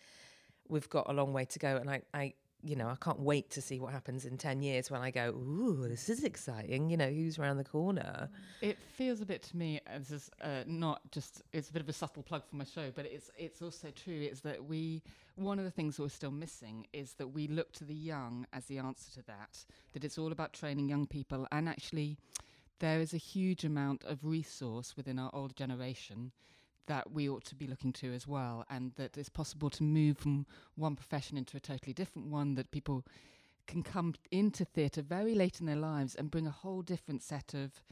We've 0.69 0.89
got 0.89 1.09
a 1.09 1.13
long 1.13 1.33
way 1.33 1.47
to 1.47 1.59
go. 1.59 1.77
And 1.77 1.91
I 1.91 2.03
I 2.13 2.35
you 2.63 2.75
know, 2.75 2.89
I 2.89 2.97
can't 2.97 3.21
wait 3.21 3.51
to 3.51 3.63
see 3.63 3.79
what 3.79 3.93
happens 3.93 4.25
in 4.25 4.37
10 4.37 4.63
years 4.63 4.91
when 4.91 5.01
I 5.01 5.11
go, 5.11 5.29
ooh, 5.29 5.87
this 5.89 6.09
is 6.09 6.25
exciting. 6.25 6.91
You 6.91 6.97
know, 6.97 7.09
who's 7.09 7.39
around 7.39 7.59
the 7.59 7.65
corner? 7.65 8.29
It 8.61 8.79
feels 8.95 9.21
a 9.21 9.27
bit 9.27 9.43
to 9.45 9.57
me 9.57 9.81
as 9.87 10.11
is, 10.11 10.31
uh, 10.43 10.65
not 10.67 11.01
just 11.13 11.43
it's 11.53 11.71
a 11.71 11.73
bit 11.73 11.83
of 11.83 11.89
a 11.89 11.93
subtle 11.93 12.23
plug 12.23 12.43
for 12.49 12.57
my 12.57 12.65
show, 12.65 12.91
but 12.95 13.07
it's 13.07 13.31
it's 13.39 13.63
also 13.63 13.91
true. 13.91 14.21
Is 14.21 14.41
that 14.41 14.65
we 14.65 15.03
one 15.37 15.59
of 15.59 15.65
the 15.65 15.71
things 15.71 15.99
we're 15.99 16.09
still 16.09 16.33
missing 16.33 16.87
is 16.93 17.15
that 17.15 17.29
we 17.29 17.47
look 17.47 17.73
to 17.75 17.85
the 17.85 17.95
young 17.95 18.47
as 18.53 18.65
the 18.67 18.79
answer 18.79 19.13
to 19.21 19.27
that. 19.27 19.65
That 19.93 20.05
it's 20.05 20.19
all 20.19 20.33
about 20.33 20.53
training 20.53 20.89
young 20.89 21.07
people, 21.07 21.47
and 21.53 21.69
actually, 21.69 22.19
there 22.81 23.01
is 23.01 23.15
a 23.15 23.19
huge 23.19 23.65
amount 23.65 24.03
of 24.05 24.25
resource 24.25 24.97
within 24.97 25.19
our 25.19 25.31
older 25.33 25.55
generation 25.55 26.33
that 26.89 27.13
we 27.13 27.29
ought 27.29 27.45
to 27.45 27.55
be 27.55 27.67
looking 27.67 27.93
to 27.95 28.13
as 28.13 28.27
well, 28.27 28.65
and 28.69 28.93
that 28.97 29.17
it's 29.17 29.29
possible 29.29 29.71
to 29.71 29.83
move 29.83 30.19
from 30.19 30.45
one 30.75 30.97
profession 30.97 31.39
into 31.39 31.57
a 31.57 31.61
totally 31.61 31.93
different 31.93 32.29
one. 32.29 32.55
That 32.57 32.71
people 32.71 33.05
can 33.67 33.83
come 33.83 34.15
into 34.31 34.65
theatre 34.65 35.03
very 35.03 35.35
late 35.35 35.61
in 35.61 35.67
their 35.67 35.77
lives 35.77 36.15
and 36.15 36.31
bring 36.31 36.47
a 36.47 36.51
whole 36.51 36.83
different 36.83 37.23
set 37.23 37.55
of 37.55 37.83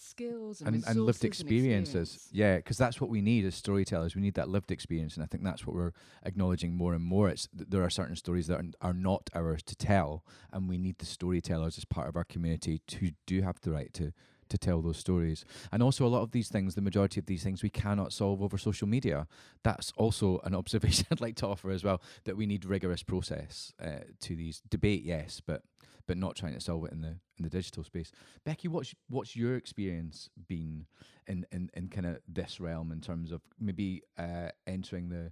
skills 0.00 0.60
and, 0.60 0.76
and, 0.76 0.84
and 0.86 1.00
lived 1.00 1.22
resources 1.22 1.40
and 1.40 1.50
experiences. 1.50 2.14
experience. 2.14 2.28
Yeah, 2.32 2.56
because 2.56 2.78
that's 2.78 3.00
what 3.00 3.10
we 3.10 3.20
need 3.20 3.44
as 3.44 3.54
storytellers. 3.54 4.14
We 4.14 4.22
need 4.22 4.34
that 4.34 4.48
lived 4.48 4.70
experience, 4.70 5.16
and 5.16 5.24
I 5.24 5.26
think 5.26 5.44
that's 5.44 5.66
what 5.66 5.74
we're 5.74 5.92
acknowledging 6.24 6.76
more 6.76 6.94
and 6.94 7.04
more. 7.04 7.28
It's 7.28 7.48
th- 7.48 7.68
there 7.68 7.82
are 7.82 7.90
certain 7.90 8.16
stories 8.16 8.46
that 8.46 8.60
are, 8.60 8.88
are 8.88 8.94
not 8.94 9.28
ours 9.34 9.62
to 9.64 9.76
tell, 9.76 10.24
and 10.52 10.68
we 10.68 10.78
need 10.78 10.98
the 10.98 11.06
storytellers 11.06 11.78
as 11.78 11.84
part 11.84 12.08
of 12.08 12.16
our 12.16 12.24
community 12.24 12.80
to 12.86 13.10
do 13.26 13.42
have 13.42 13.60
the 13.60 13.72
right 13.72 13.92
to 13.94 14.12
to 14.48 14.58
tell 14.58 14.82
those 14.82 14.98
stories. 14.98 15.44
And 15.72 15.82
also, 15.82 16.06
a 16.06 16.08
lot 16.08 16.22
of 16.22 16.32
these 16.32 16.48
things, 16.48 16.74
the 16.74 16.80
majority 16.80 17.20
of 17.20 17.26
these 17.26 17.42
things, 17.42 17.62
we 17.62 17.70
cannot 17.70 18.12
solve 18.12 18.42
over 18.42 18.58
social 18.58 18.88
media. 18.88 19.26
That's 19.62 19.92
also 19.96 20.40
an 20.44 20.54
observation 20.62 21.06
I'd 21.10 21.20
like 21.20 21.36
to 21.36 21.46
offer 21.46 21.70
as 21.70 21.84
well. 21.84 22.00
That 22.24 22.36
we 22.36 22.46
need 22.46 22.64
rigorous 22.64 23.02
process 23.02 23.72
uh, 23.82 24.04
to 24.20 24.36
these 24.36 24.62
debate, 24.68 25.02
yes, 25.02 25.40
but 25.44 25.62
but 26.06 26.16
not 26.16 26.34
trying 26.34 26.54
to 26.54 26.60
solve 26.60 26.86
it 26.86 26.92
in 26.92 27.02
the 27.02 27.16
in 27.36 27.44
the 27.44 27.50
digital 27.50 27.84
space. 27.84 28.10
Becky, 28.44 28.66
what's 28.66 28.94
what's 29.08 29.36
your 29.36 29.56
experience 29.56 30.28
been 30.48 30.86
in 31.28 31.46
in, 31.52 31.70
in 31.74 31.88
kind 31.88 32.06
of 32.06 32.18
this 32.26 32.58
realm 32.58 32.90
in 32.90 33.00
terms 33.00 33.30
of 33.30 33.42
maybe 33.60 34.02
uh, 34.18 34.48
entering 34.66 35.10
the 35.10 35.30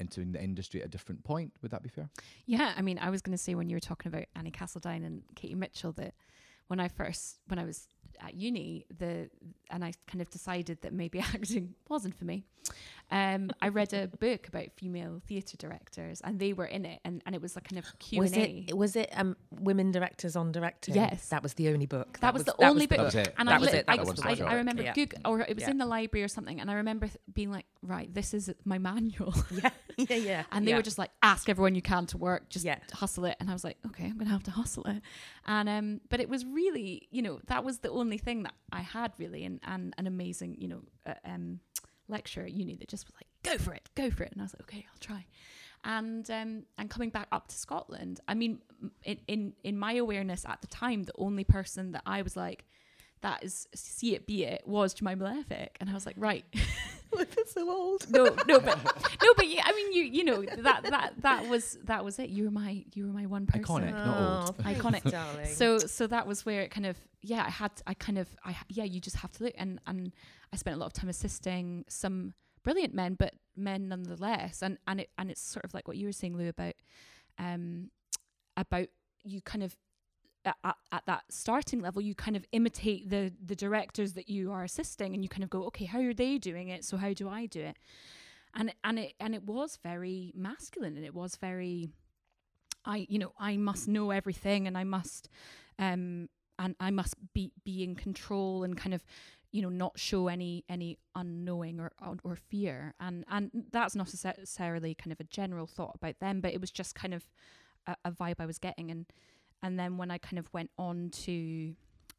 entering 0.00 0.32
the 0.32 0.42
industry 0.42 0.80
at 0.80 0.86
a 0.86 0.90
different 0.90 1.22
point? 1.22 1.52
Would 1.62 1.70
that 1.70 1.82
be 1.82 1.88
fair? 1.88 2.08
Yeah, 2.46 2.72
I 2.76 2.82
mean, 2.82 2.98
I 2.98 3.10
was 3.10 3.22
going 3.22 3.36
to 3.36 3.42
say 3.42 3.54
when 3.54 3.68
you 3.68 3.76
were 3.76 3.80
talking 3.80 4.12
about 4.12 4.24
Annie 4.34 4.50
Castledine 4.50 5.04
and 5.04 5.22
Katie 5.36 5.54
Mitchell 5.54 5.92
that 5.92 6.14
when 6.66 6.80
I 6.80 6.88
first 6.88 7.38
when 7.46 7.58
I 7.58 7.64
was 7.64 7.86
at 8.20 8.34
uni, 8.34 8.84
the 8.98 9.30
and 9.70 9.84
I 9.84 9.92
kind 10.06 10.20
of 10.20 10.30
decided 10.30 10.82
that 10.82 10.92
maybe 10.92 11.18
acting 11.34 11.74
wasn't 11.88 12.16
for 12.16 12.24
me. 12.24 12.44
Um, 13.10 13.50
I 13.60 13.68
read 13.68 13.92
a 13.92 14.06
book 14.20 14.48
about 14.48 14.68
female 14.76 15.20
theatre 15.26 15.56
directors, 15.58 16.20
and 16.22 16.38
they 16.40 16.52
were 16.54 16.64
in 16.64 16.84
it, 16.86 17.00
and, 17.04 17.22
and 17.26 17.34
it 17.34 17.42
was 17.42 17.56
a 17.56 17.60
kind 17.60 17.78
of 17.78 17.98
Q 17.98 18.20
Was 18.20 18.32
and 18.32 18.42
A. 18.42 18.64
it 18.68 18.76
was 18.76 18.96
it 18.96 19.10
um 19.14 19.36
women 19.50 19.90
directors 19.92 20.36
on 20.36 20.52
directing? 20.52 20.94
Yes. 20.94 21.28
that 21.28 21.42
was 21.42 21.54
the 21.54 21.68
only 21.68 21.86
book. 21.86 22.18
That, 22.20 22.32
was, 22.32 22.44
the 22.44 22.54
only 22.64 22.86
the 22.86 22.96
book. 22.96 22.98
That 22.98 23.04
was 23.04 23.14
it. 23.14 23.34
And 23.38 23.48
That 23.48 23.54
I, 23.56 23.58
was 23.58 23.72
li- 23.72 23.78
it. 23.78 23.86
That 23.86 23.98
I, 23.98 24.02
was 24.02 24.14
the 24.16 24.28
I, 24.28 24.34
one. 24.34 24.42
I 24.42 24.54
remember 24.54 24.82
Yeah. 24.82 24.94
Google, 24.94 25.18
or 25.26 25.40
it 25.40 25.54
was 25.54 25.64
Yeah. 25.64 25.70
in 25.72 25.78
the 25.78 25.86
library 25.86 26.24
or 26.24 26.28
something, 26.28 26.60
and 26.60 26.70
I 26.70 26.74
remember 26.74 27.06
th- 27.06 27.18
being 27.32 27.50
like, 27.50 27.66
right, 27.82 28.12
this 28.12 28.32
is 28.34 28.50
my 28.64 28.78
manual. 28.78 29.34
Yeah, 29.50 29.70
yeah, 30.08 30.16
yeah. 30.16 30.42
And 30.52 30.66
they 30.66 30.70
yeah. 30.70 30.76
were 30.76 30.82
just 30.82 30.98
like, 30.98 31.10
ask 31.22 31.48
everyone 31.48 31.74
you 31.74 31.82
can 31.82 32.06
to 32.06 32.18
work, 32.18 32.48
just 32.48 32.64
Yeah. 32.64 32.78
hustle 32.92 33.24
it. 33.26 33.36
And 33.40 33.50
I 33.50 33.52
was 33.52 33.64
like, 33.64 33.78
okay, 33.86 34.04
I'm 34.06 34.18
gonna 34.18 34.30
have 34.30 34.42
to 34.44 34.50
hustle 34.50 34.84
it. 34.84 35.02
And 35.46 35.68
um, 35.68 36.00
but 36.10 36.20
it 36.20 36.28
was 36.28 36.44
really, 36.44 37.08
you 37.10 37.22
know, 37.22 37.40
that 37.46 37.64
was 37.64 37.78
the 37.78 37.90
only 37.90 38.18
thing 38.18 38.42
that 38.44 38.54
I 38.72 38.80
had 38.82 39.12
really, 39.18 39.44
and 39.44 39.60
and 39.64 39.94
an 39.98 40.06
amazing, 40.06 40.56
you 40.58 40.68
know, 40.68 40.82
uh, 41.06 41.14
um, 41.24 41.60
lecturer 42.08 42.44
at 42.44 42.52
uni 42.52 42.74
that 42.76 42.88
just 42.88 43.06
was 43.06 43.14
like, 43.14 43.26
go 43.42 43.62
for 43.62 43.72
it, 43.74 43.88
go 43.94 44.10
for 44.10 44.24
it. 44.24 44.32
And 44.32 44.40
I 44.40 44.44
was 44.44 44.54
like, 44.54 44.62
okay, 44.62 44.86
I'll 44.90 45.00
try. 45.00 45.26
And 45.84 46.30
um, 46.30 46.64
and 46.78 46.88
coming 46.88 47.10
back 47.10 47.28
up 47.30 47.48
to 47.48 47.54
Scotland, 47.56 48.20
I 48.26 48.34
mean, 48.34 48.60
in 49.02 49.18
in 49.28 49.52
in 49.62 49.78
my 49.78 49.94
awareness 49.94 50.44
at 50.46 50.60
the 50.62 50.66
time, 50.68 51.02
the 51.02 51.12
only 51.18 51.44
person 51.44 51.92
that 51.92 52.02
I 52.06 52.22
was 52.22 52.36
like, 52.36 52.64
that 53.24 53.42
is 53.42 53.66
see 53.74 54.14
it 54.14 54.26
be 54.26 54.44
it 54.44 54.62
was 54.66 54.92
Jemima 54.92 55.24
Levick, 55.24 55.70
and 55.80 55.88
I 55.88 55.94
was 55.94 56.04
like, 56.04 56.16
right. 56.18 56.44
That's 57.16 57.52
so 57.52 57.70
old. 57.70 58.10
no, 58.10 58.24
no, 58.24 58.60
but 58.60 58.76
no, 59.22 59.32
but 59.36 59.48
yeah, 59.48 59.62
I 59.64 59.72
mean, 59.72 59.92
you 59.92 60.02
you 60.02 60.24
know 60.24 60.42
that 60.42 60.82
that 60.82 61.14
that 61.22 61.48
was 61.48 61.78
that 61.84 62.04
was 62.04 62.18
it. 62.18 62.28
You 62.28 62.44
were 62.44 62.50
my 62.50 62.84
you 62.92 63.06
were 63.06 63.12
my 63.12 63.24
one 63.24 63.46
person. 63.46 63.64
Iconic, 63.64 63.92
not 63.92 64.46
old. 64.48 64.58
Iconic. 64.58 65.10
darling. 65.10 65.46
So 65.46 65.78
so 65.78 66.06
that 66.08 66.26
was 66.26 66.44
where 66.44 66.60
it 66.62 66.70
kind 66.70 66.84
of 66.86 66.98
yeah 67.22 67.44
I 67.46 67.50
had 67.50 67.70
I 67.86 67.94
kind 67.94 68.18
of 68.18 68.28
I 68.44 68.56
yeah 68.68 68.84
you 68.84 69.00
just 69.00 69.16
have 69.16 69.32
to 69.32 69.44
look 69.44 69.54
and 69.56 69.80
and 69.86 70.12
I 70.52 70.56
spent 70.56 70.76
a 70.76 70.78
lot 70.78 70.86
of 70.86 70.92
time 70.92 71.08
assisting 71.08 71.84
some 71.88 72.34
brilliant 72.62 72.94
men 72.94 73.14
but 73.14 73.34
men 73.56 73.88
nonetheless 73.88 74.60
and 74.62 74.76
and 74.86 75.00
it 75.00 75.10
and 75.16 75.30
it's 75.30 75.40
sort 75.40 75.64
of 75.64 75.72
like 75.72 75.86
what 75.88 75.96
you 75.96 76.06
were 76.06 76.12
saying 76.12 76.36
Lu 76.36 76.48
about 76.48 76.74
um 77.38 77.90
about 78.56 78.88
you 79.22 79.40
kind 79.40 79.62
of 79.62 79.76
at, 80.44 80.56
at, 80.64 80.76
at 80.92 81.06
that 81.06 81.24
starting 81.30 81.80
level 81.80 82.02
you 82.02 82.14
kind 82.14 82.36
of 82.36 82.44
imitate 82.52 83.10
the 83.10 83.32
the 83.44 83.54
directors 83.54 84.12
that 84.14 84.28
you 84.28 84.52
are 84.52 84.64
assisting 84.64 85.14
and 85.14 85.22
you 85.22 85.28
kind 85.28 85.44
of 85.44 85.50
go 85.50 85.64
okay 85.64 85.84
how 85.84 86.00
are 86.00 86.14
they 86.14 86.38
doing 86.38 86.68
it? 86.68 86.84
So 86.84 86.96
how 86.96 87.12
do 87.12 87.28
I 87.28 87.46
do 87.46 87.60
it? 87.60 87.76
And 88.54 88.74
and 88.84 88.98
it 88.98 89.14
and 89.20 89.34
it 89.34 89.44
was 89.44 89.78
very 89.82 90.32
masculine 90.34 90.96
and 90.96 91.04
it 91.04 91.14
was 91.14 91.36
very 91.36 91.88
I 92.84 93.06
you 93.08 93.18
know 93.18 93.32
I 93.38 93.56
must 93.56 93.88
know 93.88 94.10
everything 94.10 94.66
and 94.66 94.76
I 94.76 94.84
must 94.84 95.28
um 95.78 96.28
and 96.58 96.76
I 96.78 96.90
must 96.90 97.16
be 97.32 97.52
be 97.64 97.82
in 97.82 97.96
control 97.96 98.62
and 98.62 98.76
kind 98.76 98.94
of 98.94 99.04
you 99.50 99.62
know 99.62 99.68
not 99.68 99.98
show 99.98 100.28
any 100.28 100.64
any 100.68 100.98
unknowing 101.14 101.80
or 101.80 101.92
or, 102.04 102.16
or 102.22 102.36
fear. 102.36 102.94
And 103.00 103.24
and 103.28 103.50
that's 103.72 103.94
not 103.94 104.12
necessarily 104.12 104.94
kind 104.94 105.12
of 105.12 105.20
a 105.20 105.24
general 105.24 105.66
thought 105.66 105.94
about 105.94 106.20
them 106.20 106.40
but 106.40 106.52
it 106.52 106.60
was 106.60 106.70
just 106.70 106.94
kind 106.94 107.14
of 107.14 107.28
a, 107.86 107.96
a 108.04 108.12
vibe 108.12 108.36
I 108.38 108.46
was 108.46 108.58
getting. 108.58 108.90
And 108.90 109.06
and 109.62 109.78
then 109.78 109.96
when 109.96 110.10
I 110.10 110.18
kind 110.18 110.38
of 110.38 110.52
went 110.52 110.70
on 110.78 111.10
to 111.10 111.74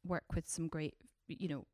work 0.06 0.26
with 0.34 0.48
some 0.48 0.68
great 0.68 0.96
you 1.28 1.48
know 1.48 1.66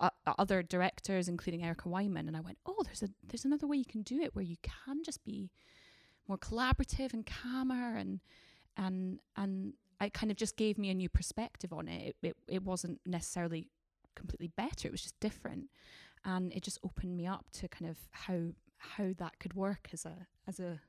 uh, 0.00 0.10
uh, 0.26 0.32
other 0.38 0.62
directors 0.62 1.28
including 1.28 1.62
Erica 1.62 1.88
Whyman 1.88 2.26
and 2.26 2.36
I 2.36 2.40
went 2.40 2.58
oh 2.66 2.82
there's 2.84 3.02
a 3.02 3.08
there's 3.26 3.44
another 3.44 3.66
way 3.66 3.76
you 3.76 3.84
can 3.84 4.02
do 4.02 4.20
it 4.20 4.34
where 4.34 4.44
you 4.44 4.56
can 4.62 5.02
just 5.04 5.24
be 5.24 5.50
more 6.26 6.38
collaborative 6.38 7.12
and 7.12 7.24
calmer 7.24 7.96
and 7.96 8.20
and 8.76 9.20
and 9.36 9.74
it 10.00 10.14
kind 10.14 10.30
of 10.30 10.36
just 10.36 10.56
gave 10.56 10.78
me 10.78 10.90
a 10.90 10.94
new 10.94 11.08
perspective 11.08 11.72
on 11.72 11.88
it. 11.88 12.16
It, 12.22 12.28
it. 12.28 12.36
it 12.48 12.62
wasn't 12.62 13.00
necessarily 13.06 13.68
completely 14.14 14.48
better; 14.48 14.88
it 14.88 14.90
was 14.90 15.02
just 15.02 15.18
different, 15.20 15.70
and 16.24 16.52
it 16.52 16.62
just 16.62 16.78
opened 16.84 17.16
me 17.16 17.26
up 17.26 17.46
to 17.54 17.68
kind 17.68 17.90
of 17.90 17.98
how 18.10 18.52
how 18.76 19.12
that 19.18 19.38
could 19.38 19.54
work 19.54 19.88
as 19.92 20.04
a 20.04 20.26
as 20.46 20.60
a 20.60 20.80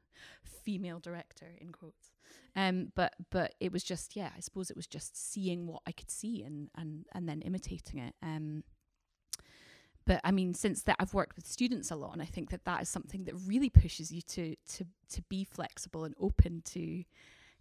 female 0.44 1.00
director 1.00 1.54
in 1.60 1.72
quotes. 1.72 2.15
Um, 2.56 2.92
but 2.96 3.14
but 3.32 3.54
it 3.60 3.72
was 3.72 3.84
just 3.84 4.16
yeah, 4.16 4.30
I 4.36 4.40
suppose 4.40 4.70
it 4.70 4.78
was 4.78 4.88
just 4.88 5.32
seeing 5.32 5.68
what 5.68 5.82
I 5.88 5.92
could 5.92 6.10
see 6.10 6.44
and 6.44 6.70
and 6.76 7.06
and 7.14 7.28
then 7.28 7.42
imitating 7.42 8.00
it. 8.00 8.14
Um, 8.22 8.64
but 10.06 10.22
I 10.24 10.32
mean, 10.32 10.54
since 10.54 10.84
that 10.84 10.98
I've 11.00 11.14
worked 11.14 11.36
with 11.36 11.48
students 11.48 11.92
a 11.92 11.96
lot, 11.96 12.14
and 12.14 12.22
I 12.22 12.26
think 12.26 12.52
that 12.52 12.66
that 12.66 12.82
is 12.82 12.90
something 12.90 13.24
that 13.26 13.36
really 13.46 13.70
pushes 13.70 14.12
you 14.12 14.22
to 14.22 14.56
to 14.74 14.86
to 15.10 15.22
be 15.30 15.44
flexible 15.44 16.06
and 16.06 16.16
open 16.20 16.62
to 16.66 17.04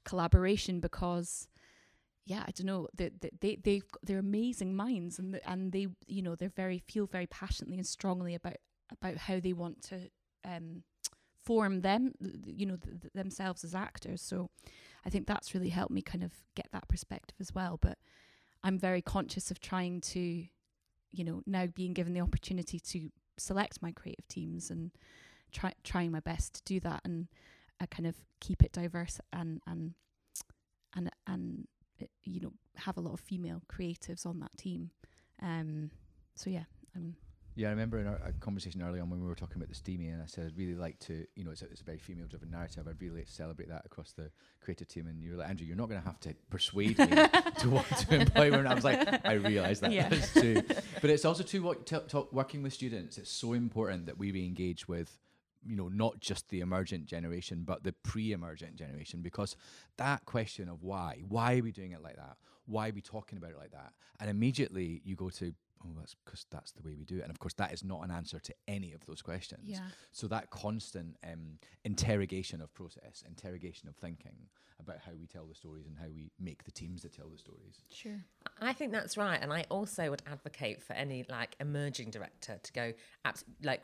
collaboration 0.04 0.80
because 0.80 1.48
yeah 2.26 2.42
i 2.46 2.50
don't 2.50 2.66
know 2.66 2.86
they 2.94 3.10
they 3.40 3.56
they've 3.56 3.84
they're 4.02 4.18
amazing 4.18 4.74
minds 4.74 5.18
and 5.18 5.34
the, 5.34 5.50
and 5.50 5.72
they 5.72 5.86
you 6.06 6.22
know 6.22 6.34
they're 6.34 6.48
very 6.50 6.78
feel 6.78 7.06
very 7.06 7.26
passionately 7.26 7.76
and 7.76 7.86
strongly 7.86 8.34
about 8.34 8.56
about 8.90 9.16
how 9.16 9.40
they 9.40 9.52
want 9.52 9.82
to 9.82 9.96
um 10.44 10.82
form 11.44 11.80
them 11.80 12.12
you 12.46 12.66
know 12.66 12.76
th- 12.76 13.12
themselves 13.14 13.64
as 13.64 13.74
actors 13.74 14.22
so 14.22 14.48
i 15.04 15.10
think 15.10 15.26
that's 15.26 15.54
really 15.54 15.68
helped 15.68 15.92
me 15.92 16.02
kind 16.02 16.24
of 16.24 16.32
get 16.54 16.66
that 16.72 16.88
perspective 16.88 17.36
as 17.40 17.54
well 17.54 17.78
but 17.80 17.98
i'm 18.62 18.78
very 18.78 19.02
conscious 19.02 19.50
of 19.50 19.60
trying 19.60 20.00
to 20.00 20.46
you 21.12 21.24
know 21.24 21.42
now 21.46 21.66
being 21.66 21.92
given 21.92 22.12
the 22.12 22.20
opportunity 22.20 22.78
to 22.78 23.10
select 23.36 23.82
my 23.82 23.92
creative 23.92 24.26
teams 24.28 24.70
and 24.70 24.90
try 25.52 25.72
trying 25.82 26.10
my 26.10 26.20
best 26.20 26.54
to 26.54 26.62
do 26.64 26.80
that 26.80 27.00
and 27.04 27.28
uh, 27.80 27.86
kind 27.86 28.06
of 28.06 28.16
keep 28.40 28.62
it 28.62 28.72
diverse 28.72 29.20
and 29.32 29.60
and 29.66 29.94
and 30.94 31.10
and 31.26 31.66
uh, 32.02 32.06
you 32.24 32.40
know 32.40 32.52
have 32.76 32.96
a 32.96 33.00
lot 33.00 33.14
of 33.14 33.20
female 33.20 33.62
creatives 33.72 34.26
on 34.26 34.40
that 34.40 34.56
team. 34.56 34.90
Um, 35.40 35.90
so 36.34 36.50
yeah, 36.50 36.64
um, 36.96 37.14
yeah, 37.56 37.68
I 37.68 37.70
remember 37.70 37.98
in 37.98 38.06
our 38.06 38.18
conversation 38.40 38.82
early 38.82 38.98
on 39.00 39.10
when 39.10 39.20
we 39.20 39.26
were 39.28 39.34
talking 39.34 39.56
about 39.56 39.68
the 39.68 39.74
Steamie, 39.74 40.08
and 40.08 40.20
I 40.22 40.26
said 40.26 40.46
I'd 40.46 40.56
really 40.58 40.74
like 40.74 40.98
to, 41.00 41.24
you 41.36 41.44
know, 41.44 41.50
it's 41.52 41.62
a, 41.62 41.66
it's 41.66 41.80
a 41.80 41.84
very 41.84 41.98
female-driven 41.98 42.50
narrative. 42.50 42.86
I'd 42.88 43.00
really 43.00 43.18
like 43.18 43.26
to 43.26 43.32
celebrate 43.32 43.68
that 43.68 43.82
across 43.84 44.12
the 44.12 44.30
creative 44.60 44.88
team. 44.88 45.06
And 45.06 45.22
you 45.22 45.32
were 45.32 45.36
like, 45.38 45.48
Andrew, 45.50 45.66
you're 45.66 45.76
not 45.76 45.88
going 45.88 46.00
to 46.00 46.06
have 46.06 46.18
to 46.20 46.34
persuade 46.50 46.98
me 46.98 47.06
to 47.58 47.70
want 47.70 47.86
to 47.86 48.14
employ 48.20 48.50
women. 48.50 48.66
I 48.66 48.74
was 48.74 48.84
like, 48.84 49.06
I 49.24 49.34
realise 49.34 49.80
that 49.80 49.92
Yeah. 49.92 50.08
that's 50.08 50.32
too, 50.34 50.62
but 51.00 51.10
it's 51.10 51.24
also 51.24 51.42
too 51.44 51.62
what 51.62 51.86
t- 51.86 51.96
t- 52.08 52.22
working 52.32 52.62
with 52.62 52.72
students. 52.72 53.18
It's 53.18 53.30
so 53.30 53.52
important 53.52 54.06
that 54.06 54.18
we 54.18 54.32
be 54.32 54.46
engaged 54.46 54.86
with. 54.86 55.18
You 55.66 55.76
know, 55.76 55.88
not 55.88 56.20
just 56.20 56.50
the 56.50 56.60
emergent 56.60 57.06
generation, 57.06 57.62
but 57.64 57.84
the 57.84 57.92
pre-emergent 58.02 58.76
generation, 58.76 59.22
because 59.22 59.56
that 59.96 60.26
question 60.26 60.68
of 60.68 60.82
why, 60.82 61.22
why 61.26 61.56
are 61.58 61.62
we 61.62 61.72
doing 61.72 61.92
it 61.92 62.02
like 62.02 62.16
that? 62.16 62.36
Why 62.66 62.90
are 62.90 62.92
we 62.92 63.00
talking 63.00 63.38
about 63.38 63.52
it 63.52 63.56
like 63.58 63.70
that? 63.70 63.92
And 64.20 64.28
immediately 64.28 65.00
you 65.06 65.16
go 65.16 65.30
to, 65.30 65.54
oh, 65.84 65.92
that's 65.98 66.14
because 66.24 66.46
that's 66.50 66.72
the 66.72 66.82
way 66.82 66.94
we 66.98 67.04
do 67.04 67.18
it. 67.18 67.22
And 67.22 67.30
of 67.30 67.38
course, 67.38 67.54
that 67.54 67.72
is 67.72 67.84
not 67.84 68.02
an 68.02 68.10
answer 68.10 68.38
to 68.38 68.54
any 68.66 68.92
of 68.92 69.04
those 69.06 69.22
questions. 69.22 69.62
yeah, 69.64 69.80
So 70.12 70.26
that 70.28 70.50
constant 70.50 71.16
um, 71.24 71.58
interrogation 71.84 72.60
of 72.60 72.72
process, 72.74 73.22
interrogation 73.26 73.88
of 73.88 73.96
thinking 73.96 74.48
about 74.80 74.96
how 75.04 75.12
we 75.18 75.26
tell 75.26 75.46
the 75.46 75.54
stories 75.54 75.86
and 75.86 75.96
how 75.96 76.08
we 76.14 76.30
make 76.38 76.64
the 76.64 76.70
teams 76.70 77.02
that 77.02 77.12
tell 77.14 77.28
the 77.28 77.38
stories. 77.38 77.82
sure, 77.90 78.24
I 78.60 78.72
think 78.72 78.92
that's 78.92 79.16
right, 79.16 79.38
and 79.40 79.52
I 79.52 79.64
also 79.70 80.10
would 80.10 80.22
advocate 80.30 80.82
for 80.82 80.94
any 80.94 81.24
like 81.28 81.56
emerging 81.60 82.10
director 82.10 82.58
to 82.62 82.72
go 82.72 82.92
abs- 83.24 83.44
like 83.62 83.82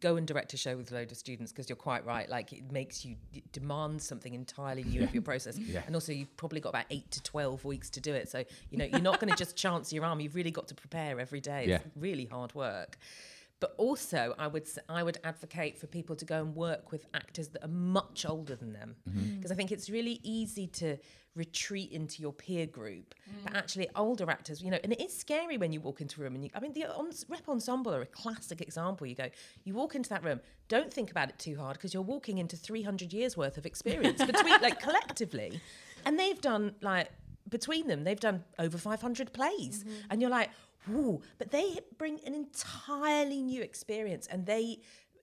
go 0.00 0.16
and 0.16 0.26
direct 0.26 0.52
a 0.54 0.56
show 0.56 0.76
with 0.76 0.90
a 0.92 0.94
load 0.94 1.10
of 1.12 1.18
students 1.18 1.52
because 1.52 1.68
you're 1.68 1.76
quite 1.76 2.04
right. 2.06 2.28
Like 2.28 2.52
it 2.52 2.72
makes 2.72 3.04
you 3.04 3.16
it 3.34 3.50
demands 3.52 4.06
something 4.06 4.32
entirely 4.34 4.82
new 4.84 5.02
of 5.02 5.12
your 5.14 5.22
process, 5.30 5.58
Yeah. 5.58 5.82
and 5.86 5.94
also 5.94 6.12
you've 6.12 6.34
probably 6.36 6.60
got 6.60 6.70
about 6.70 6.86
eight 6.90 7.10
to 7.12 7.22
twelve 7.22 7.64
weeks 7.64 7.90
to 7.90 8.00
do 8.00 8.14
it. 8.14 8.28
So 8.28 8.44
you 8.70 8.78
know 8.78 8.84
you're 8.86 9.00
not 9.00 9.20
going 9.20 9.30
to 9.36 9.36
just 9.36 9.56
chance 9.56 9.92
your 9.92 10.04
arm. 10.04 10.20
You've 10.20 10.34
really 10.34 10.50
got 10.50 10.68
to 10.68 10.74
prepare 10.74 11.20
every 11.20 11.40
day. 11.40 11.60
It's 11.64 11.68
Yeah. 11.68 11.90
really 11.96 12.24
hard 12.26 12.54
work. 12.54 12.98
But 13.60 13.74
also, 13.76 14.34
I 14.38 14.46
would 14.46 14.62
s- 14.62 14.78
I 14.88 15.02
would 15.02 15.18
advocate 15.22 15.78
for 15.78 15.86
people 15.86 16.16
to 16.16 16.24
go 16.24 16.40
and 16.40 16.56
work 16.56 16.90
with 16.92 17.04
actors 17.12 17.48
that 17.48 17.62
are 17.62 17.68
much 17.68 18.24
older 18.26 18.56
than 18.56 18.72
them, 18.72 18.96
mm-hmm. 19.08 19.20
mm. 19.20 19.36
because 19.36 19.52
I 19.52 19.54
think 19.54 19.70
it's 19.70 19.90
really 19.90 20.18
easy 20.22 20.66
to 20.66 20.96
retreat 21.36 21.92
into 21.92 22.22
your 22.22 22.32
peer 22.32 22.66
group. 22.66 23.14
But 23.44 23.52
mm. 23.52 23.56
actually, 23.56 23.88
older 23.94 24.30
actors, 24.30 24.62
you 24.62 24.70
know, 24.70 24.78
and 24.82 24.92
it 24.92 25.00
is 25.00 25.16
scary 25.16 25.58
when 25.58 25.72
you 25.72 25.80
walk 25.80 26.00
into 26.00 26.20
a 26.20 26.24
room 26.24 26.34
and 26.34 26.44
you. 26.44 26.50
I 26.54 26.60
mean, 26.60 26.72
the 26.72 26.86
ons- 26.86 27.26
rep 27.28 27.48
ensemble 27.48 27.94
are 27.94 28.02
a 28.02 28.06
classic 28.06 28.60
example. 28.60 29.06
You 29.06 29.14
go, 29.14 29.28
you 29.64 29.74
walk 29.74 29.94
into 29.94 30.08
that 30.10 30.24
room, 30.24 30.40
don't 30.68 30.92
think 30.92 31.10
about 31.10 31.28
it 31.28 31.38
too 31.38 31.56
hard 31.56 31.74
because 31.74 31.92
you're 31.92 32.02
walking 32.02 32.38
into 32.38 32.56
300 32.56 33.12
years 33.12 33.36
worth 33.36 33.58
of 33.58 33.66
experience 33.66 34.24
between, 34.24 34.60
like, 34.60 34.80
collectively, 34.88 35.60
and 36.04 36.18
they've 36.18 36.40
done 36.40 36.74
like 36.80 37.10
between 37.50 37.86
them, 37.88 38.04
they've 38.04 38.18
done 38.18 38.44
over 38.58 38.78
500 38.78 39.32
plays, 39.32 39.84
mm-hmm. 39.84 39.94
and 40.10 40.20
you're 40.20 40.30
like, 40.30 40.50
Ooh, 40.88 41.20
but 41.38 41.50
they 41.50 41.78
bring 41.98 42.20
an 42.24 42.34
entirely 42.34 43.42
new 43.42 43.62
experience 43.62 44.26
and 44.28 44.46
they 44.46 44.78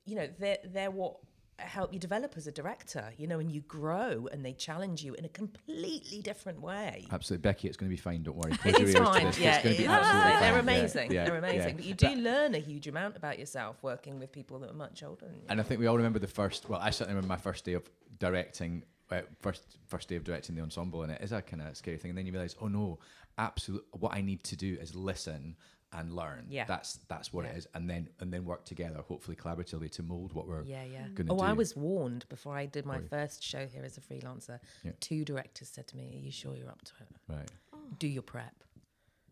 you 0.05 0.15
know 0.15 0.29
they're 0.39 0.57
they're 0.65 0.91
what 0.91 1.17
help 1.59 1.91
you 1.91 1.97
develop 1.97 2.33
as 2.37 2.45
a 2.45 2.51
director 2.51 3.11
you 3.17 3.25
know 3.25 3.39
and 3.39 3.51
you 3.51 3.61
grow 3.61 4.29
and 4.31 4.45
they 4.45 4.53
challenge 4.53 5.03
you 5.03 5.15
in 5.15 5.25
a 5.25 5.29
completely 5.29 6.21
different 6.21 6.61
way 6.61 7.07
Absolutely, 7.11 7.41
Becky. 7.41 7.67
It's 7.67 7.75
going 7.75 7.89
to 7.89 7.95
be 7.95 7.99
fine. 7.99 8.21
Don't 8.21 8.37
worry. 8.37 8.51
Close 8.57 8.75
it 8.75 8.79
your 8.79 8.89
is 8.89 8.95
ears 8.95 9.07
to 9.07 9.13
fine 9.13 9.25
this. 9.25 9.39
yeah 9.39 9.55
it's 9.55 9.63
going 9.63 9.73
it 9.73 9.77
to 9.77 9.81
be 9.81 9.85
is. 9.85 9.89
absolutely 9.89 10.29
they're 10.29 10.39
fine. 10.39 10.53
Yeah, 10.53 10.59
amazing 10.59 11.11
yeah, 11.11 11.25
they're 11.25 11.37
amazing 11.37 11.69
yeah. 11.69 11.75
but 11.75 11.85
you 11.85 11.93
do 11.95 12.09
learn 12.09 12.53
a 12.53 12.59
huge 12.59 12.87
amount 12.87 13.17
about 13.17 13.39
yourself 13.39 13.77
working 13.81 14.19
with 14.19 14.31
people 14.31 14.59
that 14.59 14.69
are 14.69 14.75
much 14.75 15.01
older 15.01 15.25
than 15.25 15.33
you 15.33 15.47
And 15.49 15.59
I 15.59 15.63
think 15.63 15.79
we 15.79 15.87
all 15.87 15.97
remember 15.97 16.19
the 16.19 16.27
first. 16.27 16.69
Well, 16.69 16.79
I 16.79 16.91
certainly 16.91 17.15
remember 17.15 17.33
my 17.33 17.41
first 17.41 17.65
day 17.65 17.73
of 17.73 17.89
directing. 18.19 18.83
Uh, 19.09 19.21
first 19.41 19.77
first 19.87 20.09
day 20.09 20.15
of 20.17 20.23
directing 20.23 20.55
the 20.55 20.61
ensemble, 20.61 21.03
and 21.03 21.11
it 21.11 21.21
is 21.21 21.31
a 21.31 21.41
kind 21.41 21.61
of 21.61 21.75
scary 21.77 21.97
thing. 21.97 22.09
And 22.09 22.17
then 22.17 22.25
you 22.25 22.31
realize, 22.33 22.55
oh 22.61 22.67
no, 22.67 22.99
absolute. 23.37 23.85
What 23.91 24.13
I 24.13 24.21
need 24.21 24.43
to 24.45 24.55
do 24.57 24.77
is 24.81 24.95
listen 24.95 25.55
and 25.93 26.13
learn. 26.13 26.47
Yeah. 26.49 26.65
that's 26.65 26.99
that's 27.07 27.31
what 27.31 27.45
Yeah. 27.45 27.51
it 27.51 27.57
is, 27.59 27.67
and 27.73 27.89
then 27.89 28.09
and 28.19 28.33
then 28.33 28.43
work 28.43 28.65
together, 28.65 29.01
hopefully 29.07 29.37
collaboratively, 29.37 29.89
to 29.91 30.03
mold 30.03 30.33
what 30.33 30.45
we're 30.47 30.63
yeah 30.63 30.83
yeah 30.83 31.07
going 31.15 31.27
to 31.27 31.33
oh 31.33 31.37
do. 31.37 31.43
i 31.43 31.53
was 31.53 31.77
warned 31.77 32.25
before 32.27 32.57
i 32.57 32.65
did 32.65 32.85
my 32.85 32.97
Were 32.97 33.03
first 33.09 33.41
show 33.41 33.65
here 33.65 33.83
as 33.85 33.97
a 33.97 34.01
freelancer 34.01 34.59
Yeah. 34.83 34.91
two 34.99 35.23
directors 35.23 35.69
said 35.69 35.87
to 35.87 35.95
me 35.95 36.09
are 36.13 36.19
you 36.25 36.31
sure 36.31 36.57
you're 36.57 36.69
up 36.69 36.81
to 36.83 36.91
it 36.99 37.33
right. 37.33 37.51
do 37.99 38.07
your 38.09 38.23
prep. 38.23 38.53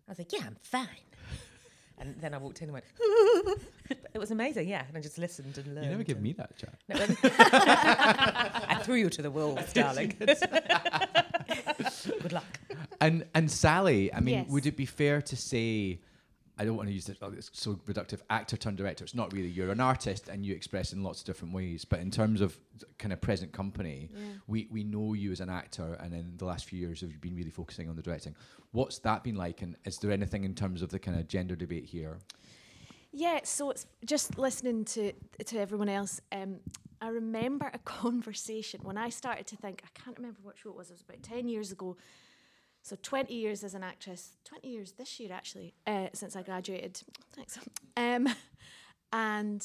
I 0.07 0.11
was 0.11 0.19
like, 0.19 0.31
yeah, 0.31 0.45
I'm 0.45 0.55
fine. 0.61 0.87
And 1.97 2.13
then 2.19 2.33
I 2.33 2.37
walked 2.37 2.61
in 2.61 2.65
and 2.69 2.73
went, 2.73 2.85
it 4.13 4.19
was 4.19 4.31
amazing, 4.31 4.67
yeah. 4.67 4.83
And 4.87 4.97
I 4.97 5.01
just 5.01 5.17
listened 5.17 5.57
and 5.57 5.67
learned. 5.73 5.85
You 5.85 5.91
never 5.91 6.03
give 6.03 6.21
me 6.21 6.33
that 6.33 6.55
chat. 6.57 6.73
No, 6.89 6.95
I 7.23 8.79
threw 8.83 8.95
you 8.95 9.09
to 9.09 9.21
the 9.21 9.31
wolves, 9.31 9.71
darling. 9.81 10.13
Good 10.19 10.37
luck. 12.33 12.59
And 13.01 13.25
and 13.33 13.51
Sally, 13.51 14.13
I 14.13 14.19
mean, 14.19 14.35
Yes. 14.35 14.47
would 14.49 14.65
it 14.65 14.77
be 14.77 14.85
fair 14.85 15.21
to 15.21 15.35
say 15.35 15.99
I 16.57 16.63
don't 16.65 16.77
want 16.77 16.87
to 16.87 16.93
use 16.93 17.09
it. 17.09 17.17
Oh, 17.21 17.31
it's 17.35 17.49
so 17.53 17.73
reductive. 17.85 18.21
Actor 18.29 18.55
turned 18.57 18.77
director. 18.77 19.03
It's 19.03 19.13
not 19.13 19.33
really. 19.33 19.49
You're 19.49 19.71
an 19.71 19.81
artist, 19.81 20.29
and 20.29 20.45
you 20.45 20.53
express 20.55 20.93
in 20.93 21.03
lots 21.03 21.19
of 21.19 21.25
different 21.25 21.53
ways. 21.53 21.83
But 21.83 21.99
in 21.99 22.11
terms 22.11 22.39
of 22.39 22.57
kind 22.97 23.11
of 23.11 23.19
present 23.19 23.51
company, 23.51 24.09
Yeah. 24.13 24.19
we 24.47 24.67
we 24.71 24.83
know 24.83 25.13
you 25.13 25.31
as 25.31 25.41
an 25.41 25.49
actor, 25.49 25.97
and 25.99 26.13
in 26.13 26.37
the 26.37 26.45
last 26.45 26.65
few 26.65 26.79
years, 26.79 27.01
have 27.01 27.11
you 27.11 27.17
been 27.19 27.35
really 27.35 27.49
focusing 27.51 27.89
on 27.89 27.95
the 27.95 28.01
directing? 28.01 28.35
What's 28.71 28.99
that 28.99 29.23
been 29.23 29.35
like? 29.35 29.61
And 29.61 29.75
is 29.85 29.97
there 29.97 30.11
anything 30.11 30.43
in 30.45 30.55
terms 30.55 30.81
of 30.81 30.89
the 30.89 30.99
kind 30.99 31.19
of 31.19 31.27
gender 31.27 31.55
debate 31.55 31.85
here? 31.85 32.19
Yeah, 33.11 33.39
so 33.43 33.71
it's 33.71 33.85
just 34.05 34.37
listening 34.37 34.85
to 34.85 35.11
to 35.45 35.59
everyone 35.59 35.89
else. 35.89 36.21
Um, 36.31 36.59
I 37.01 37.09
remember 37.09 37.69
a 37.73 37.79
conversation 37.99 38.79
when 38.83 38.97
I 38.97 39.09
started 39.09 39.45
to 39.47 39.57
think. 39.57 39.81
I 39.83 39.89
can't 39.99 40.17
remember 40.17 40.39
what 40.43 40.57
show 40.57 40.69
it 40.69 40.75
was. 40.77 40.89
It 40.89 40.93
was 40.93 41.01
about 41.01 41.21
ten 41.23 41.49
years 41.49 41.71
ago. 41.73 41.97
So 42.85 42.95
twenty 43.01 43.33
years 43.33 43.63
as 43.63 43.73
an 43.73 43.81
actress. 43.81 44.37
Twenty 44.43 44.67
years 44.69 44.91
this 44.91 45.19
year 45.19 45.33
actually, 45.33 45.73
uh, 45.87 46.09
since 46.13 46.35
I 46.35 46.43
graduated. 46.43 47.01
Thanks. 47.35 47.57
Um, 47.97 48.29
and 49.11 49.61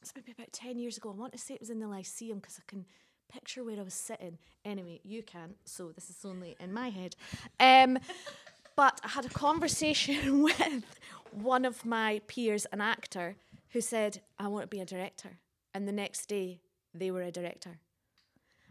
it's 0.00 0.12
maybe 0.14 0.30
about 0.30 0.52
ten 0.52 0.78
years 0.78 0.96
ago. 0.96 1.10
I 1.10 1.14
want 1.14 1.32
to 1.32 1.38
say 1.38 1.54
it 1.54 1.60
was 1.60 1.70
in 1.70 1.80
the 1.80 1.88
Lyceum 1.88 2.38
because 2.38 2.60
I 2.60 2.70
can 2.70 2.86
picture 3.32 3.64
where 3.64 3.80
I 3.80 3.82
was 3.82 3.94
sitting. 3.94 4.38
Anyway, 4.64 5.00
you 5.02 5.24
can't. 5.24 5.56
So 5.64 5.88
this 5.88 6.08
is 6.08 6.24
only 6.24 6.54
in 6.60 6.72
my 6.72 6.90
head. 6.90 7.16
Um, 7.58 7.98
but 8.76 9.00
I 9.02 9.08
had 9.08 9.26
a 9.26 9.30
conversation 9.30 10.42
with 10.44 10.84
one 11.32 11.64
of 11.64 11.84
my 11.84 12.20
peers, 12.28 12.64
an 12.72 12.80
actor, 12.80 13.34
who 13.70 13.80
said, 13.80 14.20
I 14.38 14.46
want 14.46 14.62
to 14.62 14.68
be 14.68 14.80
a 14.80 14.84
director. 14.84 15.38
And 15.74 15.88
the 15.88 15.92
next 15.92 16.26
day, 16.26 16.60
they 16.94 17.10
were 17.10 17.22
a 17.22 17.32
director. 17.32 17.80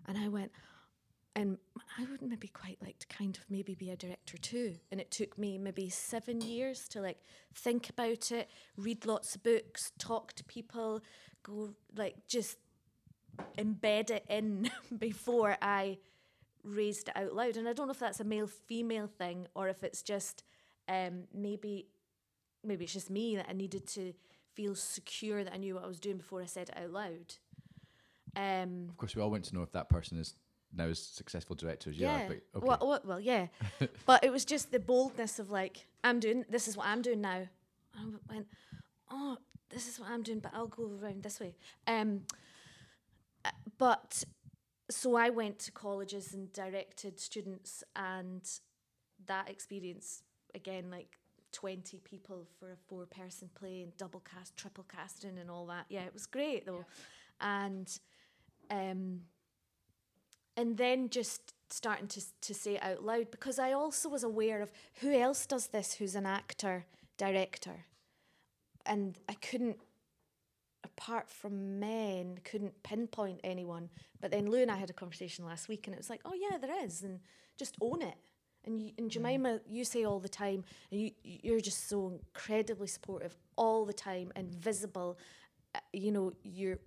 And 0.08 0.18
I 0.18 0.30
went, 0.30 0.54
and 1.40 1.58
I 1.98 2.02
wouldn't 2.02 2.30
maybe 2.30 2.50
quite 2.50 2.80
like 2.84 3.00
to 3.00 3.08
kind 3.08 3.38
of 3.38 3.46
maybe 3.50 3.74
be 3.74 3.92
a 3.92 3.96
director 3.96 4.38
too. 4.38 4.76
And 4.92 5.00
it 5.00 5.10
took 5.10 5.38
me 5.38 5.58
maybe 5.58 5.88
seven 5.88 6.42
years 6.42 6.90
to 6.90 7.00
like 7.00 7.20
think 7.56 7.90
about 7.90 8.30
it, 8.34 8.50
read 8.76 9.06
lots 9.06 9.36
of 9.36 9.44
books, 9.44 9.94
talk 9.98 10.34
to 10.34 10.44
people, 10.44 11.02
go 11.42 11.76
like 11.96 12.28
just 12.28 12.58
embed 13.58 14.10
it 14.10 14.26
in 14.28 14.70
before 14.98 15.56
I 15.62 16.00
raised 16.62 17.08
it 17.08 17.16
out 17.16 17.34
loud. 17.34 17.56
And 17.56 17.70
I 17.70 17.74
don't 17.74 17.88
know 17.88 17.94
if 17.94 18.00
that's 18.00 18.20
a 18.20 18.26
male 18.26 18.48
female 18.48 19.08
thing 19.08 19.48
or 19.56 19.70
if 19.70 19.82
it's 19.82 20.02
just 20.02 20.44
um, 20.90 21.24
maybe 21.34 21.88
maybe 22.66 22.84
it's 22.84 22.94
just 22.94 23.10
me 23.10 23.38
that 23.38 23.48
I 23.50 23.54
needed 23.54 23.88
to 23.92 24.12
feel 24.56 24.76
secure 24.76 25.46
that 25.46 25.54
I 25.54 25.58
knew 25.58 25.76
what 25.76 25.86
I 25.86 25.88
was 25.88 26.02
doing 26.02 26.18
before 26.18 26.42
I 26.42 26.48
said 26.48 26.68
it 26.68 26.78
out 26.78 26.92
loud. 26.92 27.36
Um, 28.36 28.88
Of 28.90 28.98
course, 28.98 29.16
we 29.16 29.22
all 29.22 29.32
want 29.32 29.46
to 29.46 29.56
know 29.56 29.64
if 29.64 29.72
that 29.72 29.88
person 29.88 30.18
is 30.18 30.36
now 30.76 30.86
as 30.86 31.00
successful 31.00 31.56
director 31.56 31.90
as 31.90 31.98
you 31.98 32.06
yeah. 32.06 32.24
are. 32.24 32.28
But 32.28 32.42
okay. 32.56 32.68
well, 32.68 32.78
well, 32.82 33.02
well, 33.06 33.20
yeah. 33.20 33.48
but 34.06 34.24
it 34.24 34.32
was 34.32 34.46
just 34.46 34.72
the 34.72 34.80
boldness 34.80 35.40
of 35.40 35.50
like, 35.50 35.86
I'm 36.04 36.20
doing 36.20 36.46
this 36.50 36.68
is 36.68 36.78
what 36.78 36.88
I'm 36.88 37.02
doing 37.02 37.22
now. 37.22 37.48
I 37.96 38.04
went, 38.30 38.48
oh, 39.12 39.38
this 39.70 39.88
is 39.88 40.00
what 40.00 40.10
I'm 40.10 40.24
doing, 40.24 40.40
but 40.40 40.52
I'll 40.54 40.68
go 40.68 40.92
around 41.02 41.24
this 41.24 41.40
way. 41.40 41.56
Um, 41.88 42.22
uh, 43.46 43.52
but 43.78 44.24
so 44.90 45.16
I 45.16 45.30
went 45.30 45.60
to 45.60 45.72
colleges 45.72 46.34
and 46.34 46.52
directed 46.52 47.20
students, 47.20 47.84
and 47.96 48.42
that 49.28 49.50
experience 49.50 50.24
again, 50.56 50.90
like 50.90 51.18
20 51.52 52.00
people 52.04 52.48
for 52.60 52.72
a 52.72 52.76
four 52.88 53.06
person 53.06 53.50
play 53.56 53.82
and 53.82 53.96
double 53.98 54.22
cast, 54.22 54.56
triple 54.56 54.86
casting, 54.94 55.38
and 55.38 55.50
all 55.50 55.66
that. 55.68 55.86
Yeah, 55.90 56.04
it 56.04 56.14
was 56.14 56.26
great 56.26 56.66
though. 56.66 56.86
And, 57.42 57.90
um, 58.70 59.22
and 60.58 60.78
then 60.78 61.10
just 61.10 61.54
starting 61.72 62.08
to 62.08 62.22
to 62.42 62.54
say 62.54 62.76
it 62.76 62.84
out 62.84 63.04
loud 63.04 63.32
because 63.32 63.60
I 63.60 63.74
also 63.74 64.10
was 64.10 64.24
aware 64.24 64.62
of 64.62 64.72
who 65.02 65.14
else 65.14 65.46
does 65.46 65.68
this 65.68 65.94
who's 65.94 66.16
an 66.16 66.26
actor 66.26 66.86
director. 67.18 67.86
And 68.86 69.18
I 69.28 69.34
couldn't 69.34 69.78
apart 70.84 71.30
from 71.30 71.80
men 71.80 72.40
couldn't 72.44 72.82
pinpoint 72.84 73.42
anyone. 73.44 73.90
But 74.22 74.32
then 74.32 74.50
Lu 74.50 74.62
and 74.62 74.72
I 74.72 74.78
had 74.78 74.90
a 74.90 74.94
conversation 74.94 75.46
last 75.46 75.68
week 75.68 75.88
and 75.88 75.94
it 75.94 76.00
was 76.00 76.10
like 76.10 76.22
oh 76.26 76.34
yeah 76.34 76.58
there 76.58 76.84
is 76.84 77.04
and 77.04 77.20
just 77.58 77.76
own 77.82 78.02
it. 78.02 78.16
And 78.66 78.82
you, 78.82 78.92
and 78.98 79.10
Jemima 79.10 79.60
you 79.70 79.86
say 79.86 80.06
all 80.06 80.20
the 80.20 80.30
time 80.30 80.64
and 80.92 81.02
you 81.02 81.12
you're 81.24 81.62
just 81.62 81.88
so 81.88 82.10
incredibly 82.10 82.88
supportive 82.88 83.36
all 83.56 83.86
the 83.86 83.94
time 83.94 84.32
and 84.36 84.54
visible 84.54 85.18
uh, 85.76 85.80
you 85.94 86.12
know 86.12 86.34
you're 86.44 86.80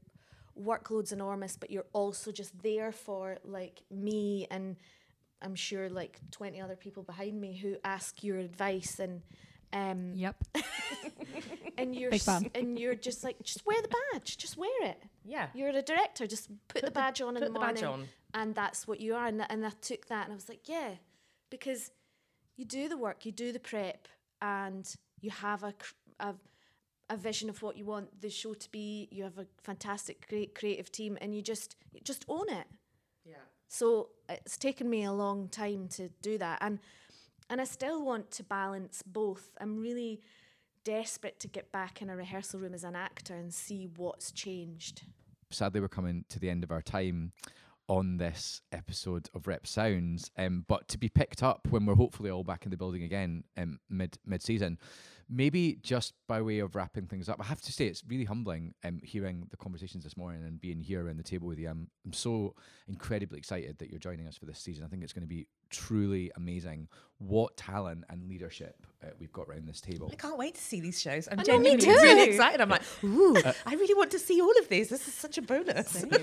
workload's 0.60 1.12
enormous, 1.12 1.56
but 1.56 1.70
you're 1.70 1.86
also 1.92 2.30
just 2.32 2.60
there 2.62 2.92
for 2.92 3.38
like 3.44 3.82
me 3.90 4.46
and 4.50 4.76
I'm 5.40 5.54
sure 5.54 5.88
like 5.88 6.20
20 6.30 6.60
other 6.60 6.76
people 6.76 7.02
behind 7.02 7.40
me 7.40 7.56
who 7.56 7.76
ask 7.84 8.22
your 8.22 8.38
advice 8.38 8.98
and 9.00 9.22
um 9.72 10.12
Yep. 10.14 10.36
and 11.78 11.94
you're 11.96 12.10
Big 12.10 12.20
s- 12.20 12.26
fan. 12.26 12.50
and 12.54 12.78
you're 12.78 12.94
just 12.94 13.24
like 13.24 13.42
just 13.42 13.64
wear 13.66 13.80
the 13.82 13.88
badge, 14.12 14.36
just 14.36 14.56
wear 14.56 14.70
it. 14.82 15.02
Yeah. 15.24 15.48
You're 15.54 15.70
a 15.70 15.82
director, 15.82 16.26
just 16.26 16.48
put, 16.68 16.82
the 16.84 16.90
badge 16.90 17.20
on 17.20 17.36
in 17.36 17.42
put 17.42 17.46
the 17.48 17.52
the 17.52 17.58
morning 17.58 17.74
badge 17.76 17.84
on. 17.84 18.08
and 18.34 18.54
that's 18.54 18.86
what 18.86 19.00
you 19.00 19.14
are 19.14 19.26
and, 19.26 19.44
and 19.50 19.64
I 19.66 19.70
took 19.80 20.06
that 20.08 20.24
and 20.24 20.32
I 20.32 20.34
was 20.34 20.48
like, 20.48 20.68
yeah, 20.68 20.90
because 21.50 21.90
you 22.56 22.64
do 22.66 22.88
the 22.88 22.98
work, 22.98 23.24
you 23.24 23.32
do 23.32 23.52
the 23.52 23.58
prep 23.60 24.06
and 24.40 24.86
you 25.20 25.30
have 25.30 25.62
a 25.64 25.72
cr- 25.72 25.94
a 26.20 26.34
a 27.12 27.16
vision 27.16 27.50
of 27.50 27.62
what 27.62 27.76
you 27.76 27.84
want 27.84 28.20
the 28.20 28.30
show 28.30 28.54
to 28.54 28.70
be. 28.70 29.08
You 29.10 29.24
have 29.24 29.38
a 29.38 29.46
fantastic, 29.62 30.26
great 30.28 30.54
creative 30.54 30.90
team, 30.90 31.18
and 31.20 31.34
you 31.34 31.42
just 31.42 31.76
you 31.92 32.00
just 32.02 32.24
own 32.28 32.48
it. 32.48 32.66
Yeah. 33.24 33.34
So 33.68 34.08
it's 34.28 34.56
taken 34.56 34.88
me 34.88 35.04
a 35.04 35.12
long 35.12 35.48
time 35.48 35.88
to 35.88 36.08
do 36.22 36.38
that, 36.38 36.58
and 36.62 36.78
and 37.50 37.60
I 37.60 37.64
still 37.64 38.02
want 38.04 38.30
to 38.32 38.42
balance 38.42 39.02
both. 39.06 39.50
I'm 39.60 39.78
really 39.78 40.22
desperate 40.84 41.38
to 41.40 41.48
get 41.48 41.70
back 41.70 42.02
in 42.02 42.10
a 42.10 42.16
rehearsal 42.16 42.58
room 42.58 42.74
as 42.74 42.82
an 42.82 42.96
actor 42.96 43.34
and 43.34 43.52
see 43.54 43.88
what's 43.96 44.32
changed. 44.32 45.02
sadly 45.50 45.80
we're 45.80 45.86
coming 45.86 46.24
to 46.28 46.40
the 46.40 46.50
end 46.50 46.64
of 46.64 46.72
our 46.72 46.82
time 46.82 47.30
on 47.88 48.16
this 48.16 48.62
episode 48.72 49.28
of 49.34 49.46
Rep 49.46 49.66
Sounds, 49.66 50.30
um, 50.38 50.64
but 50.66 50.88
to 50.88 50.98
be 50.98 51.08
picked 51.08 51.42
up 51.42 51.68
when 51.70 51.84
we're 51.84 51.94
hopefully 51.94 52.30
all 52.30 52.42
back 52.42 52.64
in 52.64 52.70
the 52.70 52.76
building 52.76 53.02
again 53.02 53.44
um, 53.56 53.78
mid 53.90 54.18
mid 54.24 54.42
season. 54.42 54.78
Maybe 55.28 55.78
just 55.82 56.14
by 56.28 56.42
way 56.42 56.58
of 56.58 56.74
wrapping 56.74 57.06
things 57.06 57.28
up, 57.28 57.40
I 57.40 57.44
have 57.44 57.60
to 57.62 57.72
say 57.72 57.86
it's 57.86 58.02
really 58.06 58.24
humbling 58.24 58.74
um, 58.84 59.00
hearing 59.02 59.46
the 59.50 59.56
conversations 59.56 60.04
this 60.04 60.16
morning 60.16 60.42
and 60.44 60.60
being 60.60 60.80
here 60.80 61.04
around 61.06 61.18
the 61.18 61.22
table 61.22 61.48
with 61.48 61.58
you. 61.58 61.68
I'm, 61.68 61.88
I'm 62.04 62.12
so 62.12 62.54
incredibly 62.88 63.38
excited 63.38 63.78
that 63.78 63.90
you're 63.90 63.98
joining 63.98 64.26
us 64.26 64.36
for 64.36 64.46
this 64.46 64.58
season. 64.58 64.84
I 64.84 64.88
think 64.88 65.02
it's 65.02 65.12
going 65.12 65.22
to 65.22 65.28
be 65.28 65.46
truly 65.70 66.30
amazing 66.36 66.86
what 67.18 67.56
talent 67.56 68.04
and 68.10 68.28
leadership 68.28 68.84
uh, 69.02 69.06
we've 69.18 69.32
got 69.32 69.48
around 69.48 69.66
this 69.66 69.80
table. 69.80 70.08
I 70.12 70.16
can't 70.16 70.36
wait 70.36 70.54
to 70.56 70.60
see 70.60 70.80
these 70.80 71.00
shows. 71.00 71.28
I'm 71.30 71.40
I 71.40 71.44
know, 71.44 71.58
me 71.58 71.76
genuinely 71.76 71.84
too. 71.84 71.90
really 71.90 72.30
excited. 72.30 72.60
I'm 72.60 72.68
like, 72.68 72.82
ooh, 73.04 73.36
I 73.66 73.74
really 73.74 73.94
want 73.94 74.10
to 74.10 74.18
see 74.18 74.40
all 74.40 74.52
of 74.58 74.68
these. 74.68 74.88
This 74.88 75.08
is 75.08 75.14
such 75.14 75.38
a 75.38 75.42
bonus. 75.42 76.04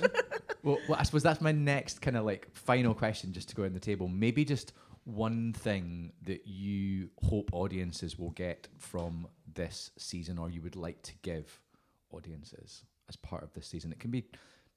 Well, 0.61 0.77
well, 0.89 0.99
I 0.99 1.03
suppose 1.03 1.23
that's 1.23 1.39
my 1.39 1.53
next 1.53 2.01
kind 2.01 2.17
of 2.17 2.25
like 2.25 2.49
final 2.53 2.93
question, 2.93 3.31
just 3.31 3.47
to 3.47 3.55
go 3.55 3.63
on 3.63 3.73
the 3.73 3.79
table. 3.79 4.09
Maybe 4.09 4.43
just 4.43 4.73
one 5.15 5.53
thing 5.53 6.13
that 6.23 6.47
you 6.47 7.09
hope 7.23 7.49
audiences 7.53 8.17
will 8.17 8.31
get 8.31 8.67
from 8.77 9.27
this 9.53 9.91
season, 9.97 10.37
or 10.37 10.49
you 10.49 10.61
would 10.61 10.75
like 10.75 11.01
to 11.03 11.13
give 11.21 11.59
audiences 12.11 12.83
as 13.07 13.15
part 13.15 13.43
of 13.43 13.53
this 13.53 13.67
season. 13.67 13.91
It 13.91 13.99
can 13.99 14.11
be 14.11 14.25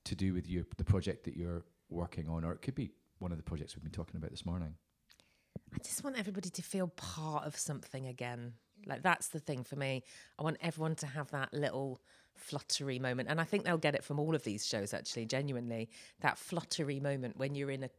to 0.05 0.15
do 0.15 0.35
with 0.35 0.49
you, 0.49 0.67
the 0.77 0.85
project 0.85 1.25
that 1.25 1.37
you're 1.37 1.65
working 1.89 2.29
on, 2.29 2.45
or 2.45 2.53
it 2.53 2.63
could 2.63 2.75
be 2.75 2.91
one 3.19 3.31
of 3.31 3.39
the 3.39 3.45
projects 3.45 3.77
we've 3.77 3.85
been 3.85 3.93
talking 3.93 4.17
about 4.17 4.31
this 4.31 4.45
morning. 4.45 4.75
I 5.75 5.79
just 5.79 6.03
want 6.03 6.19
everybody 6.19 6.51
to 6.51 6.63
feel 6.63 6.89
part 6.89 7.45
of 7.45 7.57
something 7.57 8.07
again. 8.07 8.55
Like 8.87 9.03
that's 9.03 9.29
the 9.29 9.39
thing 9.39 9.65
for 9.65 9.77
me. 9.77 10.03
I 10.39 10.43
want 10.43 10.57
everyone 10.61 10.97
to 10.97 11.07
have 11.07 11.31
that 11.31 11.55
little 11.55 12.01
fluttery 12.35 12.99
moment, 12.99 13.29
and 13.29 13.41
I 13.41 13.45
think 13.45 13.65
they'll 13.65 13.79
get 13.79 13.95
it 13.95 14.03
from 14.03 14.19
all 14.19 14.35
of 14.35 14.43
these 14.43 14.67
shows. 14.67 14.93
Actually, 14.93 15.27
genuinely, 15.27 15.89
that 16.21 16.39
fluttery 16.39 17.01
moment 17.01 17.37
when 17.37 17.55
you're 17.55 17.71
in 17.71 17.85
a 17.85 17.91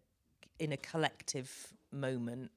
in 0.63 0.71
a 0.71 0.77
collective 0.77 1.73
moment 1.91 2.51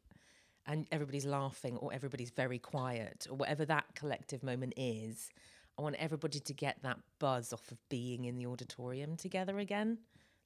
and 0.66 0.86
everybody's 0.90 1.26
laughing 1.26 1.76
or 1.76 1.92
everybody's 1.92 2.30
very 2.30 2.58
quiet 2.58 3.26
or 3.30 3.36
whatever 3.36 3.64
that 3.64 3.84
collective 3.94 4.42
moment 4.42 4.74
is. 4.76 5.30
I 5.78 5.82
want 5.82 5.96
everybody 5.96 6.40
to 6.40 6.54
get 6.54 6.78
that 6.82 6.98
buzz 7.18 7.52
off 7.52 7.70
of 7.70 7.78
being 7.88 8.24
in 8.24 8.36
the 8.36 8.46
auditorium 8.46 9.16
together 9.16 9.58
again. 9.58 9.98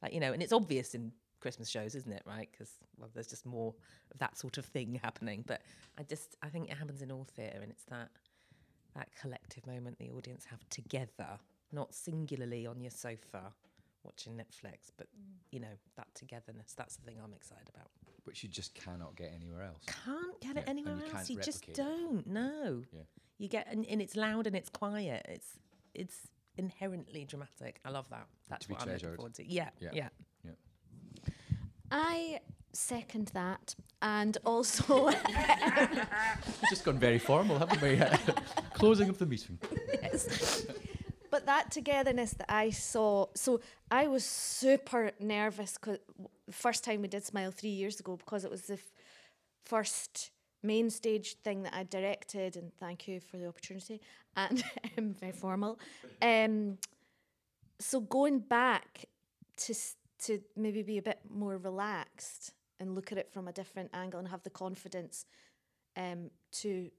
Like, 0.03 0.13
you 0.13 0.21
know, 0.21 0.33
and 0.33 0.43
it's 0.43 0.53
obvious 0.53 0.95
in 0.95 1.13
Christmas 1.41 1.69
shows, 1.69 1.95
isn't 1.95 2.13
it? 2.13 2.23
Right? 2.27 2.49
Because, 2.51 2.73
well, 2.99 3.11
there's 3.15 3.29
just 3.29 3.47
more 3.47 3.75
of 4.11 4.19
that 4.19 4.37
sort 4.37 4.59
of 4.59 4.65
thing 4.65 4.99
happening. 5.03 5.45
But 5.47 5.63
I 5.99 6.03
just, 6.03 6.37
I 6.43 6.49
think 6.49 6.69
it 6.69 6.77
happens 6.77 7.01
in 7.01 7.13
all 7.13 7.27
theatre 7.37 7.61
and 7.63 7.71
it's 7.71 7.85
that, 7.85 8.09
that 8.97 9.09
collective 9.21 9.67
moment 9.67 9.99
the 9.99 10.11
audience 10.11 10.45
have 10.47 10.69
together, 10.69 11.39
not 11.73 11.95
singularly 11.95 12.67
on 12.67 12.81
your 12.81 12.91
sofa 12.91 13.53
watching 14.05 14.35
Netflix, 14.35 14.91
but, 14.97 15.07
mm. 15.09 15.39
you 15.51 15.61
know, 15.61 15.75
that 15.97 16.07
togetherness. 16.15 16.75
That's 16.77 16.97
the 16.97 17.03
thing 17.03 17.17
I'm 17.23 17.35
excited 17.35 17.69
about. 17.75 17.89
Which 18.25 18.43
you 18.43 18.49
just 18.49 18.75
cannot 18.75 19.17
get 19.17 19.33
anywhere 19.35 19.63
else. 19.63 19.85
Can't 20.05 20.41
get 20.41 20.55
Yeah, 20.55 20.63
it 20.63 20.69
and 20.69 20.79
anywhere 20.79 20.97
you 20.97 21.03
else. 21.05 21.13
can't 21.13 21.31
You 21.31 21.41
just 21.41 21.73
don't. 21.73 22.27
No. 22.27 22.83
Yeah. 22.93 23.01
You 23.39 23.49
get 23.49 23.67
and, 23.71 23.87
and 23.87 24.03
it's 24.03 24.17
loud 24.17 24.47
and 24.47 24.55
it's 24.55 24.69
quiet. 24.69 25.25
It's 25.29 25.59
it's 25.95 26.29
inherently 26.59 27.25
dramatic. 27.25 27.81
I 27.85 27.91
love 27.91 28.07
that. 28.11 28.27
That's 28.49 28.67
be 28.67 28.75
what 28.75 28.83
I'm 28.83 28.93
looking 28.93 29.15
forward 29.17 29.35
to. 29.35 29.51
Yeah. 29.51 29.71
Yeah. 29.81 29.89
Yeah. 29.95 30.09
Yeah. 30.45 30.53
I 31.91 32.41
second 32.73 33.31
that. 33.35 33.75
And 34.03 34.39
also, 34.47 35.09
It's 35.09 36.61
Just 36.71 36.85
gone 36.85 36.99
very 36.99 37.19
formal, 37.19 37.59
haven't 37.59 37.83
we? 37.83 38.01
Closing 38.75 39.09
of 39.11 39.19
the 39.19 39.27
meeting. 39.27 39.59
Yes. 40.03 40.50
That 41.51 41.73
togetherness 41.73 42.33
that 42.35 42.49
I 42.49 42.71
saw, 42.71 43.27
so 43.35 43.61
I 43.91 44.07
was 44.07 44.25
super 44.25 45.11
nervous 45.19 45.73
because 45.73 45.99
the 46.47 46.53
first 46.53 46.85
time 46.85 47.03
we 47.03 47.09
did 47.09 47.25
Smile 47.25 47.51
three 47.51 47.71
years 47.71 47.99
ago 47.99 48.17
because 48.17 48.45
it 48.45 48.51
was 48.53 48.63
the 48.63 48.75
f- 48.75 48.93
first 49.65 50.31
main 50.63 50.91
stage 50.91 51.35
thing 51.43 51.65
that 51.65 51.75
I 51.75 51.83
directed, 51.83 52.57
and 52.57 52.73
thank 52.79 53.09
you 53.09 53.19
for 53.19 53.37
the 53.37 53.49
opportunity. 53.49 54.01
And 54.37 54.63
um, 54.99 55.15
very 55.19 55.33
formal. 55.33 55.81
Um, 56.23 56.79
so 57.81 57.99
going 58.01 58.39
back 58.39 59.07
to 59.65 59.75
to 60.27 60.41
maybe 60.55 60.83
be 60.83 60.99
a 60.99 61.03
bit 61.03 61.19
more 61.29 61.57
relaxed 61.57 62.53
and 62.79 62.95
look 62.95 63.11
at 63.11 63.19
it 63.19 63.29
from 63.33 63.49
a 63.49 63.53
different 63.53 63.91
angle 63.93 64.21
and 64.21 64.29
have 64.29 64.45
the 64.45 64.51
confidence 64.51 65.25
um, 65.97 66.31
to 66.53 66.91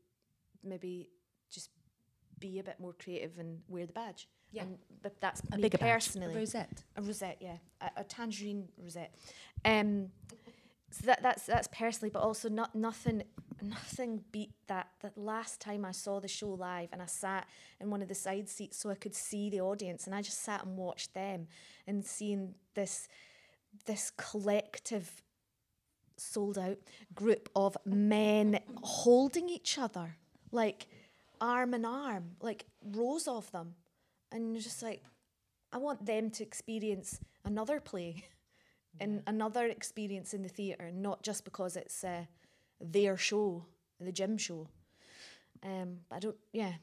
maybe 0.62 1.08
just 1.50 1.70
be 2.38 2.60
a 2.60 2.64
bit 2.64 2.80
more 2.82 2.94
creative 2.94 3.38
and 3.38 3.60
wear 3.70 3.86
the 3.86 3.94
badge. 3.94 4.28
Yeah. 4.52 4.64
And, 4.64 4.78
but 5.02 5.20
that's 5.22 5.42
A 5.52 5.56
me 5.56 5.64
bigger 5.64 5.78
personally. 5.78 6.36
a 6.36 6.38
rosette. 6.38 6.84
A 6.96 7.02
rosette, 7.02 7.38
yeah, 7.42 7.58
a, 7.82 8.02
a 8.02 8.04
tangerine 8.04 8.68
rosette. 8.78 9.14
Um, 9.66 10.10
so 10.92 11.06
that 11.06 11.24
that's 11.24 11.46
that's 11.46 11.70
personally, 11.70 12.10
but 12.10 12.22
also 12.22 12.50
not 12.50 12.76
nothing 12.76 13.24
nothing 13.62 14.24
beat 14.32 14.52
that 14.68 14.88
that 15.02 15.18
last 15.18 15.62
time 15.62 15.86
I 15.86 15.92
saw 15.92 16.20
the 16.20 16.28
show 16.28 16.50
live 16.50 16.90
and 16.92 17.02
I 17.02 17.06
sat 17.06 17.48
in 17.80 17.90
one 17.90 18.02
of 18.02 18.08
the 18.08 18.16
side 18.16 18.50
seats 18.50 18.78
so 18.78 18.90
I 18.90 18.96
could 18.96 19.16
see 19.16 19.50
the 19.50 19.62
audience 19.62 20.06
and 20.06 20.16
I 20.16 20.22
just 20.22 20.44
sat 20.44 20.66
and 20.66 20.78
watched 20.78 21.14
them 21.14 21.48
and 21.88 22.04
seeing 22.04 22.56
this 22.74 23.08
this 23.86 24.12
collective 24.18 25.22
sold 26.18 26.58
out 26.58 26.78
group 27.16 27.50
of 27.56 27.78
men 27.86 28.60
holding 28.84 29.50
each 29.50 29.78
other 29.78 30.18
like 30.52 30.88
arm 31.40 31.74
in 31.74 31.86
arm 31.86 32.32
like 32.42 32.66
rows 32.84 33.28
of 33.28 33.52
them 33.52 33.76
and 34.32 34.54
you're 34.54 34.62
just 34.62 34.82
like 34.82 35.04
I 35.74 35.78
want 35.78 36.06
them 36.06 36.30
to 36.32 36.44
experience 36.44 37.20
another 37.46 37.80
play 37.80 38.26
and 39.00 39.24
another 39.28 39.66
experience 39.68 40.34
in 40.34 40.42
the 40.44 40.50
theatre, 40.50 40.92
not 40.94 41.24
just 41.24 41.46
because 41.46 41.76
it's 41.78 42.04
uh, 42.04 42.26
their 42.80 43.18
show, 43.18 43.66
the 44.00 44.12
gym 44.12 44.38
show. 44.38 44.68
Um, 45.64 46.00
but 46.10 46.16
I 46.16 46.20
don't, 46.20 46.36
yeah, 46.52 46.74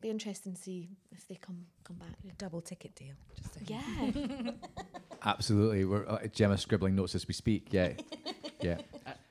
be 0.00 0.10
interesting 0.10 0.54
to 0.54 0.60
see 0.60 0.90
if 1.12 1.26
they 1.28 1.36
come 1.36 1.64
come 1.84 1.96
back. 1.96 2.10
A 2.28 2.34
double 2.36 2.60
ticket 2.60 2.94
deal. 2.94 3.14
Just 3.36 3.66
saying. 3.66 4.10
Yeah, 4.44 4.50
Absolutely. 5.24 5.84
We're 5.84 6.06
uh, 6.06 6.26
Gemma's 6.26 6.60
scribbling 6.60 6.94
notes 6.94 7.14
as 7.14 7.26
we 7.26 7.34
speak. 7.34 7.68
Yeah. 7.70 7.92
Yeah. 8.60 8.78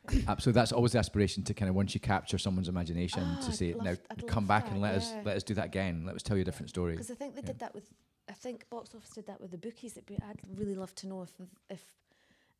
Absolutely. 0.27 0.59
That's 0.59 0.71
always 0.71 0.91
the 0.91 0.99
aspiration 0.99 1.43
to 1.43 1.53
kind 1.53 1.69
of 1.69 1.75
once 1.75 1.93
you 1.93 1.99
capture 1.99 2.37
someone's 2.37 2.67
imagination 2.69 3.23
Ah, 3.25 3.39
to 3.41 3.47
I'd 3.47 3.55
say, 3.55 3.73
love- 3.73 3.85
now 3.85 3.95
come 4.27 4.45
back 4.45 4.65
that, 4.65 4.73
and 4.73 4.81
let 4.81 4.95
us 4.95 5.13
let 5.23 5.37
us 5.37 5.43
do 5.43 5.53
that 5.53 5.65
again. 5.65 6.03
Let 6.05 6.15
us 6.15 6.23
tell 6.23 6.35
you 6.37 6.41
a 6.41 6.45
different 6.45 6.69
story. 6.69 6.93
because 6.93 7.11
I 7.11 7.15
think 7.15 7.35
they 7.35 7.41
Yeah. 7.41 7.47
did 7.47 7.59
that 7.59 7.73
with. 7.73 7.89
I 8.29 8.33
think 8.33 8.69
box 8.69 8.95
office 8.95 9.09
did 9.09 9.27
that 9.27 9.39
with 9.41 9.51
the 9.51 9.57
bookies. 9.57 9.93
It'd 9.97 10.05
be, 10.05 10.15
I'd 10.29 10.39
really 10.57 10.75
love 10.75 10.93
to 10.95 11.07
know 11.07 11.23
if 11.23 11.31
if 11.69 11.83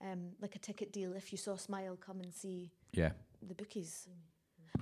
um, 0.01 0.31
like 0.41 0.55
a 0.55 0.59
ticket 0.59 0.91
deal 0.91 1.13
if 1.13 1.31
you 1.31 1.37
saw 1.37 1.55
Smile 1.55 1.95
come 1.97 2.19
and 2.19 2.33
see 2.33 2.71
Yeah. 2.91 3.11
the 3.47 3.55
bookies. 3.55 4.07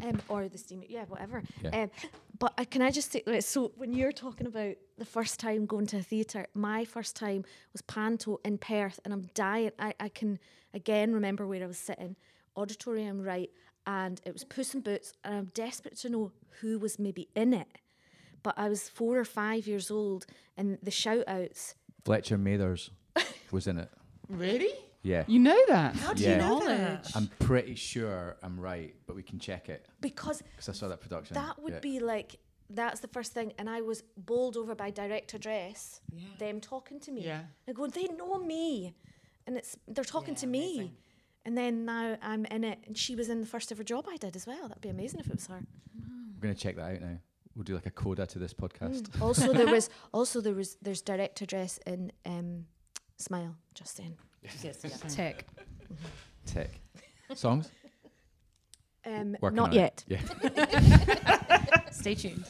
Um, 0.01 0.21
or 0.29 0.47
the 0.47 0.57
steam, 0.57 0.83
yeah, 0.87 1.03
whatever. 1.05 1.43
Yeah. 1.61 1.81
Um, 1.83 1.91
but 2.39 2.53
uh, 2.57 2.63
can 2.63 2.81
I 2.81 2.91
just 2.91 3.11
say, 3.11 3.41
so 3.41 3.73
when 3.75 3.91
you're 3.91 4.13
talking 4.13 4.47
about 4.47 4.75
the 4.97 5.03
first 5.05 5.37
time 5.37 5.65
going 5.65 5.85
to 5.87 5.97
a 5.97 6.01
theatre, 6.01 6.47
my 6.53 6.85
first 6.85 7.15
time 7.17 7.43
was 7.73 7.81
Panto 7.81 8.39
in 8.45 8.57
Perth, 8.57 9.01
and 9.03 9.13
I'm 9.13 9.29
dying. 9.33 9.71
I, 9.77 9.93
I 9.99 10.07
can 10.07 10.39
again 10.73 11.13
remember 11.13 11.45
where 11.45 11.61
I 11.61 11.67
was 11.67 11.77
sitting, 11.77 12.15
auditorium 12.55 13.21
right, 13.21 13.49
and 13.85 14.21
it 14.25 14.33
was 14.33 14.43
Puss 14.43 14.73
in 14.73 14.81
Boots, 14.81 15.13
and 15.23 15.35
I'm 15.35 15.45
desperate 15.53 15.97
to 15.99 16.09
know 16.09 16.31
who 16.61 16.77
was 16.79 16.99
maybe 16.99 17.29
in 17.35 17.53
it. 17.53 17.67
But 18.43 18.55
I 18.57 18.69
was 18.69 18.89
four 18.89 19.17
or 19.17 19.25
five 19.25 19.67
years 19.67 19.91
old, 19.91 20.25
and 20.57 20.77
the 20.81 20.91
shout 20.91 21.23
outs. 21.27 21.75
Fletcher 22.05 22.37
Mathers 22.37 22.91
was 23.51 23.67
in 23.67 23.77
it. 23.79 23.89
Really? 24.29 24.69
Yeah. 25.03 25.25
You 25.27 25.39
know 25.39 25.59
that? 25.67 25.93
How 25.95 26.13
do 26.13 26.23
Yeah. 26.23 26.31
you 26.31 26.37
know 26.37 26.65
that? 26.65 27.11
I'm 27.15 27.27
pretty 27.39 27.75
sure 27.75 28.37
I'm 28.41 28.57
right, 28.57 28.95
but 29.05 29.15
we 29.15 29.23
can 29.23 29.39
check 29.39 29.67
it 29.67 29.87
Because 29.99 30.41
because 30.41 30.69
I 30.69 30.71
saw 30.71 30.87
that 30.87 31.01
production. 31.01 31.33
that 31.33 31.61
would 31.61 31.73
Yeah. 31.73 31.79
be 31.79 31.99
like 31.99 32.37
that's 32.69 33.01
the 33.01 33.09
first 33.09 33.33
thing 33.33 33.51
and 33.57 33.69
i 33.69 33.81
was 33.81 34.01
bowled 34.15 34.55
over 34.55 34.73
by 34.73 34.89
direct 34.89 35.33
address 35.33 35.99
Yeah. 36.13 36.23
them 36.39 36.61
talking 36.61 37.01
to 37.01 37.11
me 37.11 37.25
Yeah. 37.25 37.41
and 37.67 37.75
going 37.75 37.91
they 37.91 38.05
know 38.07 38.37
me 38.39 38.95
and 39.45 39.57
it's 39.57 39.75
they're 39.89 40.05
talking 40.05 40.35
Yeah, 40.35 40.39
to 40.43 40.47
me 40.47 40.63
amazing. 40.77 40.95
And 41.45 41.57
then 41.57 41.85
now 41.85 42.17
i'm 42.21 42.45
in 42.45 42.63
it 42.63 42.79
and 42.87 42.97
she 42.97 43.15
was 43.15 43.29
in 43.29 43.39
the 43.41 43.47
first 43.47 43.71
ever 43.71 43.83
job 43.83 44.05
i 44.09 44.17
did 44.17 44.35
as 44.35 44.45
well 44.47 44.67
that'd 44.67 44.81
be 44.81 44.89
amazing 44.89 45.19
if 45.19 45.27
it 45.27 45.35
was 45.35 45.47
her 45.47 45.61
We're 46.35 46.41
going 46.41 46.55
to 46.55 46.59
check 46.59 46.75
that 46.77 46.91
out 46.95 47.01
now. 47.01 47.17
We'll 47.55 47.63
do 47.63 47.73
like 47.75 47.85
a 47.85 47.91
coda 47.91 48.25
to 48.27 48.39
this 48.39 48.53
podcast. 48.53 49.01
Mm. 49.09 49.21
also 49.21 49.51
there 49.53 49.67
was 49.77 49.89
also 50.13 50.39
there 50.41 50.53
was 50.53 50.77
there's 50.81 51.01
direct 51.01 51.41
address 51.41 51.79
in 51.85 52.11
um 52.25 52.65
smile 53.17 53.55
just 53.73 53.95
saying 53.97 54.17
Yes, 54.63 54.79
yeah. 54.83 54.89
Tick. 55.09 55.45
Tick. 56.45 56.81
Songs? 57.35 57.69
um 59.05 59.35
Working 59.41 59.55
not 59.57 59.69
on 59.69 59.77
it. 59.77 60.03
yet 60.07 60.21
Yeah. 60.53 61.81
Stay 61.91 62.15
tuned. 62.15 62.45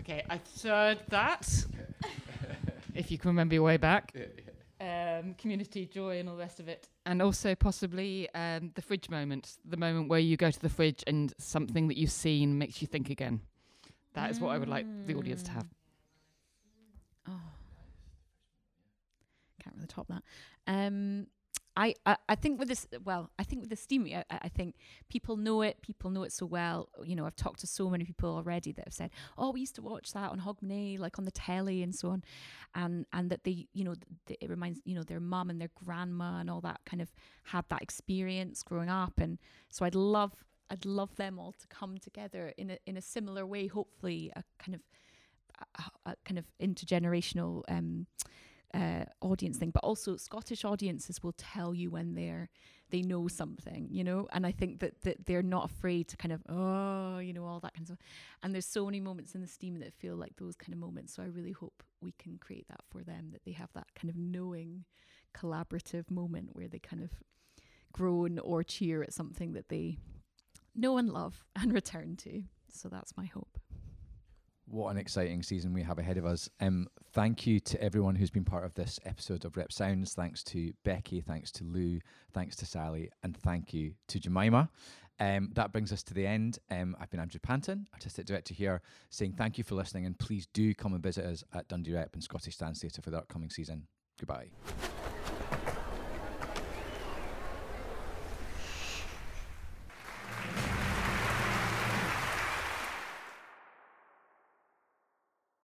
Okay, 0.00 0.22
I 0.30 0.38
third 0.38 0.98
that. 1.08 1.64
if 2.94 3.10
you 3.10 3.18
can 3.18 3.28
remember 3.28 3.54
your 3.54 3.64
way 3.64 3.76
back. 3.76 4.14
Um, 4.80 5.34
community 5.34 5.86
joy 5.86 6.20
and 6.20 6.28
all 6.28 6.36
the 6.36 6.42
rest 6.42 6.60
of 6.60 6.68
it. 6.68 6.88
And 7.04 7.20
also 7.20 7.54
possibly 7.56 8.28
um, 8.34 8.70
the 8.76 8.82
fridge 8.82 9.10
moment, 9.10 9.56
the 9.64 9.76
moment 9.76 10.08
where 10.08 10.20
you 10.20 10.36
go 10.36 10.50
to 10.50 10.60
the 10.60 10.68
fridge 10.68 11.02
and 11.06 11.32
something 11.38 11.88
that 11.88 11.96
you've 11.96 12.12
seen 12.12 12.58
makes 12.58 12.80
you 12.80 12.86
think 12.86 13.10
again. 13.10 13.40
That 14.14 14.30
is 14.30 14.40
what 14.40 14.50
I 14.50 14.58
would 14.58 14.68
like 14.68 14.86
the 15.06 15.14
audience 15.14 15.42
to 15.44 15.50
have. 15.50 15.66
Oh, 17.28 17.40
can't 19.62 19.76
really 19.76 19.88
top 19.88 20.06
that. 20.08 20.22
Um, 20.66 21.26
I, 21.78 21.94
I, 22.04 22.16
I 22.28 22.34
think 22.34 22.58
with 22.58 22.66
this, 22.66 22.88
well, 23.04 23.30
I 23.38 23.44
think 23.44 23.62
with 23.62 23.70
the 23.70 23.76
Steamie, 23.76 24.16
I, 24.16 24.24
I 24.30 24.48
think 24.48 24.74
people 25.08 25.36
know 25.36 25.62
it. 25.62 25.80
People 25.80 26.10
know 26.10 26.24
it 26.24 26.32
so 26.32 26.44
well. 26.44 26.88
You 27.04 27.14
know, 27.14 27.24
I've 27.24 27.36
talked 27.36 27.60
to 27.60 27.68
so 27.68 27.88
many 27.88 28.04
people 28.04 28.34
already 28.34 28.72
that 28.72 28.86
have 28.86 28.92
said, 28.92 29.10
"Oh, 29.38 29.52
we 29.52 29.60
used 29.60 29.76
to 29.76 29.82
watch 29.82 30.12
that 30.12 30.30
on 30.30 30.40
Hogmanay, 30.40 30.98
like 30.98 31.20
on 31.20 31.24
the 31.24 31.30
telly 31.30 31.84
and 31.84 31.94
so 31.94 32.10
on," 32.10 32.24
and 32.74 33.06
and 33.12 33.30
that 33.30 33.44
they, 33.44 33.68
you 33.74 33.84
know, 33.84 33.94
th- 34.26 34.38
it 34.40 34.50
reminds 34.50 34.80
you 34.84 34.96
know 34.96 35.04
their 35.04 35.20
mum 35.20 35.50
and 35.50 35.60
their 35.60 35.70
grandma 35.84 36.40
and 36.40 36.50
all 36.50 36.60
that 36.62 36.80
kind 36.84 37.00
of 37.00 37.12
had 37.44 37.64
that 37.68 37.80
experience 37.80 38.64
growing 38.64 38.88
up, 38.88 39.20
and 39.20 39.38
so 39.68 39.84
I'd 39.84 39.94
love, 39.94 40.32
I'd 40.70 40.84
love 40.84 41.14
them 41.14 41.38
all 41.38 41.52
to 41.52 41.66
come 41.68 41.98
together 41.98 42.52
in 42.58 42.70
a 42.70 42.78
in 42.86 42.96
a 42.96 43.02
similar 43.02 43.46
way. 43.46 43.68
Hopefully, 43.68 44.32
a 44.34 44.42
kind 44.58 44.74
of 44.74 44.80
a, 46.06 46.10
a 46.10 46.16
kind 46.24 46.38
of 46.38 46.46
intergenerational 46.60 47.62
um, 47.68 48.06
uh, 48.74 49.04
audience 49.20 49.56
thing, 49.58 49.70
but 49.70 49.82
also 49.82 50.16
Scottish 50.16 50.64
audiences 50.64 51.22
will 51.22 51.32
tell 51.32 51.74
you 51.74 51.90
when 51.90 52.14
they're 52.14 52.48
they 52.90 53.02
know 53.02 53.28
something, 53.28 53.88
you 53.90 54.02
know. 54.02 54.28
And 54.32 54.46
I 54.46 54.52
think 54.52 54.80
that 54.80 55.02
that 55.02 55.26
they're 55.26 55.42
not 55.42 55.70
afraid 55.70 56.08
to 56.08 56.16
kind 56.16 56.32
of 56.32 56.42
oh, 56.48 57.18
you 57.18 57.32
know, 57.32 57.44
all 57.44 57.60
that 57.60 57.74
kind 57.74 57.82
of. 57.82 57.86
stuff. 57.96 57.98
And 58.42 58.54
there's 58.54 58.66
so 58.66 58.84
many 58.86 59.00
moments 59.00 59.34
in 59.34 59.40
the 59.40 59.46
steam 59.46 59.78
that 59.80 59.94
feel 59.94 60.16
like 60.16 60.36
those 60.36 60.56
kind 60.56 60.72
of 60.72 60.78
moments. 60.78 61.14
So 61.14 61.22
I 61.22 61.26
really 61.26 61.52
hope 61.52 61.82
we 62.00 62.12
can 62.12 62.38
create 62.38 62.68
that 62.68 62.80
for 62.90 63.02
them, 63.02 63.30
that 63.32 63.44
they 63.44 63.52
have 63.52 63.70
that 63.74 63.88
kind 63.94 64.10
of 64.10 64.16
knowing, 64.16 64.84
collaborative 65.36 66.10
moment 66.10 66.50
where 66.52 66.68
they 66.68 66.78
kind 66.78 67.02
of 67.02 67.10
groan 67.92 68.38
or 68.38 68.62
cheer 68.62 69.02
at 69.02 69.12
something 69.12 69.52
that 69.52 69.68
they 69.68 69.98
know 70.74 70.98
and 70.98 71.10
love 71.10 71.44
and 71.56 71.72
return 71.72 72.16
to. 72.16 72.42
So 72.70 72.88
that's 72.88 73.16
my 73.16 73.26
hope. 73.26 73.58
What 74.70 74.90
an 74.90 74.98
exciting 74.98 75.42
season 75.42 75.72
we 75.72 75.82
have 75.82 75.98
ahead 75.98 76.18
of 76.18 76.26
us. 76.26 76.50
Um, 76.60 76.88
thank 77.12 77.46
you 77.46 77.58
to 77.60 77.82
everyone 77.82 78.14
who's 78.14 78.30
been 78.30 78.44
part 78.44 78.66
of 78.66 78.74
this 78.74 79.00
episode 79.06 79.46
of 79.46 79.56
Rep 79.56 79.72
Sounds. 79.72 80.12
Thanks 80.12 80.42
to 80.44 80.72
Becky, 80.84 81.22
thanks 81.22 81.50
to 81.52 81.64
Lu, 81.64 82.00
thanks 82.34 82.54
to 82.56 82.66
Sally, 82.66 83.10
and 83.22 83.34
thank 83.34 83.72
you 83.72 83.94
to 84.08 84.20
Jemima. 84.20 84.68
Um, 85.20 85.50
that 85.54 85.72
brings 85.72 85.90
us 85.90 86.02
to 86.04 86.14
the 86.14 86.26
end. 86.26 86.58
Um, 86.70 86.96
I've 87.00 87.10
been 87.10 87.18
Andrew 87.18 87.40
Panton, 87.40 87.86
Artistic 87.94 88.26
Director 88.26 88.52
here, 88.52 88.82
saying 89.10 89.34
thank 89.38 89.56
you 89.56 89.64
for 89.64 89.74
listening 89.74 90.04
and 90.04 90.18
please 90.18 90.46
do 90.52 90.74
come 90.74 90.92
and 90.92 91.02
visit 91.02 91.24
us 91.24 91.42
at 91.54 91.66
Dundee 91.68 91.94
Rep 91.94 92.12
and 92.12 92.22
Scottish 92.22 92.56
Dance 92.56 92.80
Theatre 92.80 93.00
for 93.00 93.10
the 93.10 93.18
upcoming 93.18 93.50
season. 93.50 93.86
Goodbye. 94.18 94.48